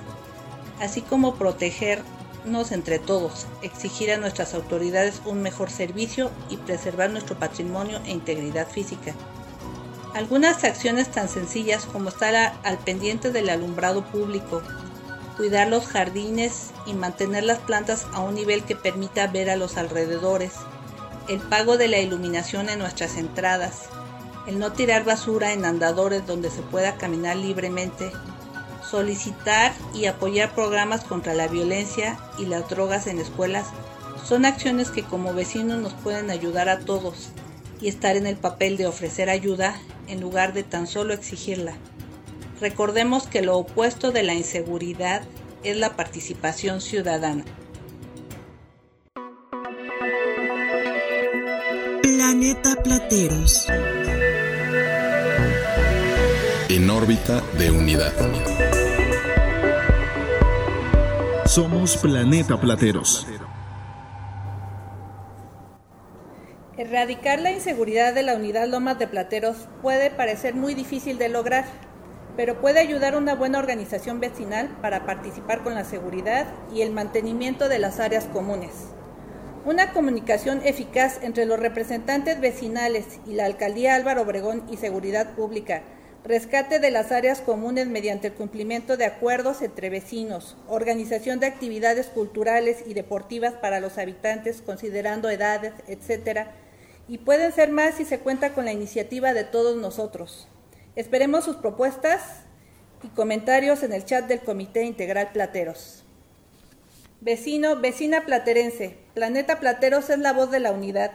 así 0.81 1.03
como 1.03 1.35
protegernos 1.35 2.73
entre 2.73 2.99
todos, 2.99 3.47
exigir 3.63 4.13
a 4.13 4.17
nuestras 4.17 4.55
autoridades 4.55 5.23
un 5.25 5.43
mejor 5.43 5.71
servicio 5.71 6.31
y 6.51 6.57
preservar 6.59 7.11
nuestro 7.11 7.37
patrimonio 7.37 8.01
e 8.07 8.13
integridad 8.13 8.69
física. 8.69 9.15
Algunas 10.15 10.63
acciones 10.63 11.11
tan 11.11 11.29
sencillas 11.29 11.87
como 11.87 12.11
estar 12.11 12.55
al 12.63 12.79
pendiente 12.79 13.33
del 13.33 13.49
alumbrado 13.49 14.05
público, 14.05 14.63
cuidar 15.37 15.69
los 15.69 15.87
jardines 15.87 16.71
y 16.87 16.95
mantener 16.95 17.45
las 17.45 17.59
plantas 17.59 18.07
a 18.13 18.21
un 18.21 18.35
nivel 18.35 18.65
que 18.65 18.77
permita 18.77 19.27
ver 19.27 19.51
a 19.51 19.57
los 19.57 19.77
alrededores, 19.77 20.53
el 21.29 21.41
pago 21.41 21.77
de 21.77 21.89
la 21.89 21.99
iluminación 21.99 22.69
en 22.69 22.79
nuestras 22.79 23.17
entradas, 23.17 23.89
el 24.47 24.59
no 24.59 24.73
tirar 24.73 25.05
basura 25.05 25.53
en 25.53 25.65
andadores 25.65 26.27
donde 26.27 26.51
se 26.51 26.63
pueda 26.63 26.97
caminar 26.97 27.37
libremente, 27.37 28.13
solicitar 28.89 29.73
y 29.95 30.07
apoyar 30.07 30.55
programas 30.55 31.05
contra 31.05 31.35
la 31.35 31.49
violencia 31.49 32.19
y 32.39 32.47
las 32.47 32.69
drogas 32.69 33.07
en 33.07 33.19
escuelas 33.19 33.67
son 34.25 34.45
acciones 34.45 34.91
que 34.91 35.03
como 35.03 35.35
vecinos 35.35 35.81
nos 35.81 35.95
pueden 35.95 36.31
ayudar 36.31 36.69
a 36.69 36.81
todos 36.81 37.31
y 37.81 37.89
estar 37.89 38.17
en 38.17 38.27
el 38.27 38.37
papel 38.37 38.77
de 38.77 38.87
ofrecer 38.87 39.29
ayuda 39.29 39.81
en 40.07 40.21
lugar 40.21 40.53
de 40.53 40.63
tan 40.63 40.87
solo 40.87 41.13
exigirla. 41.13 41.75
Recordemos 42.61 43.27
que 43.27 43.43
lo 43.43 43.59
opuesto 43.59 44.13
de 44.13 44.23
la 44.23 44.35
inseguridad 44.35 45.23
es 45.65 45.77
la 45.77 45.97
participación 45.97 46.81
ciudadana. 46.81 47.45
Planeta 52.03 52.77
Plateros. 52.83 53.67
En 56.69 56.91
órbita 56.91 57.43
de 57.59 57.71
unidad. 57.71 58.13
Somos 61.47 61.97
Planeta 61.97 62.61
Plateros. 62.61 63.27
Erradicar 66.77 67.39
la 67.39 67.53
inseguridad 67.53 68.15
de 68.15 68.25
la 68.25 68.35
unidad 68.35 68.67
Lomas 68.67 68.99
de 68.99 69.07
Plateros 69.07 69.69
puede 69.81 70.11
parecer 70.11 70.55
muy 70.55 70.75
difícil 70.75 71.19
de 71.19 71.29
lograr, 71.29 71.65
pero 72.37 72.61
puede 72.61 72.81
ayudar 72.81 73.17
una 73.17 73.35
buena 73.35 73.59
organización 73.59 74.21
vecinal 74.21 74.69
para 74.81 75.07
participar 75.07 75.63
con 75.63 75.75
la 75.75 75.85
seguridad 75.85 76.47
y 76.73 76.83
el 76.83 76.91
mantenimiento 76.91 77.69
de 77.69 77.79
las 77.79 78.01
áreas 78.01 78.25
comunes. 78.25 78.71
Una 79.65 79.93
comunicación 79.93 80.61
eficaz 80.65 81.21
entre 81.23 81.47
los 81.47 81.59
representantes 81.59 82.41
vecinales 82.41 83.21
y 83.27 83.35
la 83.35 83.47
Alcaldía 83.47 83.95
Álvaro 83.95 84.23
Obregón 84.23 84.65
y 84.71 84.77
Seguridad 84.77 85.35
Pública, 85.35 85.83
rescate 86.25 86.79
de 86.81 86.91
las 86.91 87.13
áreas 87.13 87.41
comunes 87.41 87.87
mediante 87.87 88.29
el 88.29 88.35
cumplimiento 88.35 88.97
de 88.97 89.05
acuerdos 89.05 89.63
entre 89.63 89.91
vecinos, 89.91 90.57
organización 90.69 91.39
de 91.39 91.47
actividades 91.47 92.07
culturales 92.07 92.83
y 92.87 92.95
deportivas 92.95 93.55
para 93.55 93.81
los 93.81 93.99
habitantes 93.99 94.61
considerando 94.61 95.31
edades, 95.31 95.73
etcétera, 95.87 96.53
y 97.09 97.19
pueden 97.19 97.53
ser 97.53 97.71
más 97.71 97.95
si 97.95 98.05
se 98.05 98.19
cuenta 98.19 98.55
con 98.55 98.65
la 98.65 98.73
iniciativa 98.73 99.35
de 99.35 99.45
todos 99.45 99.77
nosotros. 99.77 100.49
Esperemos 100.97 101.45
sus 101.45 101.57
propuestas 101.57 102.23
y 103.03 103.09
comentarios 103.09 103.83
en 103.83 103.93
el 103.93 104.05
chat 104.05 104.29
del 104.29 104.43
Comité 104.43 104.85
Integral 104.85 105.33
Plateros. 105.33 106.05
Vecino, 107.21 107.81
vecina 107.81 108.25
platerense, 108.25 108.97
Planeta 109.13 109.59
Plateros 109.59 110.09
es 110.11 110.21
la 110.21 110.33
voz 110.33 110.53
de 110.53 110.61
la 110.61 110.71
unidad. 110.71 111.11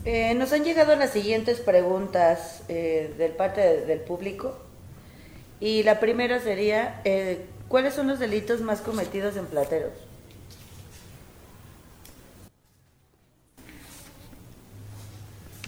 Eh, 0.05 0.33
nos 0.35 0.53
han 0.53 0.63
llegado 0.63 0.95
las 0.95 1.11
siguientes 1.11 1.59
preguntas 1.59 2.63
eh, 2.69 3.13
del 3.17 3.33
parte 3.33 3.85
del 3.85 3.99
público. 3.99 4.57
Y 5.59 5.83
la 5.83 5.99
primera 5.99 6.39
sería, 6.39 7.01
eh, 7.03 7.45
¿cuáles 7.67 7.95
son 7.95 8.07
los 8.07 8.19
delitos 8.19 8.61
más 8.61 8.79
cometidos 8.79 9.35
en 9.35 9.45
Plateros? 9.47 9.91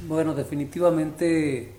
Bueno, 0.08 0.34
definitivamente 0.34 1.76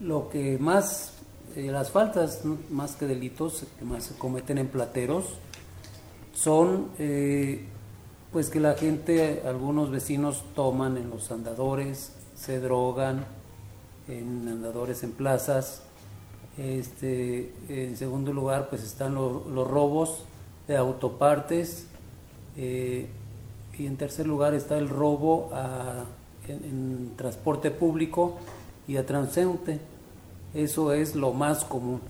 lo 0.00 0.30
que 0.30 0.56
más, 0.58 1.12
eh, 1.56 1.70
las 1.72 1.90
faltas 1.90 2.42
más 2.70 2.96
que 2.96 3.06
delitos 3.06 3.64
que 3.78 3.84
más 3.86 4.04
se 4.04 4.14
cometen 4.14 4.58
en 4.58 4.68
plateros 4.68 5.24
son 6.34 6.90
eh, 6.98 7.64
pues 8.30 8.50
que 8.50 8.60
la 8.60 8.74
gente, 8.74 9.42
algunos 9.46 9.90
vecinos 9.90 10.44
toman 10.54 10.98
en 10.98 11.08
los 11.08 11.32
andadores, 11.32 12.12
se 12.34 12.60
drogan 12.60 13.24
en 14.06 14.46
andadores 14.46 15.02
en 15.02 15.12
plazas. 15.12 15.82
Este, 16.58 17.54
en 17.70 17.96
segundo 17.96 18.34
lugar, 18.34 18.68
pues 18.68 18.82
están 18.82 19.14
los 19.14 19.66
robos 19.66 20.24
de 20.68 20.76
autopartes. 20.76 21.86
Eh, 22.58 23.06
y 23.78 23.86
en 23.86 23.96
tercer 23.96 24.26
lugar 24.26 24.52
está 24.52 24.76
el 24.76 24.90
robo 24.90 25.50
en, 26.48 27.12
transporte 27.16 27.70
público 27.70 28.36
y 28.86 28.98
a 28.98 29.06
transeúnte. 29.06 29.80
Eso 30.56 30.94
es 30.94 31.14
lo 31.14 31.34
más 31.34 31.64
común. 31.64 32.00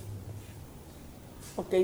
Ok. 1.57 1.74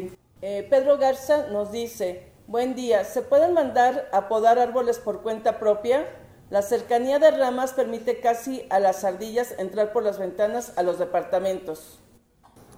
Eh, 0.42 0.64
Pedro 0.70 0.96
Garza 0.96 1.48
nos 1.48 1.72
dice, 1.72 2.28
buen 2.46 2.76
día, 2.76 3.04
¿se 3.04 3.22
pueden 3.22 3.52
mandar 3.52 4.08
a 4.12 4.28
podar 4.28 4.60
árboles 4.60 5.00
por 5.00 5.22
cuenta 5.22 5.58
propia? 5.58 6.06
La 6.50 6.62
cercanía 6.62 7.18
de 7.18 7.32
ramas 7.32 7.72
permite 7.72 8.20
casi 8.20 8.62
a 8.70 8.78
las 8.78 9.02
ardillas 9.02 9.56
entrar 9.58 9.92
por 9.92 10.04
las 10.04 10.20
ventanas 10.20 10.72
a 10.76 10.84
los 10.84 11.00
departamentos. 11.00 11.98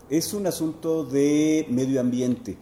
Es 0.09 0.33
un 0.33 0.47
asunto 0.47 1.05
de 1.05 1.67
medio 1.69 2.01
ambiente. 2.01 2.57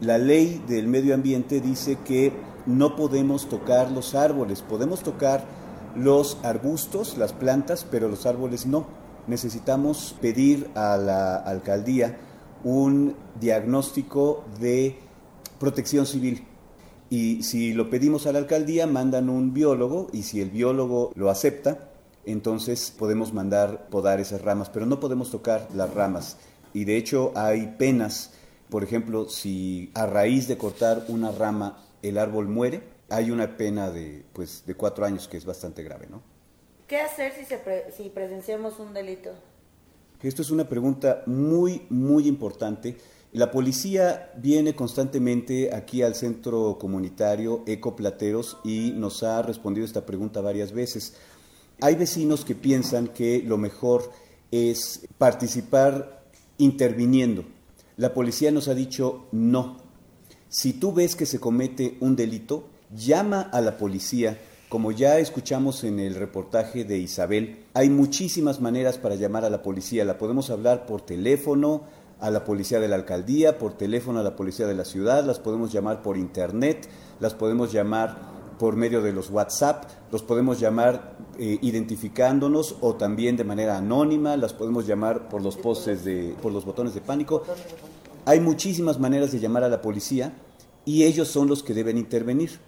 La 0.00 0.18
ley 0.18 0.60
del 0.66 0.88
medio 0.88 1.14
ambiente 1.14 1.60
dice 1.60 1.98
que 2.04 2.32
no 2.66 2.96
podemos 2.96 3.48
tocar 3.48 3.92
los 3.92 4.16
árboles, 4.16 4.62
podemos 4.62 5.04
tocar 5.04 5.44
los 5.94 6.36
arbustos, 6.42 7.16
las 7.16 7.32
plantas, 7.32 7.86
pero 7.88 8.08
los 8.08 8.26
árboles 8.26 8.66
no. 8.66 9.03
Necesitamos 9.26 10.14
pedir 10.20 10.70
a 10.74 10.96
la 10.96 11.36
alcaldía 11.36 12.18
un 12.62 13.14
diagnóstico 13.40 14.44
de 14.60 14.98
protección 15.58 16.06
civil. 16.06 16.46
Y 17.10 17.42
si 17.42 17.72
lo 17.72 17.90
pedimos 17.90 18.26
a 18.26 18.32
la 18.32 18.38
alcaldía, 18.38 18.86
mandan 18.86 19.28
un 19.28 19.52
biólogo 19.52 20.08
y 20.12 20.22
si 20.22 20.40
el 20.40 20.50
biólogo 20.50 21.12
lo 21.14 21.30
acepta, 21.30 21.90
entonces 22.24 22.90
podemos 22.90 23.32
mandar 23.32 23.88
podar 23.88 24.20
esas 24.20 24.42
ramas, 24.42 24.70
pero 24.70 24.86
no 24.86 25.00
podemos 25.00 25.30
tocar 25.30 25.68
las 25.74 25.92
ramas. 25.92 26.38
Y 26.72 26.84
de 26.84 26.96
hecho 26.96 27.32
hay 27.34 27.74
penas, 27.78 28.32
por 28.68 28.82
ejemplo, 28.82 29.28
si 29.28 29.90
a 29.94 30.06
raíz 30.06 30.48
de 30.48 30.58
cortar 30.58 31.04
una 31.08 31.30
rama 31.30 31.78
el 32.02 32.18
árbol 32.18 32.48
muere, 32.48 32.82
hay 33.10 33.30
una 33.30 33.56
pena 33.56 33.90
de, 33.90 34.24
pues, 34.32 34.64
de 34.66 34.74
cuatro 34.74 35.04
años 35.04 35.28
que 35.28 35.36
es 35.36 35.44
bastante 35.44 35.82
grave, 35.82 36.08
¿no? 36.10 36.33
¿Qué 36.86 37.00
hacer 37.00 37.32
si, 37.32 37.44
se 37.44 37.58
si 37.96 38.10
presenciamos 38.10 38.78
un 38.78 38.92
delito? 38.92 39.30
Esto 40.22 40.42
es 40.42 40.50
una 40.50 40.68
pregunta 40.68 41.22
muy, 41.26 41.86
muy 41.88 42.28
importante. 42.28 42.96
La 43.32 43.50
policía 43.50 44.30
viene 44.36 44.74
constantemente 44.74 45.74
aquí 45.74 46.02
al 46.02 46.14
centro 46.14 46.78
comunitario 46.78 47.62
Eco 47.66 47.96
Plateros 47.96 48.58
y 48.64 48.92
nos 48.92 49.22
ha 49.22 49.42
respondido 49.42 49.86
esta 49.86 50.06
pregunta 50.06 50.40
varias 50.40 50.72
veces. 50.72 51.14
Hay 51.80 51.94
vecinos 51.94 52.44
que 52.44 52.54
piensan 52.54 53.08
que 53.08 53.42
lo 53.44 53.58
mejor 53.58 54.10
es 54.50 55.06
participar 55.18 56.22
interviniendo. 56.58 57.44
La 57.96 58.12
policía 58.12 58.50
nos 58.50 58.68
ha 58.68 58.74
dicho 58.74 59.26
no, 59.32 59.78
si 60.48 60.72
tú 60.74 60.92
ves 60.92 61.16
que 61.16 61.26
se 61.26 61.40
comete 61.40 61.96
un 61.98 62.14
delito, 62.14 62.68
llama 62.94 63.40
a 63.40 63.60
la 63.60 63.76
policía. 63.76 64.38
Como 64.74 64.90
ya 64.90 65.20
escuchamos 65.20 65.84
en 65.84 66.00
el 66.00 66.16
reportaje 66.16 66.82
de 66.82 66.98
Isabel, 66.98 67.64
hay 67.74 67.90
muchísimas 67.90 68.60
maneras 68.60 68.98
para 68.98 69.14
llamar 69.14 69.44
a 69.44 69.48
la 69.48 69.62
policía. 69.62 70.04
La 70.04 70.18
podemos 70.18 70.50
hablar 70.50 70.84
por 70.84 71.00
teléfono 71.00 71.82
a 72.18 72.28
la 72.32 72.42
policía 72.42 72.80
de 72.80 72.88
la 72.88 72.96
alcaldía, 72.96 73.56
por 73.56 73.74
teléfono 73.74 74.18
a 74.18 74.24
la 74.24 74.34
policía 74.34 74.66
de 74.66 74.74
la 74.74 74.84
ciudad, 74.84 75.24
las 75.24 75.38
podemos 75.38 75.72
llamar 75.72 76.02
por 76.02 76.16
internet, 76.16 76.88
las 77.20 77.34
podemos 77.34 77.70
llamar 77.70 78.16
por 78.58 78.74
medio 78.74 79.00
de 79.00 79.12
los 79.12 79.30
WhatsApp, 79.30 79.84
los 80.10 80.24
podemos 80.24 80.58
llamar 80.58 81.18
eh, 81.38 81.56
identificándonos 81.62 82.74
o 82.80 82.96
también 82.96 83.36
de 83.36 83.44
manera 83.44 83.78
anónima, 83.78 84.36
las 84.36 84.54
podemos 84.54 84.88
llamar 84.88 85.28
por 85.28 85.40
los 85.40 85.56
postes 85.56 86.04
de, 86.04 86.34
por 86.42 86.52
los 86.52 86.64
botones 86.64 86.94
de 86.94 87.00
pánico. 87.00 87.44
Hay 88.24 88.40
muchísimas 88.40 88.98
maneras 88.98 89.30
de 89.30 89.38
llamar 89.38 89.62
a 89.62 89.68
la 89.68 89.80
policía 89.80 90.34
y 90.84 91.04
ellos 91.04 91.28
son 91.28 91.46
los 91.46 91.62
que 91.62 91.74
deben 91.74 91.96
intervenir. 91.96 92.58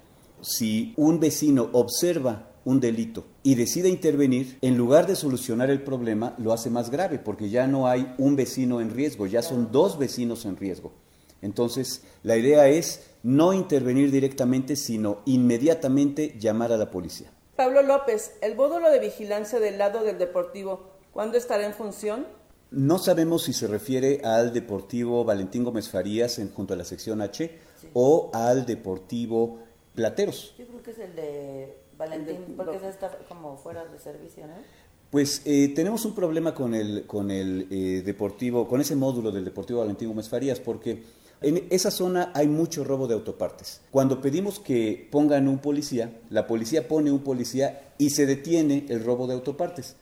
Si 0.41 0.95
un 0.97 1.20
vecino 1.20 1.70
observa 1.72 2.51
un 2.64 2.80
delito 2.80 3.24
y 3.43 3.55
decide 3.55 3.89
intervenir, 3.89 4.59
en 4.61 4.76
lugar 4.76 5.07
de 5.07 5.16
solucionar 5.16 5.70
el 5.70 5.82
problema, 5.82 6.34
lo 6.39 6.53
hace 6.53 6.68
más 6.68 6.91
grave 6.91 7.18
porque 7.18 7.49
ya 7.49 7.66
no 7.66 7.87
hay 7.87 8.12
un 8.18 8.34
vecino 8.37 8.80
en 8.80 8.91
riesgo, 8.91 9.26
ya 9.26 9.43
son 9.43 9.70
dos 9.70 9.99
vecinos 9.99 10.45
en 10.45 10.57
riesgo. 10.57 10.93
Entonces, 11.43 12.03
la 12.22 12.37
idea 12.37 12.68
es 12.68 13.11
no 13.22 13.53
intervenir 13.53 14.11
directamente, 14.11 14.74
sino 14.74 15.18
inmediatamente 15.26 16.37
llamar 16.39 16.72
a 16.72 16.76
la 16.76 16.91
policía. 16.91 17.30
Pablo 17.55 17.82
López, 17.82 18.32
¿el 18.43 18.57
módulo 18.57 18.91
de 18.91 18.99
vigilancia 18.99 19.61
del 19.61 19.78
lado 19.78 20.03
del 20.03 20.18
deportivo, 20.18 20.91
cuándo 21.12 21.39
estará 21.39 21.64
en 21.64 21.72
función? 21.72 22.26
No 22.70 22.99
sabemos 22.99 23.45
si 23.45 23.53
se 23.53 23.68
refiere 23.68 24.20
al 24.24 24.53
Deportivo 24.53 25.24
Valentín 25.24 25.62
Gómez 25.62 25.89
Farías 25.89 26.41
en, 26.41 26.53
junto 26.53 26.74
a 26.74 26.76
la 26.76 26.84
sección 26.84 27.22
H 27.22 27.59
o 27.93 28.30
al 28.34 28.66
Deportivo 28.66 29.61
Plateros. 29.97 30.55
Yo 30.59 30.66
creo 30.66 30.82
que 30.82 30.90
es 30.92 30.99
el 30.99 31.16
de 31.16 31.78
Valentín, 31.99 32.55
porque 32.57 32.76
ese 32.76 32.90
está 32.90 33.18
como 33.28 33.57
fuera 33.57 33.84
de 33.86 33.99
servicio, 33.99 34.47
¿no? 34.47 34.55
Pues 35.11 35.42
eh, 35.44 35.72
tenemos 35.74 36.05
un 36.05 36.14
problema 36.14 36.55
con 36.55 36.74
el, 36.74 37.07
con 37.07 37.30
el 37.30 37.66
eh, 37.70 38.03
Deportivo, 38.05 38.68
con 38.68 38.80
ese 38.80 38.94
módulo 38.94 39.32
del 39.32 39.44
Deportivo 39.44 39.80
Valentín 39.80 40.09
Gómez 40.09 40.28
Farías, 40.28 40.61
porque 40.61 41.03
en 41.40 41.66
esa 41.70 41.90
zona 41.90 42.30
hay 42.34 42.47
mucho 42.47 42.84
robo 42.84 43.07
de 43.07 43.14
autopartes. 43.14 43.80
Cuando 43.90 44.20
pedimos 44.20 44.61
que 44.61 45.09
pongan 45.11 45.49
un 45.49 45.59
policía, 45.59 46.20
la 46.28 46.47
policía 46.47 46.88
pone 46.88 47.11
un 47.11 47.20
policía 47.20 47.94
y 47.99 48.11
se 48.11 48.26
detiene 48.26 48.84
el 48.88 49.05
robo 49.05 49.26
de 49.26 49.34
autopartes. 49.34 49.97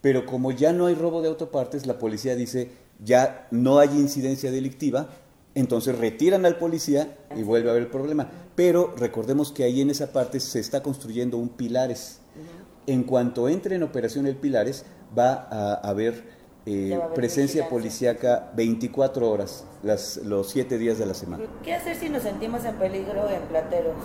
Pero 0.00 0.24
como 0.24 0.52
ya 0.52 0.72
no 0.72 0.86
hay 0.86 0.94
robo 0.94 1.20
de 1.20 1.28
autopartes, 1.28 1.86
la 1.86 1.98
policía 1.98 2.36
dice, 2.36 2.70
ya 3.02 3.48
no 3.50 3.78
hay 3.78 3.88
incidencia 3.88 4.50
delictiva, 4.50 5.10
entonces 5.54 5.98
retiran 5.98 6.46
al 6.46 6.58
policía 6.58 7.16
y 7.36 7.42
vuelve 7.42 7.68
a 7.68 7.72
haber 7.72 7.84
el 7.84 7.90
problema. 7.90 8.30
Pero 8.54 8.94
recordemos 8.96 9.50
que 9.52 9.64
ahí 9.64 9.80
en 9.80 9.90
esa 9.90 10.12
parte 10.12 10.40
se 10.40 10.60
está 10.60 10.82
construyendo 10.82 11.38
un 11.38 11.48
pilares. 11.48 12.20
En 12.86 13.04
cuanto 13.04 13.48
entre 13.48 13.76
en 13.76 13.82
operación 13.82 14.26
el 14.26 14.36
pilares, 14.36 14.84
va 15.16 15.48
a 15.50 15.74
haber, 15.74 16.24
eh, 16.66 16.98
presencia 17.14 17.68
policíaca 17.68 18.50
24 18.56 19.30
horas, 19.30 19.64
las, 19.82 20.16
los 20.18 20.48
7 20.50 20.78
días 20.78 20.98
de 20.98 21.06
la 21.06 21.14
semana. 21.14 21.44
¿Qué 21.62 21.74
hacer 21.74 21.96
si 21.96 22.08
nos 22.08 22.22
sentimos 22.22 22.64
en 22.64 22.76
peligro 22.76 23.28
en 23.28 23.42
Plateros? 23.42 23.96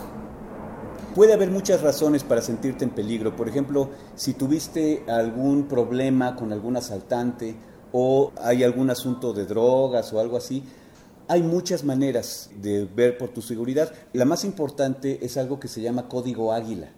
Puede 1.14 1.32
haber 1.32 1.50
muchas 1.50 1.80
razones 1.80 2.22
para 2.22 2.42
sentirte 2.42 2.84
en 2.84 2.90
peligro. 2.90 3.34
Por 3.34 3.48
ejemplo, 3.48 3.88
si 4.14 4.34
tuviste 4.34 5.04
algún 5.08 5.68
problema 5.68 6.36
con 6.36 6.52
algún 6.52 6.76
asaltante 6.76 7.56
o 7.92 8.30
hay 8.40 8.62
algún 8.62 8.90
asunto 8.90 9.32
de 9.32 9.46
drogas 9.46 10.12
o 10.12 10.20
algo 10.20 10.36
así, 10.36 10.62
hay 11.30 11.44
muchas 11.44 11.84
maneras 11.84 12.50
de 12.60 12.86
ver 12.86 13.16
por 13.16 13.28
tu 13.28 13.40
seguridad. 13.40 13.94
La 14.12 14.24
más 14.24 14.44
importante 14.44 15.24
es 15.24 15.36
algo 15.36 15.60
que 15.60 15.68
se 15.68 15.80
llama 15.80 16.08
código 16.08 16.52
águila. 16.52 16.90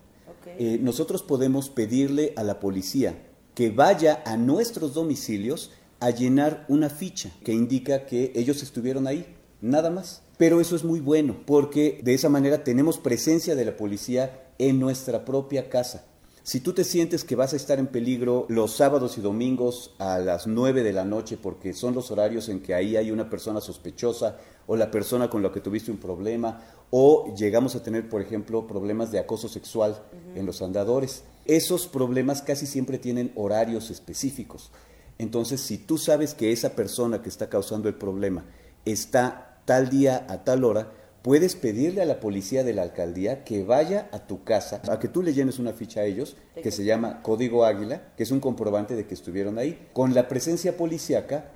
Eh, 0.59 0.79
nosotros 0.81 1.23
podemos 1.23 1.69
pedirle 1.69 2.33
a 2.37 2.43
la 2.43 2.59
policía 2.59 3.15
que 3.55 3.69
vaya 3.69 4.23
a 4.25 4.39
nuestros 4.39 4.95
domicilios 4.95 5.71
a 6.01 6.09
llenar 6.09 6.65
una 6.69 6.89
ficha 6.89 7.31
que 7.45 7.53
indica 7.53 8.07
que 8.07 8.33
ellos 8.35 8.63
estuvieron 8.63 9.07
ahí, 9.07 9.27
nada 9.61 9.91
más. 9.91 10.23
Pero 10.39 10.63
eso 10.63 10.77
es 10.77 10.83
muy 10.83 11.01
bueno 11.01 11.37
porque 11.45 12.01
de 12.03 12.15
esa 12.15 12.31
manera 12.31 12.65
tenemos 12.65 12.97
presencia 12.97 13.55
de 13.55 13.67
la 13.67 13.77
policía 13.77 14.49
en 14.57 14.81
nuestra 14.81 15.27
propia 15.27 15.69
casa. 15.69 16.07
Si 16.45 16.59
tú 16.59 16.73
te 16.73 16.83
sientes 16.83 17.23
que 17.23 17.37
vas 17.37 17.53
a 17.53 17.57
estar 17.57 17.79
en 17.79 17.87
peligro 17.87 18.47
los 18.49 18.73
sábados 18.73 19.17
y 19.17 19.21
domingos 19.21 19.95
a 19.99 20.19
las 20.19 20.49
9 20.49 20.83
de 20.83 20.93
la 20.93 21.05
noche 21.05 21.37
porque 21.37 21.73
son 21.73 21.95
los 21.95 22.11
horarios 22.11 22.49
en 22.49 22.61
que 22.61 22.75
ahí 22.75 22.97
hay 22.97 23.13
una 23.13 23.31
persona 23.31 23.61
sospechosa 23.61 24.39
o 24.67 24.75
la 24.75 24.91
persona 24.91 25.31
con 25.31 25.45
la 25.45 25.53
que 25.53 25.61
tuviste 25.61 25.93
un 25.93 25.99
problema 25.99 26.61
o 26.91 27.33
llegamos 27.37 27.77
a 27.77 27.83
tener, 27.85 28.09
por 28.09 28.21
ejemplo, 28.21 28.67
problemas 28.67 29.13
de 29.13 29.21
acoso 29.21 29.49
sexual 29.49 30.03
en 30.35 30.45
los 30.45 30.63
andadores, 30.63 31.23
esos 31.45 31.87
problemas 31.87 32.43
casi 32.43 32.67
siempre 32.67 32.99
tienen 32.99 33.31
horarios 33.37 33.91
específicos. 33.91 34.73
Entonces, 35.19 35.61
si 35.61 35.79
tú 35.79 35.97
sabes 35.97 36.35
que 36.35 36.51
esa 36.51 36.71
persona 36.71 37.23
que 37.23 37.29
está 37.29 37.49
causando 37.49 37.89
el 37.89 37.95
problema 37.95 38.45
está 38.85 39.61
tal 39.65 39.91
día 39.91 40.27
a 40.29 40.43
tal 40.43 40.65
hora, 40.65 40.93
puedes 41.23 41.55
pedirle 41.55 42.03
a 42.03 42.07
la 42.07 42.21
policía 42.21 42.65
de 42.65 42.75
la 42.75 42.83
alcaldía 42.83 43.45
que 43.45 43.63
vaya 43.65 44.09
a 44.13 44.27
tu 44.27 44.45
casa, 44.45 44.83
a 44.91 44.99
que 44.99 45.09
tú 45.09 45.23
le 45.23 45.33
llenes 45.33 45.59
una 45.59 45.73
ficha 45.73 46.01
a 46.01 46.05
ellos, 46.05 46.37
que 46.61 46.71
se 46.71 46.85
llama 46.85 47.23
Código 47.23 47.65
Águila, 47.65 48.03
que 48.17 48.25
es 48.25 48.31
un 48.31 48.41
comprobante 48.41 48.97
de 48.97 49.07
que 49.07 49.15
estuvieron 49.15 49.59
ahí. 49.59 49.89
Con 49.93 50.15
la 50.15 50.29
presencia 50.29 50.77
policíaca, 50.77 51.53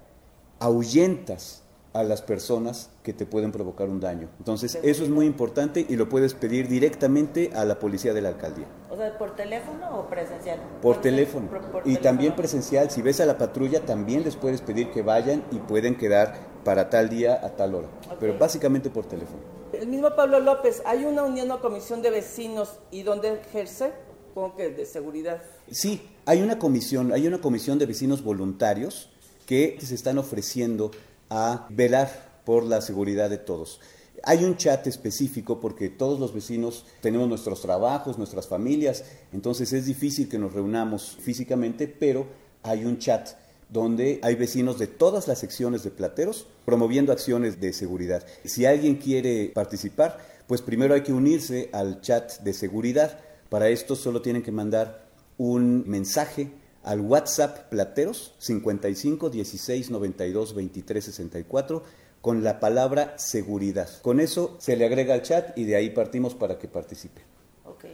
ahuyentas 0.60 1.62
a 1.92 2.02
las 2.02 2.20
personas 2.20 2.90
que 3.02 3.14
te 3.14 3.24
pueden 3.24 3.52
provocar 3.52 3.88
un 3.88 4.00
daño. 4.00 4.28
Entonces, 4.38 4.78
eso 4.82 5.02
es 5.02 5.08
muy 5.08 5.24
importante 5.24 5.86
y 5.88 5.96
lo 5.96 6.10
puedes 6.10 6.34
pedir 6.34 6.68
directamente 6.68 7.50
a 7.54 7.64
la 7.64 7.78
policía 7.78 8.12
de 8.12 8.20
la 8.20 8.28
alcaldía. 8.28 8.66
O 8.90 8.96
sea, 8.96 9.16
¿por 9.16 9.34
teléfono 9.34 9.98
o 9.98 10.06
presencial? 10.06 10.60
Por, 10.82 11.00
teléfono. 11.00 11.48
y 11.86 11.96
también 11.96 12.36
presencial. 12.36 12.90
Si 12.90 13.00
ves 13.00 13.20
a 13.20 13.26
la 13.26 13.38
patrulla, 13.38 13.80
también 13.80 14.24
les 14.24 14.36
puedes 14.36 14.60
pedir 14.60 14.90
que 14.90 15.00
vayan 15.00 15.42
y 15.50 15.56
pueden 15.56 15.96
quedar 15.96 16.34
para 16.66 16.90
tal 16.90 17.08
día 17.08 17.38
a 17.40 17.50
tal 17.50 17.76
hora. 17.76 17.88
Pero 18.18 18.36
básicamente 18.36 18.90
por 18.90 19.06
teléfono. 19.06 19.38
El 19.72 19.86
mismo 19.86 20.16
Pablo 20.16 20.40
López, 20.40 20.82
¿hay 20.84 21.04
una 21.04 21.22
unión 21.22 21.48
o 21.52 21.60
comisión 21.60 22.02
de 22.02 22.10
vecinos 22.10 22.80
y 22.90 23.04
dónde 23.04 23.34
ejerce? 23.34 23.92
Supongo 24.26 24.56
que 24.56 24.70
de 24.70 24.84
seguridad. 24.84 25.40
Sí, 25.70 26.02
hay 26.24 26.42
una 26.42 26.58
comisión, 26.58 27.12
hay 27.12 27.28
una 27.28 27.40
comisión 27.40 27.78
de 27.78 27.86
vecinos 27.86 28.24
voluntarios 28.24 29.10
que 29.46 29.78
se 29.80 29.94
están 29.94 30.18
ofreciendo 30.18 30.90
a 31.30 31.68
velar 31.70 32.40
por 32.44 32.64
la 32.64 32.80
seguridad 32.80 33.30
de 33.30 33.38
todos. 33.38 33.80
Hay 34.24 34.44
un 34.44 34.56
chat 34.56 34.88
específico 34.88 35.60
porque 35.60 35.88
todos 35.88 36.18
los 36.18 36.34
vecinos 36.34 36.84
tenemos 37.00 37.28
nuestros 37.28 37.62
trabajos, 37.62 38.18
nuestras 38.18 38.48
familias, 38.48 39.04
entonces 39.32 39.72
es 39.72 39.86
difícil 39.86 40.28
que 40.28 40.38
nos 40.38 40.52
reunamos 40.52 41.16
físicamente, 41.20 41.86
pero 41.86 42.26
hay 42.64 42.84
un 42.84 42.98
chat 42.98 43.45
donde 43.68 44.20
hay 44.22 44.34
vecinos 44.36 44.78
de 44.78 44.86
todas 44.86 45.28
las 45.28 45.38
secciones 45.38 45.82
de 45.82 45.90
Plateros 45.90 46.46
promoviendo 46.64 47.12
acciones 47.12 47.60
de 47.60 47.72
seguridad. 47.72 48.24
Si 48.44 48.64
alguien 48.64 48.96
quiere 48.96 49.50
participar, 49.54 50.18
pues 50.46 50.62
primero 50.62 50.94
hay 50.94 51.02
que 51.02 51.12
unirse 51.12 51.70
al 51.72 52.00
chat 52.00 52.40
de 52.40 52.52
seguridad. 52.52 53.20
Para 53.48 53.68
esto 53.68 53.96
solo 53.96 54.22
tienen 54.22 54.42
que 54.42 54.52
mandar 54.52 55.06
un 55.38 55.84
mensaje 55.88 56.50
al 56.82 57.00
WhatsApp 57.00 57.68
Plateros 57.68 58.34
55 58.38 59.30
16 59.30 59.90
92 59.90 60.54
23 60.54 61.04
64 61.04 61.82
con 62.20 62.44
la 62.44 62.60
palabra 62.60 63.18
seguridad. 63.18 63.88
Con 64.02 64.20
eso 64.20 64.56
se 64.58 64.76
le 64.76 64.86
agrega 64.86 65.14
al 65.14 65.22
chat 65.22 65.56
y 65.58 65.64
de 65.64 65.76
ahí 65.76 65.90
partimos 65.90 66.34
para 66.34 66.58
que 66.58 66.68
participe. 66.68 67.22
Ok. 67.64 67.84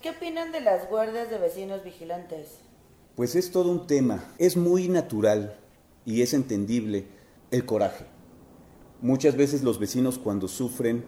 ¿Qué 0.00 0.10
opinan 0.10 0.52
de 0.52 0.60
las 0.60 0.88
guardias 0.88 1.30
de 1.30 1.38
vecinos 1.38 1.82
vigilantes? 1.82 2.65
Pues 3.16 3.34
es 3.34 3.50
todo 3.50 3.70
un 3.70 3.86
tema. 3.86 4.22
Es 4.36 4.58
muy 4.58 4.88
natural 4.88 5.56
y 6.04 6.20
es 6.20 6.34
entendible 6.34 7.06
el 7.50 7.64
coraje. 7.64 8.04
Muchas 9.00 9.36
veces 9.36 9.62
los 9.62 9.78
vecinos 9.78 10.18
cuando 10.18 10.48
sufren 10.48 11.02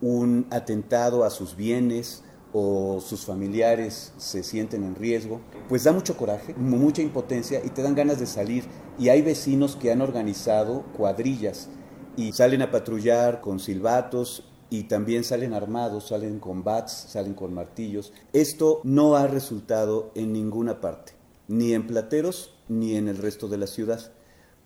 un 0.00 0.46
atentado 0.50 1.24
a 1.24 1.30
sus 1.30 1.56
bienes 1.56 2.22
o 2.52 3.00
sus 3.00 3.24
familiares 3.24 4.12
se 4.16 4.44
sienten 4.44 4.84
en 4.84 4.94
riesgo, 4.94 5.40
pues 5.68 5.82
da 5.82 5.92
mucho 5.92 6.16
coraje, 6.16 6.54
mucha 6.54 7.02
impotencia 7.02 7.60
y 7.64 7.70
te 7.70 7.82
dan 7.82 7.96
ganas 7.96 8.20
de 8.20 8.26
salir. 8.26 8.62
Y 8.96 9.08
hay 9.08 9.20
vecinos 9.20 9.74
que 9.74 9.90
han 9.90 10.02
organizado 10.02 10.84
cuadrillas 10.96 11.68
y 12.16 12.32
salen 12.32 12.62
a 12.62 12.70
patrullar 12.70 13.40
con 13.40 13.58
silbatos 13.58 14.44
y 14.70 14.84
también 14.84 15.24
salen 15.24 15.52
armados, 15.52 16.08
salen 16.08 16.38
con 16.38 16.62
bats, 16.62 16.92
salen 17.08 17.34
con 17.34 17.52
martillos. 17.52 18.12
Esto 18.32 18.80
no 18.84 19.16
ha 19.16 19.26
resultado 19.26 20.12
en 20.14 20.32
ninguna 20.32 20.80
parte, 20.80 21.12
ni 21.50 21.74
en 21.74 21.84
Plateros 21.86 22.54
ni 22.68 22.94
en 22.94 23.08
el 23.08 23.18
resto 23.18 23.48
de 23.48 23.58
la 23.58 23.66
ciudad. 23.66 24.12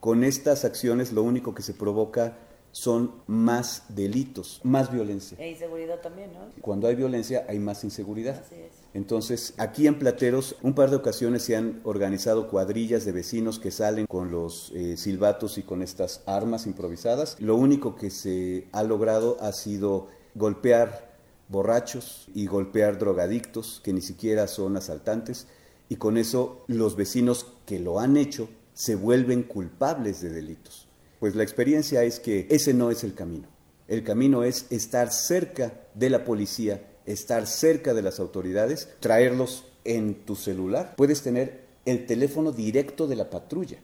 Con 0.01 0.23
estas 0.23 0.67
acciones 0.67 1.13
lo 1.13 1.23
único 1.23 1.55
que 1.55 1.63
se 1.63 1.73
provoca 1.73 2.37
son 2.73 3.13
más 3.27 3.85
delitos, 3.89 4.61
más 4.65 4.93
violencia. 4.93 5.39
E 5.41 5.49
inseguridad 5.49 6.01
también, 6.03 6.35
¿no? 6.35 6.41
Cuando 6.61 6.87
hay 6.87 6.95
violencia 6.95 7.47
hay 7.49 7.59
más 7.59 7.85
inseguridad. 7.85 8.45
Entonces, 8.93 9.55
aquí 9.57 9.87
en 9.87 9.99
Plateros, 9.99 10.57
un 10.61 10.75
par 10.75 10.91
de 10.91 10.97
ocasiones 10.97 11.43
se 11.43 11.57
han 11.57 11.81
organizado 11.85 12.49
cuadrillas 12.49 13.07
de 13.07 13.13
vecinos 13.13 13.59
que 13.59 13.71
salen 13.71 14.07
con 14.07 14.31
los 14.31 14.71
eh, 14.75 14.99
silbatos 14.99 15.57
y 15.57 15.63
con 15.63 15.81
estas 15.81 16.23
armas 16.27 16.67
improvisadas. 16.67 17.37
Lo 17.41 17.57
único 17.57 17.97
que 17.97 18.11
se 18.11 18.69
ha 18.73 18.83
logrado 18.83 19.39
ha 19.41 19.53
sido 19.53 20.09
golpear 20.35 21.15
borrachos 21.49 22.27
y 22.35 22.47
golpear 22.47 22.99
drogadictos 22.99 23.81
que 23.83 23.95
ni 23.95 24.03
siquiera 24.03 24.49
son 24.49 24.77
asaltantes 24.77 25.47
y 25.89 25.97
con 25.97 26.17
eso 26.17 26.65
los 26.67 26.97
vecinos 26.97 27.47
que 27.67 27.79
lo 27.79 28.01
han 28.01 28.17
hecho 28.17 28.49
se 28.73 28.95
vuelven 28.97 29.43
culpables 29.43 30.21
de 30.21 30.31
delitos. 30.31 30.89
Pues 31.21 31.35
la 31.35 31.43
experiencia 31.43 32.03
es 32.03 32.21
que 32.21 32.47
ese 32.51 32.75
no 32.75 32.91
es 32.91 33.05
el 33.05 33.15
camino. 33.15 33.49
El 33.87 34.03
camino 34.03 34.45
es 34.45 34.67
estar 34.71 35.13
cerca 35.13 35.73
de 35.95 36.11
la 36.11 36.25
policía, 36.25 36.83
estar 37.07 37.47
cerca 37.47 37.95
de 37.95 38.03
las 38.03 38.19
autoridades, 38.19 38.89
traerlos 39.01 39.65
en 39.85 40.25
tu 40.25 40.37
celular. 40.37 40.95
Puedes 40.97 41.23
tener 41.23 41.65
el 41.85 42.07
teléfono 42.07 42.51
directo 42.51 43.07
de 43.07 43.17
la 43.17 43.31
patrulla. 43.31 43.79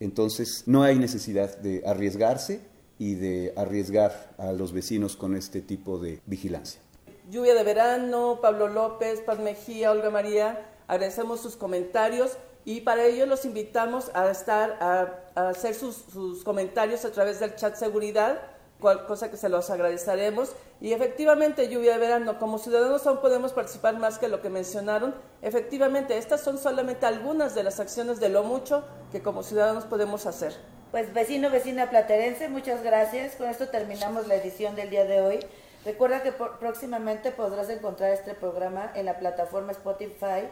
Entonces 0.00 0.62
no 0.66 0.82
hay 0.82 0.98
necesidad 0.98 1.58
de 1.58 1.82
arriesgarse 1.84 2.60
y 2.98 3.14
de 3.14 3.52
arriesgar 3.56 4.34
a 4.38 4.52
los 4.52 4.72
vecinos 4.72 5.16
con 5.16 5.36
este 5.36 5.60
tipo 5.60 5.98
de 5.98 6.20
vigilancia. 6.26 6.80
Lluvia 7.30 7.54
de 7.54 7.64
verano, 7.64 8.38
Pablo 8.40 8.68
López, 8.68 9.20
Paz 9.20 9.38
Mejía, 9.38 9.90
Olga 9.90 10.10
María, 10.10 10.66
agradecemos 10.88 11.40
sus 11.40 11.56
comentarios 11.56 12.36
y 12.64 12.80
para 12.80 13.04
ello 13.04 13.24
los 13.26 13.44
invitamos 13.44 14.10
a 14.14 14.30
estar 14.30 14.76
a, 14.80 15.48
hacer 15.48 15.74
sus, 15.74 16.42
comentarios 16.44 17.04
a 17.04 17.12
través 17.12 17.40
del 17.40 17.54
chat 17.54 17.76
seguridad, 17.76 18.40
cual, 18.80 19.06
cosa 19.06 19.30
que 19.30 19.36
se 19.36 19.48
los 19.48 19.70
agradeceremos. 19.70 20.52
Y 20.80 20.92
efectivamente, 20.92 21.68
lluvia 21.68 21.92
de 21.92 21.98
verano, 21.98 22.38
como 22.38 22.58
ciudadanos 22.58 23.06
aún 23.06 23.18
podemos 23.18 23.52
participar 23.52 23.98
más 23.98 24.18
que 24.18 24.28
lo 24.28 24.42
que 24.42 24.50
mencionaron. 24.50 25.14
Efectivamente, 25.40 26.18
estas 26.18 26.42
son 26.42 26.58
solamente 26.58 27.06
algunas 27.06 27.54
de 27.54 27.62
las 27.62 27.80
acciones 27.80 28.20
de 28.20 28.28
lo 28.28 28.42
mucho 28.42 28.84
que 29.12 29.22
como 29.22 29.42
ciudadanos 29.42 29.84
podemos 29.84 30.26
hacer. 30.26 30.54
Pues 30.90 31.12
vecino, 31.14 31.50
vecina 31.50 31.88
platerense, 31.90 32.48
muchas 32.48 32.82
gracias. 32.82 33.36
Con 33.36 33.48
esto 33.48 33.68
terminamos 33.68 34.26
la 34.26 34.34
edición 34.34 34.74
del 34.74 34.90
día 34.90 35.04
de 35.04 35.20
hoy. 35.20 35.40
Recuerda 35.84 36.22
que 36.22 36.32
próximamente 36.32 37.30
podrás 37.30 37.70
encontrar 37.70 38.10
este 38.10 38.34
programa 38.34 38.92
en 38.94 39.06
la 39.06 39.18
plataforma 39.18 39.72
Spotify 39.72 40.48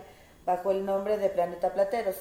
bajo 0.47 0.71
el 0.71 0.87
nombre 0.87 1.19
de 1.19 1.29
Planeta 1.29 1.75
Plateros. 1.75 2.17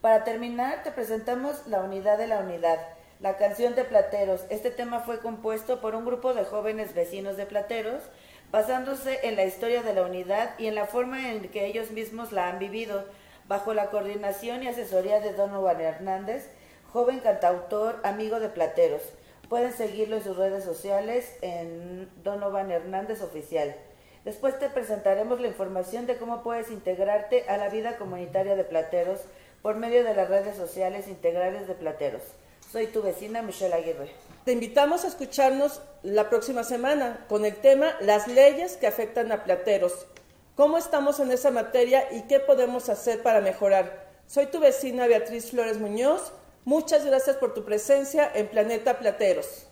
Para 0.00 0.24
terminar, 0.24 0.82
te 0.82 0.90
presentamos 0.90 1.66
La 1.66 1.80
Unidad 1.80 2.18
de 2.18 2.26
la 2.26 2.40
Unidad, 2.40 2.78
la 3.20 3.36
canción 3.36 3.74
de 3.74 3.84
Plateros. 3.84 4.44
Este 4.50 4.70
tema 4.70 5.00
fue 5.00 5.20
compuesto 5.20 5.80
por 5.80 5.94
un 5.94 6.04
grupo 6.04 6.34
de 6.34 6.44
jóvenes 6.44 6.94
vecinos 6.94 7.36
de 7.36 7.46
Plateros, 7.46 8.02
basándose 8.50 9.20
en 9.28 9.36
la 9.36 9.44
historia 9.44 9.82
de 9.82 9.94
la 9.94 10.02
unidad 10.02 10.58
y 10.58 10.66
en 10.66 10.74
la 10.74 10.86
forma 10.86 11.30
en 11.30 11.48
que 11.50 11.66
ellos 11.66 11.92
mismos 11.92 12.32
la 12.32 12.48
han 12.48 12.58
vivido, 12.58 13.04
bajo 13.46 13.72
la 13.74 13.90
coordinación 13.90 14.62
y 14.62 14.68
asesoría 14.68 15.20
de 15.20 15.32
Donovan 15.32 15.80
Hernández, 15.80 16.50
joven 16.92 17.20
cantautor, 17.20 18.00
amigo 18.02 18.40
de 18.40 18.48
Plateros. 18.48 19.02
Pueden 19.48 19.72
seguirlo 19.72 20.16
en 20.16 20.24
sus 20.24 20.36
redes 20.36 20.64
sociales 20.64 21.36
en 21.42 22.10
Donovan 22.24 22.70
Hernández 22.70 23.22
Oficial. 23.22 23.76
Después 24.24 24.58
te 24.58 24.68
presentaremos 24.68 25.40
la 25.40 25.48
información 25.48 26.06
de 26.06 26.18
cómo 26.18 26.42
puedes 26.42 26.70
integrarte 26.70 27.44
a 27.48 27.56
la 27.56 27.70
vida 27.70 27.96
comunitaria 27.96 28.54
de 28.54 28.64
Plateros 28.64 29.20
por 29.62 29.76
medio 29.76 30.04
de 30.04 30.14
las 30.14 30.28
redes 30.28 30.56
sociales 30.56 31.08
integrales 31.08 31.66
de 31.66 31.74
Plateros. 31.74 32.22
Soy 32.70 32.86
tu 32.86 33.02
vecina 33.02 33.40
Michelle 33.40 33.74
Aguirre. 33.74 34.10
Te 34.44 34.52
invitamos 34.52 35.04
a 35.04 35.08
escucharnos 35.08 35.80
la 36.02 36.28
próxima 36.28 36.64
semana 36.64 37.24
con 37.28 37.46
el 37.46 37.56
tema 37.56 37.94
Las 38.00 38.28
leyes 38.28 38.76
que 38.76 38.86
afectan 38.86 39.32
a 39.32 39.42
Plateros. 39.44 40.06
¿Cómo 40.54 40.76
estamos 40.76 41.18
en 41.20 41.30
esa 41.30 41.50
materia 41.50 42.06
y 42.12 42.22
qué 42.22 42.40
podemos 42.40 42.90
hacer 42.90 43.22
para 43.22 43.40
mejorar? 43.40 44.06
Soy 44.26 44.46
tu 44.46 44.60
vecina 44.60 45.06
Beatriz 45.06 45.50
Flores 45.50 45.78
Muñoz. 45.78 46.32
Muchas 46.66 47.06
gracias 47.06 47.36
por 47.36 47.54
tu 47.54 47.64
presencia 47.64 48.30
en 48.34 48.48
Planeta 48.48 48.98
Plateros. 48.98 49.66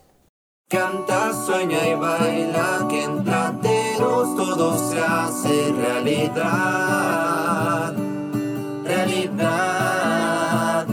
Canta, 0.67 1.31
sueña 1.45 1.87
y 1.87 1.93
baila, 1.93 2.87
que 2.89 3.03
en 3.03 3.23
plateros 3.23 3.78
todo 3.99 4.77
se 4.77 4.99
hace 4.99 5.71
realidad. 5.73 7.93
Realidad. 8.85 10.85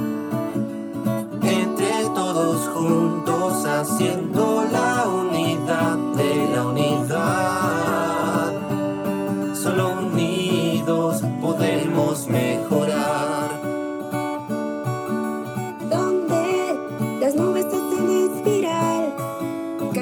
Entre 1.43 2.05
todos 2.15 2.69
juntos 2.69 3.65
haciendo 3.65 4.65
la 4.73 5.07
unidad 5.09 5.97
de 6.17 6.49
la 6.55 6.67
unidad. 6.67 8.53
Solo 9.55 9.91
unidos 10.01 11.23
podemos 11.41 12.27
mejorar. 12.29 13.47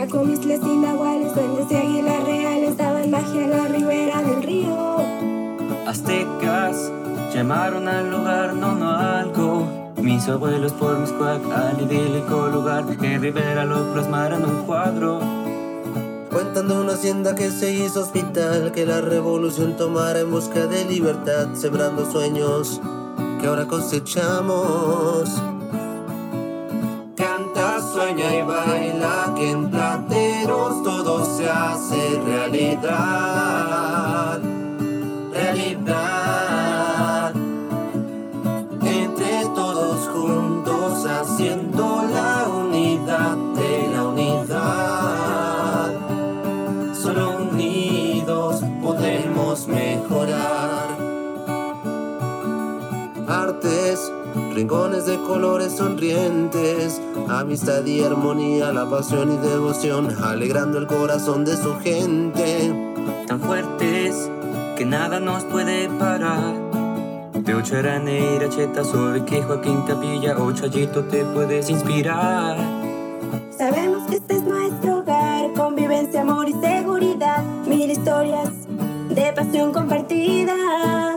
Comisles 0.08 0.60
y 0.62 0.76
nahuales, 0.76 1.13
llamaron 7.44 7.86
al 7.88 8.10
lugar 8.10 8.54
no 8.54 8.74
no 8.74 8.90
algo. 8.90 9.92
Mis 10.00 10.26
abuelos 10.28 10.72
por 10.72 10.98
Miscuac, 10.98 11.42
al 11.52 11.78
idílico 11.82 12.48
lugar 12.48 12.86
que 12.96 13.18
Rivera 13.18 13.66
lo 13.66 13.92
plasmaron 13.92 14.44
en 14.44 14.50
un 14.50 14.62
cuadro. 14.62 15.20
Cuentan 16.32 16.68
de 16.68 16.74
una 16.74 16.94
hacienda 16.94 17.34
que 17.34 17.50
se 17.50 17.70
hizo 17.70 18.00
hospital, 18.00 18.72
que 18.72 18.86
la 18.86 19.02
revolución 19.02 19.76
tomara 19.76 20.20
en 20.20 20.30
busca 20.30 20.66
de 20.66 20.86
libertad, 20.86 21.48
sembrando 21.52 22.10
sueños 22.10 22.80
que 23.38 23.46
ahora 23.46 23.66
cosechamos 23.66 25.28
sueña 27.94 28.34
y 28.34 28.42
baila, 28.42 29.32
que 29.36 29.50
en 29.50 29.70
plateros 29.70 30.82
todo 30.82 31.24
se 31.24 31.48
hace 31.48 32.20
realidad. 32.26 34.03
Rincones 54.54 55.04
de 55.04 55.16
colores 55.16 55.72
sonrientes, 55.72 57.00
amistad 57.28 57.84
y 57.84 58.02
armonía, 58.02 58.72
la 58.72 58.88
pasión 58.88 59.32
y 59.32 59.48
devoción, 59.48 60.14
alegrando 60.22 60.78
el 60.78 60.86
corazón 60.86 61.44
de 61.44 61.56
su 61.56 61.76
gente. 61.80 62.72
Tan 63.26 63.40
fuertes 63.40 64.30
que 64.76 64.84
nada 64.84 65.18
nos 65.18 65.42
puede 65.44 65.88
parar. 65.98 66.54
De 67.32 67.54
Ocharane 67.54 68.20
y 68.20 68.36
Iracheta 68.36 68.84
sobre 68.84 69.24
que 69.24 69.42
Joaquín 69.42 69.82
Capilla 69.82 70.38
o 70.38 70.52
Chayito 70.52 71.04
te 71.04 71.24
puedes 71.24 71.68
inspirar. 71.68 72.56
Sabemos 73.58 74.08
que 74.08 74.16
este 74.16 74.36
es 74.36 74.44
nuestro 74.44 75.00
hogar, 75.00 75.52
convivencia, 75.54 76.22
amor 76.22 76.48
y 76.48 76.52
seguridad, 76.52 77.42
mil 77.66 77.90
historias 77.90 78.50
de 79.10 79.32
pasión 79.32 79.72
compartida. 79.72 81.13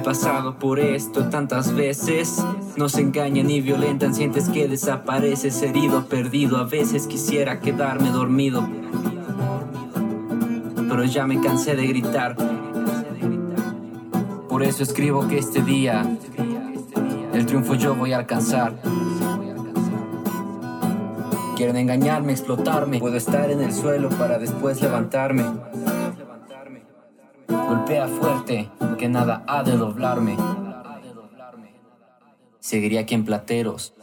He 0.00 0.02
pasado 0.02 0.54
por 0.58 0.80
esto 0.80 1.28
tantas 1.28 1.74
veces. 1.74 2.42
Nos 2.78 2.96
engañan 2.96 3.50
y 3.50 3.60
violentan, 3.60 4.14
sientes 4.14 4.48
que 4.48 4.66
desapareces 4.66 5.60
herido, 5.60 6.06
perdido. 6.06 6.56
A 6.56 6.64
veces 6.64 7.06
quisiera 7.06 7.60
quedarme 7.60 8.08
dormido. 8.08 8.66
Pero 10.88 11.04
ya 11.04 11.26
me 11.26 11.38
cansé 11.42 11.76
de 11.76 11.86
gritar. 11.86 12.34
Por 14.48 14.62
eso 14.62 14.82
escribo 14.84 15.28
que 15.28 15.36
este 15.36 15.60
día 15.60 16.16
el 17.34 17.44
triunfo 17.44 17.74
yo 17.74 17.94
voy 17.94 18.14
a 18.14 18.20
alcanzar. 18.20 18.80
Quieren 21.58 21.76
engañarme, 21.76 22.32
explotarme. 22.32 23.00
Puedo 23.00 23.18
estar 23.18 23.50
en 23.50 23.60
el 23.60 23.74
suelo 23.74 24.08
para 24.08 24.38
después 24.38 24.80
levantarme. 24.80 25.44
Golpea 27.50 28.06
fuerte, 28.06 28.70
que 28.96 29.08
nada 29.08 29.42
ha 29.48 29.64
de 29.64 29.76
doblarme. 29.76 30.36
Seguiría 32.60 33.00
aquí 33.00 33.14
en 33.16 33.24
Plateros, 33.24 33.94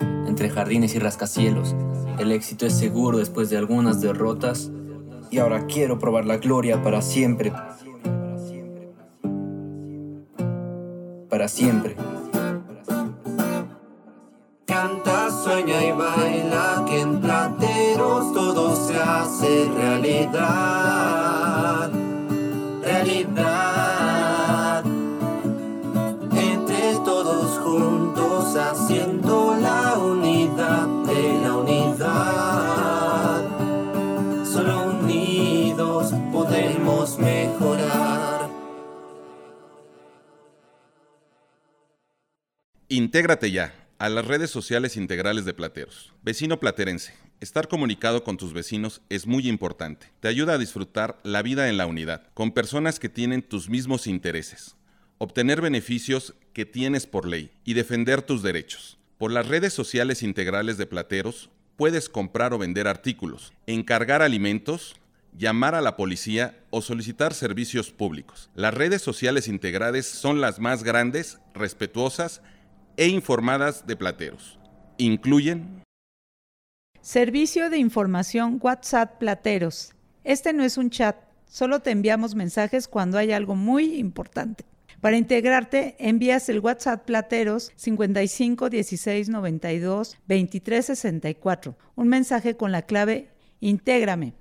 entre 0.00 0.50
jardines 0.50 0.94
y 0.96 0.98
rascacielos. 0.98 1.76
El 2.18 2.32
éxito 2.32 2.66
es 2.66 2.76
seguro 2.76 3.18
después 3.18 3.50
de 3.50 3.58
algunas 3.58 4.00
derrotas. 4.00 4.72
Y 5.30 5.38
ahora 5.38 5.66
quiero 5.66 5.98
probar 5.98 6.24
la 6.24 6.38
gloria 6.38 6.82
para 6.82 7.02
siempre. 7.02 7.52
Para 11.28 11.46
siempre. 11.46 11.96
Canta, 14.64 15.30
sueña 15.30 15.84
y 15.84 15.92
baila, 15.92 16.84
que 16.88 17.00
en 17.00 17.20
plateros 17.20 18.32
todo 18.32 18.74
se 18.74 18.96
hace 18.96 19.68
realidad. 19.76 21.15
Intégrate 42.96 43.50
ya 43.50 43.74
a 43.98 44.08
las 44.08 44.24
redes 44.24 44.48
sociales 44.48 44.96
integrales 44.96 45.44
de 45.44 45.52
Plateros. 45.52 46.14
Vecino 46.22 46.58
platerense. 46.58 47.12
Estar 47.40 47.68
comunicado 47.68 48.24
con 48.24 48.38
tus 48.38 48.54
vecinos 48.54 49.02
es 49.10 49.26
muy 49.26 49.50
importante. 49.50 50.06
Te 50.20 50.28
ayuda 50.28 50.54
a 50.54 50.58
disfrutar 50.58 51.18
la 51.22 51.42
vida 51.42 51.68
en 51.68 51.76
la 51.76 51.84
unidad, 51.84 52.22
con 52.32 52.52
personas 52.52 52.98
que 52.98 53.10
tienen 53.10 53.42
tus 53.42 53.68
mismos 53.68 54.06
intereses, 54.06 54.76
obtener 55.18 55.60
beneficios 55.60 56.32
que 56.54 56.64
tienes 56.64 57.06
por 57.06 57.28
ley 57.28 57.50
y 57.66 57.74
defender 57.74 58.22
tus 58.22 58.42
derechos. 58.42 58.96
Por 59.18 59.30
las 59.30 59.46
redes 59.46 59.74
sociales 59.74 60.22
integrales 60.22 60.78
de 60.78 60.86
Plateros 60.86 61.50
puedes 61.76 62.08
comprar 62.08 62.54
o 62.54 62.58
vender 62.58 62.88
artículos, 62.88 63.52
encargar 63.66 64.22
alimentos, 64.22 64.96
llamar 65.36 65.74
a 65.74 65.82
la 65.82 65.96
policía 65.96 66.58
o 66.70 66.80
solicitar 66.80 67.34
servicios 67.34 67.90
públicos. 67.90 68.48
Las 68.54 68.72
redes 68.72 69.02
sociales 69.02 69.48
integrales 69.48 70.06
son 70.06 70.40
las 70.40 70.60
más 70.60 70.82
grandes, 70.82 71.40
respetuosas 71.52 72.40
e 72.96 73.08
informadas 73.08 73.86
de 73.86 73.96
Plateros. 73.96 74.58
Incluyen 74.98 75.82
Servicio 77.06 77.70
de 77.70 77.78
información 77.78 78.58
WhatsApp 78.60 79.18
Plateros. 79.18 79.92
Este 80.24 80.52
no 80.52 80.64
es 80.64 80.76
un 80.76 80.90
chat, 80.90 81.16
solo 81.48 81.78
te 81.78 81.92
enviamos 81.92 82.34
mensajes 82.34 82.88
cuando 82.88 83.16
hay 83.16 83.30
algo 83.30 83.54
muy 83.54 83.94
importante. 83.94 84.64
Para 85.00 85.16
integrarte, 85.16 85.94
envías 86.00 86.48
el 86.48 86.58
WhatsApp 86.58 87.04
Plateros 87.04 87.70
55 87.76 88.70
16 88.70 89.28
92 89.28 90.18
23 90.26 90.84
64. 90.84 91.76
Un 91.94 92.08
mensaje 92.08 92.56
con 92.56 92.72
la 92.72 92.82
clave 92.82 93.30
Intégrame. 93.60 94.34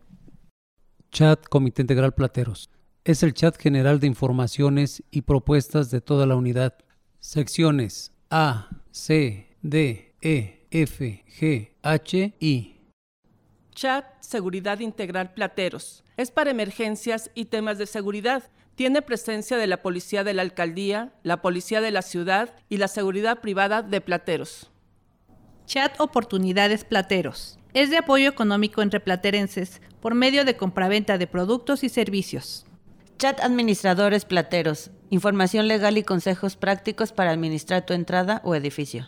Chat 1.11 1.45
Comité 1.47 1.83
Integral 1.83 2.15
Plateros. 2.15 2.71
Es 3.03 3.21
el 3.21 3.35
chat 3.35 3.57
general 3.57 3.99
de 3.99 4.07
informaciones 4.07 5.03
y 5.11 5.21
propuestas 5.21 5.91
de 5.91 6.01
toda 6.01 6.25
la 6.25 6.35
unidad. 6.35 6.73
Secciones 7.19 8.14
A, 8.29 8.69
C, 8.91 9.55
D, 9.61 10.15
E, 10.21 10.65
F, 10.71 11.23
G, 11.39 11.71
H, 11.83 12.33
I. 12.39 12.75
Chat 13.73 14.05
Seguridad 14.19 14.79
Integral 14.79 15.33
Plateros. 15.33 16.03
Es 16.17 16.31
para 16.31 16.49
emergencias 16.49 17.29
y 17.35 17.45
temas 17.45 17.77
de 17.77 17.85
seguridad. 17.85 18.43
Tiene 18.75 19.01
presencia 19.01 19.57
de 19.57 19.67
la 19.67 19.81
Policía 19.81 20.23
de 20.23 20.33
la 20.33 20.41
Alcaldía, 20.41 21.13
la 21.23 21.41
Policía 21.41 21.81
de 21.81 21.91
la 21.91 22.01
Ciudad 22.01 22.55
y 22.67 22.77
la 22.77 22.87
Seguridad 22.87 23.41
Privada 23.41 23.83
de 23.83 24.01
Plateros. 24.01 24.71
Chat 25.65 25.99
Oportunidades 25.99 26.83
Plateros. 26.83 27.59
Es 27.73 27.89
de 27.89 27.97
apoyo 27.97 28.29
económico 28.29 28.81
entre 28.81 29.01
platerenses 29.01 29.81
por 29.99 30.15
medio 30.15 30.45
de 30.45 30.55
compraventa 30.57 31.17
de 31.17 31.27
productos 31.27 31.83
y 31.83 31.89
servicios. 31.89 32.65
Chat 33.17 33.39
Administradores 33.41 34.25
Plateros. 34.25 34.91
Información 35.09 35.67
legal 35.67 35.97
y 35.97 36.03
consejos 36.03 36.55
prácticos 36.55 37.11
para 37.11 37.31
administrar 37.31 37.85
tu 37.85 37.93
entrada 37.93 38.41
o 38.43 38.55
edificio. 38.55 39.07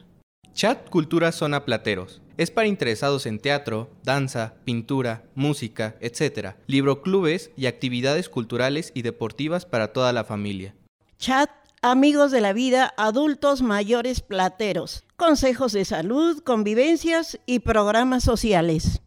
Chat 0.54 0.90
Cultura 0.90 1.32
Zona 1.32 1.66
Plateros. 1.66 2.22
Es 2.38 2.52
para 2.52 2.68
interesados 2.68 3.26
en 3.26 3.40
teatro, 3.40 3.90
danza, 4.04 4.56
pintura, 4.64 5.24
música, 5.36 5.96
etc. 6.02 6.56
Libroclubes 6.68 7.52
y 7.56 7.66
actividades 7.66 8.30
culturales 8.30 8.92
y 8.94 9.02
deportivas 9.02 9.66
para 9.66 9.94
toda 9.94 10.14
la 10.14 10.24
familia. 10.24 10.76
Chat 11.18 11.50
Amigos 11.84 12.32
de 12.32 12.42
la 12.42 12.54
Vida 12.54 12.94
Adultos 12.98 13.62
Mayores 13.62 14.22
Plateros. 14.22 15.04
Consejos 15.16 15.74
de 15.74 15.86
salud, 15.86 16.42
convivencias 16.44 17.40
y 17.46 17.60
programas 17.60 18.24
sociales. 18.24 19.02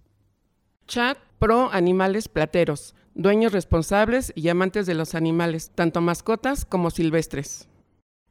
Chat 0.87 1.19
Pro 1.41 1.71
Animales 1.73 2.29
Plateros. 2.29 2.95
Dueños 3.21 3.53
responsables 3.53 4.33
y 4.35 4.49
amantes 4.49 4.87
de 4.87 4.95
los 4.95 5.15
animales, 5.15 5.73
tanto 5.75 6.01
mascotas 6.01 6.65
como 6.65 6.91
silvestres. 6.91 7.69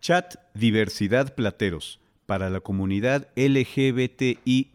Chat 0.01 0.37
Diversidad 0.55 1.35
Plateros 1.35 1.99
para 2.25 2.49
la 2.49 2.59
comunidad 2.59 3.27
LGBTI 3.35 4.71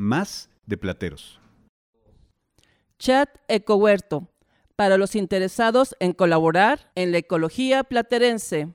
de 0.66 0.76
Plateros. 0.76 1.40
Chat 2.96 3.28
Ecohuerto 3.48 4.28
para 4.76 4.98
los 4.98 5.16
interesados 5.16 5.96
en 5.98 6.12
colaborar 6.12 6.92
en 6.94 7.10
la 7.10 7.18
ecología 7.18 7.82
platerense. 7.82 8.68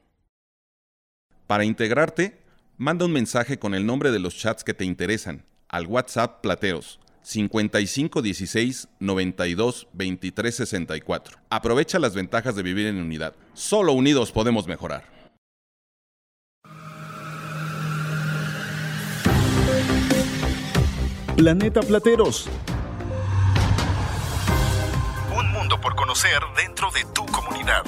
Para 1.47 1.63
integrarte, 1.63 2.37
manda 2.75 3.05
un 3.05 3.13
mensaje 3.13 3.57
con 3.57 3.73
el 3.75 3.85
nombre 3.85 4.11
de 4.11 4.19
los 4.19 4.35
chats 4.35 4.65
que 4.65 4.73
te 4.73 4.83
interesan 4.83 5.45
al 5.69 5.87
WhatsApp 5.87 6.41
Plateros 6.41 6.99
5516 7.21 8.87
92 8.99 9.87
23 9.93 10.55
64. 10.55 11.37
Aprovecha 11.49 11.99
las 11.99 12.15
ventajas 12.15 12.55
de 12.55 12.63
vivir 12.63 12.87
en 12.87 12.97
unidad. 12.97 13.33
Solo 13.53 13.93
unidos 13.93 14.31
podemos 14.31 14.67
mejorar. 14.67 15.19
Planeta 21.39 21.79
Plateros. 21.79 22.49
Un 25.37 25.51
mundo 25.53 25.79
por 25.79 25.95
conocer 25.95 26.41
dentro 26.57 26.91
de 26.91 27.05
tu 27.13 27.25
comunidad. 27.27 27.85